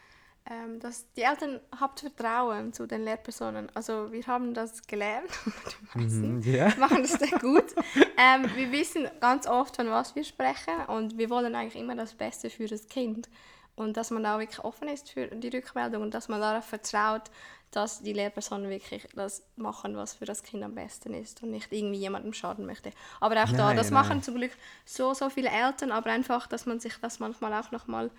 ähm, 0.50 0.80
dass 0.80 1.04
die 1.12 1.20
Eltern 1.20 1.60
habt 1.78 2.00
Vertrauen 2.00 2.72
zu 2.72 2.86
den 2.86 3.02
Lehrpersonen. 3.04 3.68
Also 3.74 4.10
wir 4.10 4.26
haben 4.26 4.54
das 4.54 4.86
gelernt, 4.86 5.28
die 5.94 5.98
meisten 5.98 6.40
Ja. 6.42 6.68
machen 6.78 7.02
das 7.02 7.12
sehr 7.12 7.38
gut. 7.38 7.74
ähm, 8.16 8.46
wir 8.56 8.72
wissen 8.72 9.06
ganz 9.20 9.46
oft, 9.46 9.76
von 9.76 9.88
was 9.90 10.16
wir 10.16 10.24
sprechen 10.24 10.74
und 10.88 11.18
wir 11.18 11.28
wollen 11.28 11.54
eigentlich 11.54 11.80
immer 11.80 11.94
das 11.94 12.14
Beste 12.14 12.48
für 12.48 12.66
das 12.66 12.88
Kind. 12.88 13.28
Und 13.80 13.96
dass 13.96 14.10
man 14.10 14.22
da 14.22 14.38
wirklich 14.38 14.62
offen 14.62 14.88
ist 14.88 15.10
für 15.10 15.26
die 15.28 15.48
Rückmeldung 15.48 16.02
und 16.02 16.12
dass 16.12 16.28
man 16.28 16.38
darauf 16.38 16.66
vertraut, 16.66 17.22
dass 17.70 18.02
die 18.02 18.12
Lehrpersonen 18.12 18.68
wirklich 18.68 19.08
das 19.14 19.42
machen, 19.56 19.96
was 19.96 20.14
für 20.14 20.26
das 20.26 20.42
Kind 20.42 20.62
am 20.62 20.74
besten 20.74 21.14
ist 21.14 21.42
und 21.42 21.52
nicht 21.52 21.72
irgendwie 21.72 21.98
jemandem 21.98 22.34
schaden 22.34 22.66
möchte. 22.66 22.92
Aber 23.20 23.42
auch 23.42 23.50
da, 23.52 23.68
Nein, 23.68 23.76
das 23.78 23.90
nein. 23.90 24.02
machen 24.02 24.22
zum 24.22 24.34
Glück 24.34 24.52
so, 24.84 25.14
so 25.14 25.30
viele 25.30 25.48
Eltern, 25.48 25.92
aber 25.92 26.10
einfach, 26.10 26.46
dass 26.46 26.66
man 26.66 26.78
sich 26.78 26.94
das 27.00 27.20
manchmal 27.20 27.54
auch 27.54 27.70
nochmal 27.70 28.10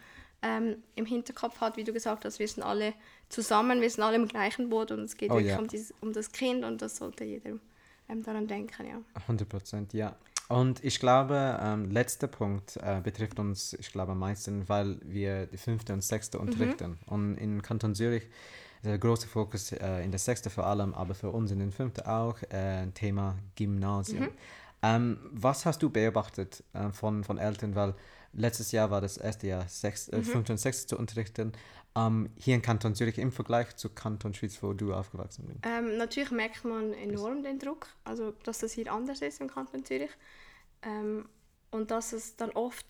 ähm, 0.41 0.82
im 0.95 1.06
Hinterkopf 1.06 1.62
hat, 1.62 1.78
wie 1.78 1.84
du 1.84 1.93
gesagt 1.93 2.26
hast, 2.26 2.39
wir 2.39 2.47
sind 2.47 2.63
alle 2.63 2.93
zusammen, 3.30 3.82
wir 3.82 3.89
sind 3.91 4.04
alle 4.04 4.15
im 4.15 4.28
gleichen 4.28 4.69
Boot 4.69 4.89
und 4.91 5.02
es 5.02 5.15
geht 5.15 5.30
Oh, 5.30 5.36
wirklich 5.36 5.52
ja. 5.52 5.60
um, 5.60 5.67
dieses, 5.67 5.93
um 6.02 6.12
das 6.12 6.32
Kind 6.32 6.63
und 6.65 6.82
das 6.82 6.97
sollte 6.97 7.24
jeder 7.24 7.52
ähm, 8.10 8.24
daran 8.24 8.47
denken, 8.47 8.88
ja. 8.88 9.00
100 9.13 9.47
Prozent, 9.47 9.93
ja. 9.93 10.15
Und 10.52 10.84
ich 10.84 11.00
glaube, 11.00 11.58
ähm, 11.62 11.92
letzter 11.92 12.28
Punkt 12.28 12.76
äh, 12.76 13.00
betrifft 13.02 13.40
uns, 13.40 13.72
ich 13.80 13.90
glaube, 13.94 14.12
am 14.12 14.20
meisten, 14.20 14.68
weil 14.68 14.98
wir 15.02 15.46
die 15.46 15.56
fünfte 15.56 15.94
und 15.94 16.04
sechste 16.04 16.40
unterrichten. 16.40 16.98
Und 17.06 17.38
in 17.38 17.62
Kanton 17.62 17.96
Zürich 17.96 18.24
ist 18.24 18.86
der 18.86 18.98
große 18.98 19.30
Fokus 19.30 19.72
äh, 19.72 20.04
in 20.04 20.12
der 20.12 20.20
sechste 20.20 20.50
vor 20.50 20.66
allem, 20.66 20.94
aber 20.94 21.16
für 21.16 21.30
uns 21.30 21.52
in 21.52 21.60
den 21.60 21.72
fünften 21.72 22.02
auch, 22.02 22.42
äh, 22.50 22.86
Thema 22.94 23.38
Gymnasium. 23.56 24.28
Ähm, 24.82 25.20
was 25.32 25.66
hast 25.66 25.82
du 25.84 25.90
beobachtet 25.90 26.66
äh, 26.74 26.90
von, 26.90 27.24
von 27.24 27.38
Eltern? 27.38 27.74
Weil 27.76 27.96
letztes 28.34 28.74
Jahr 28.74 28.92
war 28.92 29.00
das 29.00 29.16
erste 29.16 29.48
Jahr 29.48 29.66
sechs, 29.70 30.10
äh, 30.10 30.22
fünfte 30.22 30.52
und 30.52 30.58
sechste 30.58 30.88
zu 30.88 30.98
unterrichten. 30.98 31.54
Ähm, 31.96 32.30
hier 32.38 32.56
in 32.56 32.62
Kanton 32.62 32.94
Zürich 32.96 33.18
im 33.18 33.32
Vergleich 33.32 33.76
zu 33.78 33.90
Kanton 33.90 34.34
Schweiz, 34.34 34.62
wo 34.62 34.74
du 34.74 34.94
aufgewachsen 34.94 35.46
bist. 35.46 35.60
Ähm, 35.64 35.98
natürlich 35.98 36.32
merkt 36.32 36.66
man 36.66 36.94
enorm 36.94 37.44
den 37.44 37.60
Druck, 37.60 37.88
also 38.04 38.34
dass 38.44 38.60
das 38.60 38.74
hier 38.74 38.92
anders 38.92 39.22
ist 39.22 39.40
im 39.40 39.48
Kanton 39.48 39.86
Zürich 39.86 40.12
ähm, 40.84 41.28
und 41.72 41.91
dass 41.91 42.13
es 42.13 42.36
dann 42.36 42.52
oft 42.52 42.86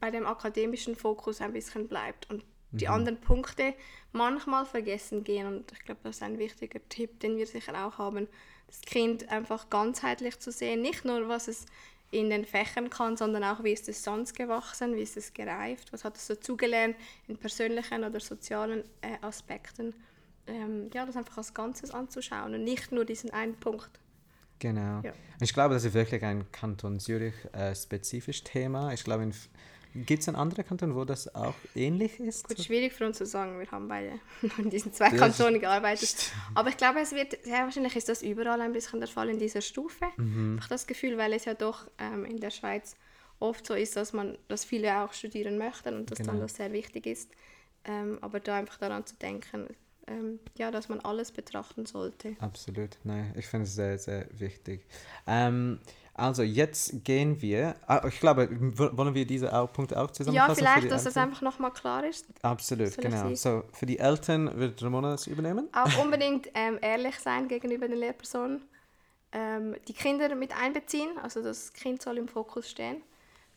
bei 0.00 0.10
dem 0.10 0.26
akademischen 0.26 0.96
Fokus 0.96 1.40
ein 1.40 1.52
bisschen 1.52 1.88
bleibt 1.88 2.28
und 2.28 2.44
die 2.72 2.88
anderen 2.88 3.20
Punkte 3.20 3.74
manchmal 4.12 4.64
vergessen 4.64 5.24
gehen. 5.24 5.46
Und 5.46 5.72
ich 5.72 5.80
glaube, 5.84 6.00
das 6.04 6.16
ist 6.16 6.22
ein 6.22 6.38
wichtiger 6.38 6.80
Tipp, 6.88 7.20
den 7.20 7.36
wir 7.36 7.46
sicher 7.46 7.86
auch 7.86 7.98
haben, 7.98 8.28
das 8.66 8.80
Kind 8.80 9.28
einfach 9.28 9.68
ganzheitlich 9.68 10.38
zu 10.38 10.50
sehen, 10.50 10.80
nicht 10.80 11.04
nur 11.04 11.28
was 11.28 11.48
es 11.48 11.66
in 12.10 12.30
den 12.30 12.44
Fächern 12.44 12.90
kann, 12.90 13.16
sondern 13.16 13.44
auch, 13.44 13.62
wie 13.64 13.72
ist 13.72 13.88
es 13.88 14.02
sonst 14.02 14.34
gewachsen, 14.34 14.96
wie 14.96 15.02
ist 15.02 15.16
es 15.16 15.32
gereift, 15.32 15.92
was 15.92 16.04
hat 16.04 16.16
es 16.16 16.26
dazugelernt 16.26 16.96
in 17.26 17.36
persönlichen 17.38 18.04
oder 18.04 18.20
sozialen 18.20 18.84
äh, 19.00 19.16
Aspekten. 19.22 19.94
Ähm, 20.46 20.90
ja, 20.92 21.06
das 21.06 21.16
einfach 21.16 21.38
als 21.38 21.54
Ganzes 21.54 21.92
anzuschauen 21.92 22.54
und 22.54 22.64
nicht 22.64 22.92
nur 22.92 23.04
diesen 23.04 23.30
einen 23.30 23.54
Punkt. 23.54 23.90
Genau. 24.62 25.00
Ja. 25.02 25.12
Ich 25.40 25.52
glaube, 25.52 25.74
das 25.74 25.82
ist 25.84 25.92
wirklich 25.92 26.22
ein 26.22 26.50
Kanton 26.52 27.00
Zürich 27.00 27.34
äh, 27.52 27.74
spezifisches 27.74 28.44
Thema. 28.44 28.92
Ich 28.92 29.02
glaube, 29.02 29.28
gibt 29.94 30.22
es 30.22 30.28
einen 30.28 30.36
anderen 30.36 30.64
Kanton, 30.64 30.94
wo 30.94 31.04
das 31.04 31.34
auch 31.34 31.56
ähnlich 31.74 32.20
ist? 32.20 32.46
Gut, 32.46 32.60
schwierig 32.60 32.92
für 32.92 33.04
uns 33.06 33.18
zu 33.18 33.26
sagen, 33.26 33.58
wir 33.58 33.68
haben 33.72 33.88
beide 33.88 34.20
in 34.58 34.70
diesen 34.70 34.92
zwei 34.92 35.10
Das 35.10 35.18
Kantonen 35.18 35.60
gearbeitet. 35.60 36.30
Aber 36.54 36.68
ich 36.68 36.76
glaube, 36.76 37.00
es 37.00 37.10
wird, 37.10 37.42
sehr 37.44 37.64
wahrscheinlich 37.64 37.96
ist 37.96 38.08
das 38.08 38.22
überall 38.22 38.60
ein 38.60 38.72
bisschen 38.72 39.00
der 39.00 39.08
Fall 39.08 39.30
in 39.30 39.40
dieser 39.40 39.62
Stufe. 39.62 40.04
Mhm. 40.16 40.58
Ich 40.58 40.64
habe 40.64 40.74
das 40.74 40.86
Gefühl, 40.86 41.18
weil 41.18 41.32
es 41.32 41.44
ja 41.44 41.54
doch 41.54 41.88
ähm, 41.98 42.24
in 42.24 42.38
der 42.38 42.50
Schweiz 42.50 42.94
oft 43.40 43.66
so 43.66 43.74
ist, 43.74 43.96
dass 43.96 44.12
man, 44.12 44.38
dass 44.46 44.64
viele 44.64 45.00
auch 45.00 45.12
studieren 45.12 45.58
möchten 45.58 45.96
und 45.96 46.08
dass 46.12 46.18
dann 46.18 46.28
Genau. 46.28 46.42
das 46.42 46.54
sehr 46.54 46.72
wichtig 46.72 47.06
ist. 47.06 47.32
Ähm, 47.84 48.18
aber 48.20 48.38
da 48.38 48.54
einfach 48.54 48.78
daran 48.78 49.04
zu 49.04 49.16
denken, 49.16 49.66
ähm, 50.06 50.40
ja, 50.56 50.70
dass 50.70 50.88
man 50.88 51.00
alles 51.00 51.32
betrachten 51.32 51.86
sollte. 51.86 52.36
Absolut, 52.40 52.98
nein, 53.04 53.32
ich 53.36 53.46
finde 53.46 53.64
es 53.64 53.74
sehr, 53.74 53.98
sehr 53.98 54.26
wichtig. 54.38 54.86
Ähm, 55.26 55.78
also 56.14 56.42
jetzt 56.42 57.04
gehen 57.04 57.40
wir, 57.40 57.74
ah, 57.86 58.06
ich 58.06 58.20
glaube, 58.20 58.48
wollen 58.50 59.14
wir 59.14 59.26
diese 59.26 59.48
Punkte 59.72 59.98
auch 59.98 60.08
Ja, 60.08 60.12
zusammenfassen? 60.12 60.54
für 60.54 60.60
vielleicht, 60.60 60.90
dass 60.90 61.00
es 61.02 61.06
Eltern? 61.16 61.22
einfach 61.30 61.40
nochmal 61.42 61.72
klar 61.72 62.04
ist. 62.04 62.26
Absolut, 62.42 62.96
genau. 62.98 63.34
So, 63.34 63.64
für 63.72 63.86
die 63.86 63.98
Eltern 63.98 64.58
wird 64.58 64.82
Ramona 64.82 65.12
das 65.12 65.26
übernehmen? 65.26 65.68
Auch 65.72 65.96
unbedingt 66.02 66.48
ähm, 66.54 66.78
ehrlich 66.82 67.18
sein 67.18 67.48
gegenüber 67.48 67.88
den 67.88 67.98
Lehrpersonen. 67.98 68.62
Ähm, 69.32 69.74
die 69.88 69.94
Kinder 69.94 70.34
mit 70.34 70.54
einbeziehen, 70.54 71.18
also 71.22 71.42
das 71.42 71.72
Kind 71.72 72.02
soll 72.02 72.18
im 72.18 72.28
Fokus 72.28 72.68
stehen. 72.68 73.02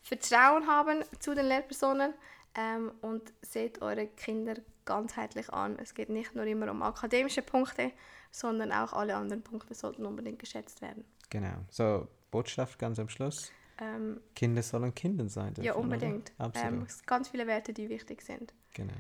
Vertrauen 0.02 0.68
haben 0.68 1.04
zu 1.20 1.36
den 1.36 1.48
Lehrpersonen 1.48 2.14
ähm, 2.58 2.92
und 3.02 3.34
seht 3.42 3.82
eure 3.82 4.08
Kinder 4.08 4.56
ganzheitlich 4.86 5.52
an. 5.52 5.78
Es 5.80 5.94
geht 5.94 6.10
nicht 6.10 6.36
nur 6.36 6.46
immer 6.46 6.70
um 6.72 6.82
akademische 6.82 7.42
Punkte, 7.42 7.92
sondern 8.32 8.72
auch 8.72 8.94
alle 8.94 9.16
anderen 9.16 9.42
Punkte 9.42 9.74
sollten 9.74 10.06
unbedingt 10.06 10.40
geschätzt 10.40 10.82
werden. 10.82 11.04
Genau. 11.30 11.56
So, 11.70 12.08
Botschaft 12.32 12.80
ganz 12.80 13.00
am 13.00 13.10
Schluss. 13.10 13.52
Ähm, 13.78 14.22
Kinder 14.36 14.64
sollen 14.64 14.94
Kinder 14.96 15.28
sein. 15.28 15.54
ja, 15.58 15.64
dürfen, 15.64 15.70
oder? 15.70 15.80
unbedingt. 15.80 16.32
Absolut. 16.38 16.74
Ähm, 16.74 16.84
es 16.88 16.98
sind 16.98 17.08
ganz 17.08 17.28
viele 17.28 17.48
Werte, 17.48 17.74
die 17.74 17.90
wichtig 17.90 18.22
sind. 18.22 18.54
Genau. 18.74 18.94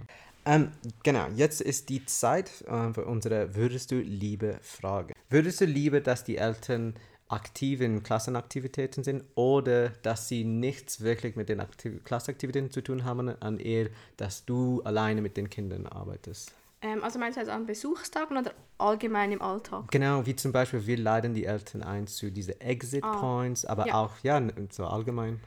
Ähm, 0.45 0.71
genau, 1.03 1.27
jetzt 1.35 1.61
ist 1.61 1.89
die 1.89 2.05
Zeit 2.05 2.61
äh, 2.67 2.93
für 2.93 3.05
unsere 3.05 3.55
Würdest 3.55 3.91
du 3.91 3.95
liebe 3.95 4.59
Frage. 4.61 5.13
Würdest 5.29 5.61
du 5.61 5.65
lieber, 5.65 6.01
dass 6.01 6.23
die 6.23 6.37
Eltern 6.37 6.95
aktiv 7.27 7.81
in 7.81 8.03
Klassenaktivitäten 8.03 9.03
sind 9.03 9.23
oder 9.35 9.89
dass 10.03 10.27
sie 10.27 10.43
nichts 10.43 11.01
wirklich 11.01 11.35
mit 11.35 11.49
den 11.49 11.59
Aktiv 11.59 12.03
Klassenaktivitäten 12.03 12.71
zu 12.71 12.81
tun 12.81 13.03
haben, 13.03 13.29
an 13.41 13.59
eher, 13.59 13.89
dass 14.17 14.45
du 14.45 14.81
alleine 14.83 15.21
mit 15.21 15.37
den 15.37 15.49
Kindern 15.49 15.87
arbeitest? 15.87 16.53
Ähm, 16.81 17.03
also 17.03 17.17
meinst 17.17 17.37
du 17.37 17.41
jetzt 17.41 17.49
an 17.49 17.65
Besuchstagen 17.65 18.37
oder 18.37 18.53
allgemein 18.77 19.31
im 19.31 19.41
Alltag? 19.41 19.89
Genau, 19.91 20.25
wie 20.25 20.35
zum 20.35 20.51
Beispiel, 20.51 20.85
wir 20.85 20.97
laden 20.97 21.33
die 21.33 21.45
Eltern 21.45 21.81
ein 21.81 22.05
zu 22.05 22.31
diese 22.31 22.61
Exit 22.61 23.03
Ah, 23.03 23.19
Points, 23.19 23.65
aber 23.65 23.87
ja. 23.87 23.95
auch, 23.95 24.11
ja, 24.21 24.41
so 24.71 24.85
allgemein. 24.85 25.39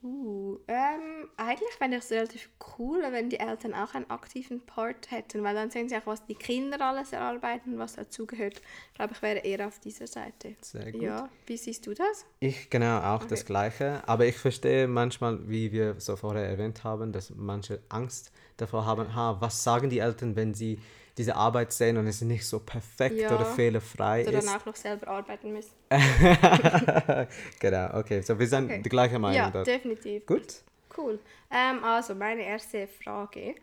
Uh, 0.00 0.58
ähm, 0.68 1.28
eigentlich 1.36 1.72
fände 1.76 1.96
ich 1.96 2.04
es 2.04 2.12
relativ 2.12 2.48
cool, 2.78 3.02
wenn 3.10 3.30
die 3.30 3.40
Eltern 3.40 3.74
auch 3.74 3.94
einen 3.94 4.08
aktiven 4.10 4.60
Part 4.64 5.10
hätten, 5.10 5.42
weil 5.42 5.56
dann 5.56 5.70
sehen 5.70 5.88
sie 5.88 5.96
auch, 5.96 6.06
was 6.06 6.24
die 6.24 6.36
Kinder 6.36 6.80
alles 6.80 7.12
erarbeiten, 7.12 7.78
was 7.78 7.96
dazugehört. 7.96 8.60
Ich 8.88 8.94
glaube, 8.94 9.14
ich 9.14 9.22
wäre 9.22 9.38
eher 9.38 9.66
auf 9.66 9.80
dieser 9.80 10.06
Seite. 10.06 10.54
Sehr 10.60 10.92
gut. 10.92 11.02
Ja, 11.02 11.28
wie 11.46 11.56
siehst 11.56 11.84
du 11.86 11.94
das? 11.94 12.26
Ich 12.38 12.70
genau 12.70 13.00
auch 13.00 13.24
das 13.24 13.40
Okay. 13.40 13.46
Gleiche, 13.48 14.02
aber 14.06 14.26
ich 14.26 14.36
verstehe 14.36 14.86
manchmal, 14.86 15.48
wie 15.48 15.72
wir 15.72 15.96
so 15.98 16.14
vorher 16.14 16.48
erwähnt 16.48 16.84
haben, 16.84 17.12
dass 17.12 17.30
manche 17.34 17.80
Angst 17.88 18.30
davor 18.56 18.86
haben, 18.86 19.14
ha, 19.16 19.36
was 19.40 19.64
sagen 19.64 19.90
die 19.90 19.98
Eltern, 19.98 20.36
wenn 20.36 20.54
sie 20.54 20.78
diese 21.18 21.34
Arbeit 21.36 21.72
sehen 21.72 21.96
und 21.96 22.06
es 22.06 22.20
nicht 22.22 22.46
so 22.46 22.60
perfekt 22.60 23.20
Ja. 23.20 23.34
oder 23.34 23.44
fehlerfrei 23.44 24.22
Oder 24.22 24.38
ist. 24.38 24.46
dann 24.46 24.60
auch 24.60 24.66
noch 24.66 24.76
selber 24.76 25.08
arbeiten 25.08 25.52
müssen. 25.52 25.72
genau, 27.60 27.98
okay, 27.98 28.22
so 28.22 28.38
wir 28.38 28.46
sind 28.46 28.66
Okay. 28.66 28.82
die 28.82 28.88
gleiche 28.88 29.18
Meinung 29.18 29.36
Ja, 29.46 29.50
dort. 29.50 29.66
definitiv. 29.66 30.24
Gut. 30.26 30.62
Cool. 30.96 31.18
Ähm, 31.50 31.84
also, 31.84 32.14
meine 32.14 32.42
erste 32.42 32.86
Frage. 32.86 33.54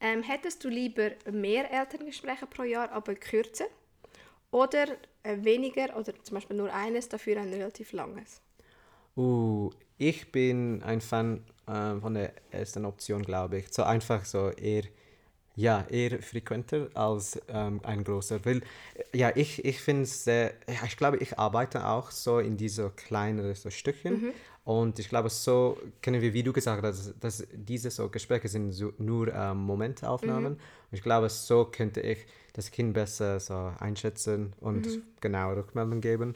Ähm, 0.00 0.22
hättest 0.22 0.62
du 0.64 0.68
lieber 0.68 1.10
mehr 1.30 1.70
Elterngespräche 1.72 2.46
pro 2.46 2.62
Jahr, 2.62 2.90
aber 2.92 3.14
kürzer? 3.16 3.66
Oder 4.50 4.86
äh, 5.22 5.36
weniger, 5.42 5.96
oder 5.96 6.12
zum 6.22 6.34
Beispiel 6.36 6.56
nur 6.56 6.72
eines, 6.72 7.08
dafür 7.08 7.38
ein 7.40 7.52
relativ 7.52 7.92
langes? 7.92 8.40
Uh, 9.16 9.70
ich 9.98 10.30
bin 10.30 10.82
ein 10.84 11.00
Fan 11.00 11.44
äh, 11.66 11.98
von 12.00 12.14
der 12.14 12.32
ersten 12.50 12.84
Option, 12.84 13.22
glaube 13.22 13.58
ich. 13.58 13.72
So 13.72 13.82
einfach 13.82 14.24
so 14.24 14.50
eher, 14.50 14.84
ja, 15.58 15.84
eher 15.90 16.22
frequenter 16.22 16.88
als 16.94 17.40
ähm, 17.48 17.80
ein 17.82 18.04
großer. 18.04 18.44
Weil, 18.44 18.58
äh, 18.58 19.18
ja, 19.18 19.32
ich, 19.34 19.64
ich 19.64 19.80
finde 19.80 20.04
es 20.04 20.22
sehr, 20.24 20.52
ich 20.86 20.96
glaube, 20.96 21.16
ich 21.18 21.38
arbeite 21.38 21.84
auch 21.86 22.12
so 22.12 22.38
in 22.38 22.56
diese 22.56 22.90
kleineren 22.90 23.54
so 23.54 23.68
Stückchen. 23.68 24.32
Und 24.64 24.98
ich 24.98 25.08
glaube, 25.08 25.30
so 25.30 25.78
können 26.02 26.20
wir, 26.20 26.32
wie 26.32 26.42
du 26.42 26.52
gesagt 26.52 26.82
hast, 26.84 27.14
dass 27.20 27.44
diese 27.52 27.90
so 27.90 28.08
Gespräche 28.08 28.48
sind 28.48 28.70
so 28.72 28.92
nur 28.98 29.34
ähm, 29.34 29.58
Momentaufnahmen. 29.58 30.52
Und 30.52 30.58
ich 30.92 31.02
glaube, 31.02 31.28
so 31.28 31.64
könnte 31.64 32.02
ich 32.02 32.18
das 32.52 32.70
Kind 32.70 32.94
besser 32.94 33.40
so 33.40 33.72
einschätzen 33.80 34.52
und 34.60 34.86
genau 35.20 35.54
Rückmeldung 35.54 36.00
geben. 36.00 36.34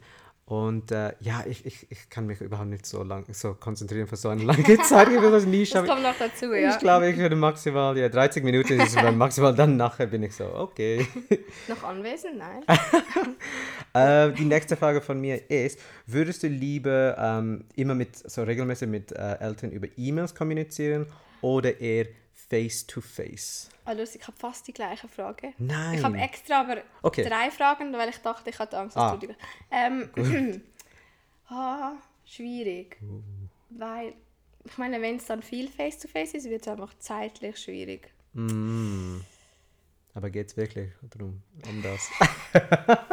Und 0.53 0.93
äh, 0.93 1.15
ja, 1.21 1.45
ich, 1.49 1.65
ich, 1.65 1.87
ich 1.91 2.11
kann 2.11 2.27
mich 2.27 2.43
überhaupt 2.43 2.69
nicht 2.69 2.85
so 2.85 3.03
lang 3.03 3.25
so 3.33 3.55
konzentrieren 3.55 4.07
für 4.07 4.17
so 4.17 4.29
eine 4.29 4.45
lange 4.45 4.63
Zeit. 4.83 5.09
Ich 5.09 5.19
das 5.19 5.47
nie 5.47 5.61
Das 5.61 5.71
schaffen. 5.71 5.89
kommt 5.89 6.03
noch 6.03 6.19
dazu, 6.19 6.53
ja. 6.53 6.73
Ich 6.73 6.79
glaube, 6.79 7.09
ich 7.09 7.17
würde 7.17 7.37
maximal, 7.37 7.97
ja, 7.97 8.11
30 8.11 8.45
Minuten 8.45 8.79
ist 8.79 8.95
es 8.95 9.13
maximal, 9.15 9.55
dann 9.55 9.79
nachher 9.79 10.09
bin 10.09 10.25
ich 10.25 10.35
so, 10.35 10.45
okay. 10.55 11.07
Noch 11.69 11.83
anwesend? 11.85 12.37
Nein. 12.37 12.65
äh, 13.95 14.37
die 14.37 14.45
nächste 14.45 14.77
Frage 14.77 15.01
von 15.01 15.19
mir 15.23 15.51
ist, 15.51 15.79
würdest 16.07 16.43
du 16.43 16.49
lieber 16.49 17.17
ähm, 17.19 17.65
immer 17.75 17.95
mit, 17.95 18.15
so 18.17 18.43
regelmäßig 18.43 18.91
mit 18.91 19.11
äh, 19.13 19.39
Eltern 19.41 19.71
über 19.71 19.89
E-Mails 19.97 20.35
kommunizieren 20.35 21.07
oder 21.41 21.81
eher 21.81 22.09
face-to-face? 22.53 23.71
Also, 23.85 24.03
ich 24.03 24.27
habe 24.27 24.37
fast 24.37 24.67
die 24.69 24.73
gleiche 24.75 25.09
Frage. 25.09 25.55
Nein. 25.59 25.95
Ich 25.99 26.05
habe 26.05 26.19
extra 26.19 26.61
aber 26.61 26.83
Okay. 27.03 27.25
drei 27.25 27.51
Fragen, 27.51 27.93
weil 27.95 28.11
ich 28.11 28.19
dachte, 28.19 28.51
ich 28.51 28.59
hatte 28.59 28.79
Angst, 28.79 28.95
dass 28.97 29.13
Ah. 29.13 29.17
du 29.17 29.27
die... 29.27 29.35
Ähm, 29.71 30.63
ah, 31.49 31.93
schwierig. 32.27 32.99
Uh. 33.03 33.23
Weil, 33.71 34.13
ich 34.65 34.77
meine, 34.79 35.01
wenn 35.01 35.17
es 35.17 35.25
dann 35.27 35.43
viel 35.43 35.69
Face-to-Face 35.69 36.35
ist, 36.35 36.49
wird 36.51 36.63
es 36.63 36.69
einfach 36.69 36.93
zeitlich 36.99 37.59
schwierig. 37.59 38.13
Mm. 38.35 39.21
Aber 40.15 40.29
geht 40.31 40.49
es 40.49 40.57
wirklich 40.59 40.91
darum, 41.11 41.43
um 41.67 41.83
das? 41.83 42.09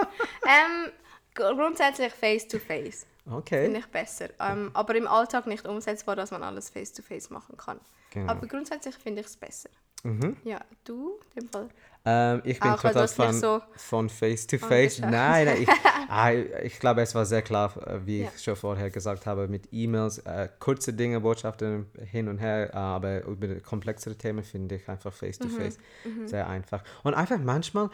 Ähm, 0.51 0.91
gr- 1.35 1.53
grundsätzlich 1.55 2.11
Face-to-Face. 2.11 3.05
Okay. 3.32 3.63
Finde 3.65 3.80
ich 3.80 3.88
besser. 3.88 4.30
Ähm, 4.39 4.71
aber 4.73 4.95
im 4.95 5.07
Alltag 5.07 5.45
nicht 5.47 5.67
umsetzbar, 5.67 6.15
dass 6.15 6.32
man 6.32 6.43
alles 6.43 6.69
face-to-face 6.69 7.30
machen 7.30 7.57
kann. 7.57 7.80
Genau. 8.11 8.32
Aber 8.32 8.47
grundsätzlich 8.47 8.95
finde 8.95 9.21
ich 9.21 9.27
es 9.27 9.38
besser. 9.38 9.69
Mhm. 10.03 10.38
Ja, 10.43 10.61
du, 10.86 11.19
in 11.36 11.41
dem 11.41 11.49
Fall. 11.49 11.69
Ähm, 12.05 12.41
ich 12.45 12.59
bin 12.59 12.71
Auch, 12.71 12.84
weil 12.86 12.93
total 12.93 13.07
Fan 13.09 13.34
so 13.34 13.61
von 13.75 14.09
Face 14.09 14.47
to 14.47 14.57
Face. 14.57 15.01
angeschaut. 15.03 15.11
Nein, 15.11 15.45
nein, 15.45 15.61
ich, 15.63 15.69
ah, 16.07 16.32
ich 16.63 16.80
glaube, 16.80 17.01
es 17.01 17.13
war 17.13 17.25
sehr 17.25 17.41
klar, 17.41 17.75
äh, 17.86 17.99
wie 18.05 18.21
Ja. 18.23 18.32
ich 18.34 18.41
schon 18.41 18.55
vorher 18.55 18.89
gesagt 18.89 19.25
habe, 19.25 19.49
mit 19.49 19.67
E-Mails, 19.73 20.19
äh, 20.19 20.47
kurze 20.59 20.93
Dinge, 20.93 21.19
Botschaften 21.19 21.88
hin 22.09 22.30
und 22.30 22.38
her, 22.38 22.69
äh, 22.73 22.77
aber 22.77 23.25
über 23.25 23.53
komplexere 23.59 24.15
Themen 24.15 24.43
finde 24.45 24.75
ich 24.75 24.88
einfach 24.88 25.11
Face 25.13 25.38
to 25.38 25.47
Mhm, 25.47 25.51
Face 25.51 25.77
sehr 26.25 26.47
einfach. 26.47 26.84
Und 27.03 27.13
einfach 27.15 27.38
manchmal, 27.38 27.89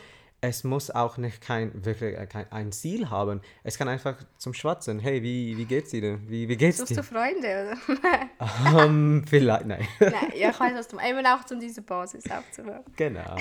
es 0.48 0.64
muss 0.64 0.92
auch 0.92 1.18
nicht 1.18 1.42
kein, 1.42 1.86
wirklich 1.86 2.18
äh, 2.18 2.26
kein, 2.28 2.52
ein 2.52 2.72
Ziel 2.72 3.10
haben. 3.10 3.42
Es 3.64 3.78
kann 3.78 3.88
einfach 3.88 4.16
zum 4.38 4.54
Schwatzen. 4.54 5.00
Hey, 5.00 5.22
wie, 5.24 5.58
wie 5.58 5.66
geht's 5.66 5.92
dir? 5.92 6.20
Wie, 6.30 6.48
wie 6.48 6.56
geht's 6.58 6.78
Suchst 6.78 6.92
dir? 6.92 6.96
du 6.98 7.04
Freunde, 7.04 7.78
oder? 7.88 8.20
Ähm, 8.86 9.26
vielleicht, 9.28 9.66
nein. 9.66 9.88
Nein, 10.00 10.32
ja, 10.36 10.50
ich 10.50 10.60
weiß, 10.60 10.74
was 10.76 10.88
du 10.88 10.96
meinst. 10.98 11.12
Eben 11.12 11.26
auch, 11.26 11.40
um 11.52 11.60
diese 11.60 11.82
Basis 11.82 12.24
aufzubauen. 12.30 12.84
genau. 12.96 13.36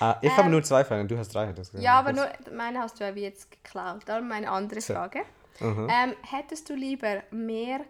Äh, 0.00 0.14
ich 0.22 0.36
habe 0.36 0.48
nur 0.48 0.62
zwei 0.62 0.84
Fragen, 0.84 1.06
du 1.06 1.16
hast 1.18 1.34
drei. 1.34 1.52
Das 1.52 1.72
Ähm, 1.74 1.80
Ja, 1.80 1.98
aber 1.98 2.12
nur, 2.12 2.28
meine 2.52 2.80
hast 2.80 2.98
du 2.98 3.04
ja 3.04 3.14
wie 3.14 3.22
jetzt 3.22 3.50
geklaut. 3.50 4.02
Darum 4.06 4.28
meine 4.28 4.50
andere 4.50 4.80
So. 4.80 4.94
Frage. 4.94 5.20
Mhm. 5.60 5.88
Ähm, 5.90 6.14
hättest 6.22 6.68
du 6.68 6.74
lieber 6.74 7.22
mehr 7.30 7.80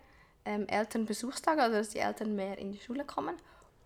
ähm, 0.44 0.66
Elternbesuchstage, 0.68 1.62
also 1.62 1.78
dass 1.78 1.90
die 1.90 1.98
Eltern 2.00 2.34
mehr 2.36 2.58
in 2.58 2.72
die 2.72 2.78
Schule 2.80 3.04
kommen, 3.04 3.36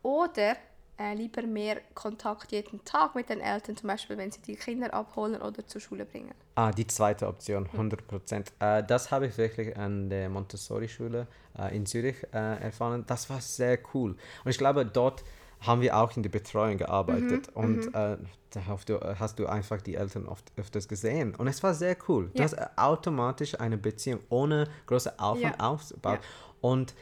oder 0.03 0.57
äh, 0.99 1.15
lieber 1.15 1.43
mehr 1.43 1.81
Kontakt 1.95 2.53
jeden 2.53 2.85
Tag 2.85 3.15
mit 3.15 3.29
den 3.29 3.41
Eltern, 3.41 3.77
zum 3.77 3.87
Beispiel 3.89 4.17
wenn 4.19 4.31
sie 4.31 4.41
die 4.43 4.57
Kinder 4.57 4.93
abholen 4.93 5.41
oder 5.41 5.67
zur 5.67 5.81
Schule 5.81 6.05
bringen? 6.05 6.35
Ah, 6.57 6.73
die 6.73 6.87
zweite 6.87 7.27
Option, 7.29 7.67
100 7.73 8.07
Prozent. 8.07 8.53
Äh, 8.59 8.83
das 8.85 9.11
habe 9.11 9.27
ich 9.29 9.39
wirklich 9.39 9.77
an 9.77 10.11
der 10.11 10.29
Montessori-Schule 10.29 11.27
äh, 11.59 11.77
in 11.77 11.87
Zürich 11.87 12.17
äh, 12.33 12.63
erfahren. 12.63 13.05
Das 13.07 13.31
war 13.31 13.41
sehr 13.41 13.79
cool. 13.95 14.17
Und 14.45 14.51
ich 14.51 14.59
glaube, 14.59 14.85
dort 14.85 15.25
haben 15.61 15.81
wir 15.81 15.97
auch 15.97 16.17
in 16.17 16.23
der 16.23 16.31
Betreuung 16.31 16.77
gearbeitet. 16.79 17.49
und 17.55 17.87
äh, 17.95 18.17
da 18.51 18.67
hast 18.67 18.89
du, 18.89 18.99
hast 19.19 19.39
du 19.39 19.47
einfach 19.47 19.81
die 19.83 19.95
Eltern 19.97 20.27
oft 20.27 20.51
öfters 20.57 20.89
gesehen. 20.89 21.35
Und 21.35 21.49
es 21.49 21.63
war 21.63 21.75
sehr 21.75 21.97
cool. 22.09 22.31
Du 22.35 22.39
Ja. 22.39 22.45
hast 22.45 22.53
äh, 22.55 22.67
automatisch 22.77 23.59
eine 23.61 23.77
Beziehung 23.77 24.21
ohne 24.29 24.69
große 24.87 25.19
Aufwand 25.19 25.57
Ja. 25.59 25.69
aufgebaut. 25.69 26.21
Ja. 26.23 26.29
Und 26.61 26.95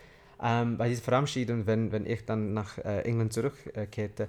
ähm, 0.43 0.77
bei 0.79 0.89
dieser 0.89 1.03
Verabschiedung, 1.03 1.67
wenn, 1.67 1.93
wenn 1.93 2.07
ich 2.07 2.25
dann 2.25 2.53
nach 2.55 2.79
äh, 2.79 3.03
England 3.03 3.33
zurückkehrte, 3.33 4.29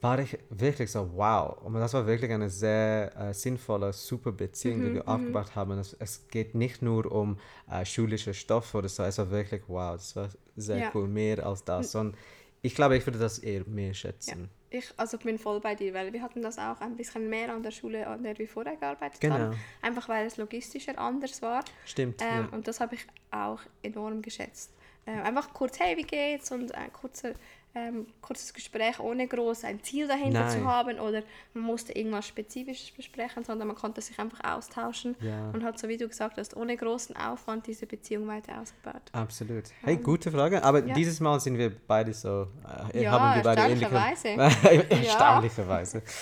war 0.00 0.20
ich 0.20 0.38
wirklich 0.50 0.92
so, 0.92 1.10
wow. 1.14 1.60
Und 1.62 1.74
das 1.74 1.92
war 1.92 2.06
wirklich 2.06 2.30
eine 2.30 2.48
sehr 2.50 3.10
äh, 3.16 3.34
sinnvolle, 3.34 3.92
super 3.92 4.30
Beziehung, 4.30 4.78
Mhm, 4.78 4.84
die 4.84 4.94
wir 4.94 5.08
aufgebaut 5.08 5.56
haben. 5.56 5.72
Es, 5.78 5.96
es 5.98 6.28
geht 6.28 6.54
nicht 6.54 6.82
nur 6.82 7.10
um 7.10 7.36
äh, 7.68 7.84
schulische 7.84 8.32
Stoff 8.32 8.74
oder 8.76 8.88
so, 8.88 9.02
es 9.02 9.18
war 9.18 9.30
wirklich, 9.30 9.62
wow, 9.66 9.94
das 9.96 10.14
war 10.14 10.28
sehr 10.56 10.78
Ja. 10.78 10.90
cool, 10.94 11.08
mehr 11.08 11.44
als 11.44 11.64
das. 11.64 11.94
Und 11.96 12.14
ich 12.62 12.74
glaube, 12.76 12.96
ich 12.96 13.04
würde 13.06 13.18
das 13.18 13.40
eher 13.40 13.64
mehr 13.66 13.92
schätzen. 13.94 14.48
Ich 14.70 14.92
also 14.98 15.16
bin 15.18 15.38
voll 15.38 15.60
bei 15.60 15.74
dir, 15.74 15.94
weil 15.94 16.12
wir 16.12 16.20
hatten 16.22 16.42
das 16.42 16.58
auch 16.58 16.80
ein 16.80 16.94
bisschen 16.94 17.28
mehr 17.28 17.52
an 17.52 17.62
der 17.62 17.70
Schule, 17.70 18.06
an 18.06 18.22
der 18.22 18.38
wir 18.38 18.46
vorher 18.46 18.76
gearbeitet 18.76 19.20
Genau. 19.20 19.34
haben. 19.36 19.56
Einfach 19.82 20.08
weil 20.08 20.26
es 20.26 20.36
logistischer 20.36 20.96
anders 20.98 21.40
war. 21.42 21.64
Stimmt. 21.86 22.20
Ähm, 22.22 22.44
ja. 22.44 22.48
Und 22.56 22.68
das 22.68 22.78
habe 22.78 22.94
ich 22.96 23.06
auch 23.30 23.60
enorm 23.82 24.20
geschätzt. 24.22 24.70
Ähm, 25.08 25.22
einfach 25.22 25.54
kurz, 25.54 25.80
hey, 25.80 25.96
wie 25.96 26.02
geht's? 26.02 26.52
Und 26.52 26.74
ein 26.74 26.92
kurzer, 26.92 27.32
ähm, 27.78 28.06
kurzes 28.20 28.52
Gespräch 28.52 28.98
ohne 29.00 29.26
groß 29.28 29.64
ein 29.64 29.82
Ziel 29.82 30.06
dahinter 30.08 30.40
Nein. 30.46 30.50
zu 30.60 30.64
haben 30.66 30.98
oder 30.98 31.22
man 31.54 31.64
musste 31.64 31.92
irgendwas 31.92 32.26
Spezifisches 32.26 32.90
besprechen, 32.90 33.44
sondern 33.44 33.68
man 33.68 33.76
konnte 33.76 34.00
sich 34.00 34.18
einfach 34.18 34.42
austauschen 34.56 35.14
Ja. 35.20 35.50
und 35.52 35.62
hat, 35.64 35.78
so 35.78 35.88
wie 35.88 35.96
du 35.96 36.08
gesagt 36.08 36.36
hast, 36.38 36.56
ohne 36.56 36.76
großen 36.76 37.16
Aufwand 37.16 37.66
diese 37.66 37.86
Beziehung 37.86 38.26
weiter 38.26 38.60
ausgebaut. 38.60 39.02
Absolut. 39.12 39.64
Hey, 39.82 39.96
gute 39.96 40.30
Frage. 40.32 40.62
Aber 40.64 40.84
ja. 40.84 40.94
dieses 40.94 41.20
Mal 41.20 41.38
sind 41.40 41.56
wir 41.58 41.70
beide 41.86 42.12
so, 42.12 42.48
äh, 42.92 43.02
Ja, 43.02 43.12
haben 43.12 43.36
wir 43.36 43.42
beide 43.42 43.62
ähnliche. 43.72 43.84
erstaunlicherweise. 43.94 44.88
Erstaunlicherweise. 44.90 46.02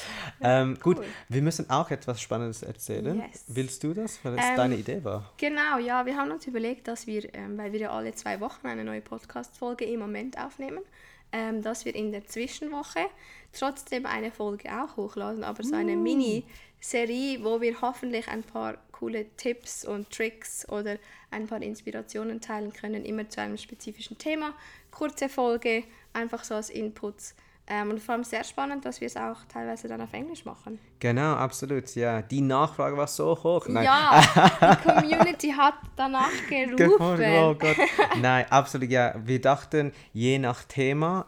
Ähm, 0.41 0.77
Gut, 0.83 0.99
Cool. 0.99 1.05
wir 1.31 1.43
müssen 1.43 1.71
auch 1.71 1.91
etwas 1.91 2.21
Spannendes 2.21 2.63
erzählen. 2.63 3.19
Yes. 3.31 3.45
Willst 3.49 3.83
du 3.83 3.95
das, 3.95 4.23
weil 4.23 4.35
es 4.39 4.45
Ähm, 4.45 4.57
deine 4.57 4.77
Idee 4.77 5.03
war? 5.03 5.33
Genau, 5.39 5.79
ja, 5.79 6.05
wir 6.05 6.17
haben 6.17 6.31
uns 6.31 6.47
überlegt, 6.47 6.89
dass 6.89 7.07
wir, 7.07 7.33
ähm, 7.35 7.57
weil 7.57 7.73
wir 7.73 7.81
ja 7.81 7.91
alle 7.91 8.13
zwei 8.15 8.39
Wochen 8.41 8.67
eine 8.67 8.85
neue 8.85 9.01
Podcast-Folge 9.01 9.85
im 9.87 10.01
Moment 10.01 10.37
aufnehmen, 10.39 10.81
ähm, 11.33 11.63
dass 11.63 11.85
wir 11.85 11.95
in 11.95 12.13
der 12.13 12.27
Zwischenwoche 12.27 13.07
trotzdem 13.53 14.07
eine 14.07 14.31
Folge 14.31 14.71
auch 14.71 14.97
hochladen, 14.97 15.45
aber 15.45 15.63
so 15.63 15.75
eine 15.75 15.97
Mini-Serie, 15.97 17.43
wo 17.43 17.61
wir 17.61 17.81
hoffentlich 17.81 18.29
ein 18.29 18.43
paar 18.43 18.79
coole 18.93 19.27
Tipps 19.37 19.85
und 19.85 20.11
Tricks 20.11 20.69
oder 20.69 20.99
ein 21.31 21.47
paar 21.47 21.63
Inspirationen 21.63 22.41
teilen 22.41 22.73
können, 22.73 23.05
immer 23.05 23.29
zu 23.29 23.41
einem 23.41 23.59
spezifischen 23.59 24.19
Thema. 24.19 24.55
Kurze 24.91 25.29
Folge, 25.29 25.85
einfach 26.13 26.45
so 26.45 26.55
als 26.55 26.71
Inputs. 26.71 27.35
Ähm, 27.69 27.91
und 27.91 28.01
vor 28.01 28.15
allem 28.15 28.23
sehr 28.25 28.45
spannend, 28.45 28.85
dass 28.85 29.01
wir 29.01 29.07
es 29.09 29.17
auch 29.17 29.39
teilweise 29.49 29.89
dann 29.89 30.01
auf 30.01 30.13
Englisch 30.13 30.45
machen. 30.45 30.79
Genau, 31.01 31.35
absolut. 31.35 31.93
Ja, 31.97 32.23
die 32.23 32.41
Nachfrage 32.41 32.97
war 32.97 33.09
so 33.09 33.37
hoch. 33.43 33.67
Nein. 33.69 33.85
Ja, 33.85 34.21
die 34.85 34.89
Community 34.89 35.51
hat 35.51 35.75
danach 35.97 36.31
gerufen. 36.49 36.77
Gefunden, 36.77 37.33
oh 37.43 37.55
Gott. 37.55 37.77
Nein, 38.23 38.47
absolut, 38.51 38.89
ja. 38.89 39.15
Wir 39.25 39.41
dachten, 39.41 39.93
je 40.13 40.39
nach 40.39 40.63
Thema 40.65 41.27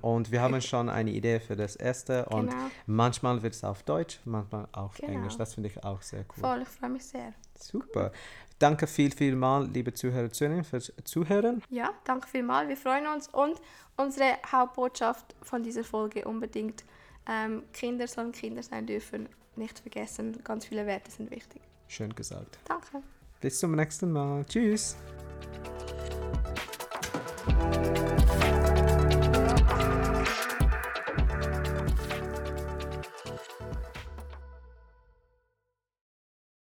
und 0.00 0.22
und 0.22 0.30
wir 0.30 0.40
haben 0.40 0.60
schon 0.60 0.88
eine 0.88 1.10
Idee 1.10 1.40
für 1.40 1.56
das 1.56 1.74
erste 1.74 2.26
und 2.26 2.48
Genau. 2.50 2.62
manchmal 2.86 3.42
wird 3.42 3.54
es 3.54 3.64
auf 3.64 3.82
Deutsch, 3.82 4.20
manchmal 4.24 4.68
auf 4.70 4.96
Genau. 4.98 5.12
Englisch. 5.14 5.36
Das 5.36 5.54
finde 5.54 5.68
ich 5.70 5.82
auch 5.82 6.00
sehr 6.00 6.20
cool. 6.20 6.40
Voll, 6.44 6.62
ich 6.62 6.68
freue 6.68 6.90
mich 6.90 7.04
sehr. 7.04 7.32
Super. 7.62 8.12
Danke 8.58 8.86
viel, 8.86 9.10
viel 9.10 9.34
mal, 9.34 9.66
liebe 9.66 9.92
Zuhörerinnen, 9.92 10.62
fürs 10.62 10.92
Zuhören. 11.04 11.62
Ja, 11.68 11.90
danke 12.04 12.28
viel 12.28 12.44
mal. 12.44 12.68
Wir 12.68 12.76
freuen 12.76 13.06
uns 13.08 13.28
und 13.28 13.60
unsere 13.96 14.38
Hauptbotschaft 14.50 15.34
von 15.42 15.62
dieser 15.64 15.82
Folge 15.82 16.24
unbedingt: 16.24 16.84
ähm, 17.28 17.64
Kinder 17.72 18.06
sollen 18.06 18.30
Kinder 18.32 18.62
sein 18.62 18.86
dürfen. 18.86 19.28
Nicht 19.56 19.80
vergessen, 19.80 20.38
ganz 20.44 20.66
viele 20.66 20.86
Werte 20.86 21.10
sind 21.10 21.30
wichtig. 21.30 21.60
Schön 21.88 22.14
gesagt. 22.14 22.58
Danke. 22.64 23.02
Bis 23.40 23.58
zum 23.58 23.74
nächsten 23.74 24.12
Mal. 24.12 24.44
Tschüss. 24.46 24.96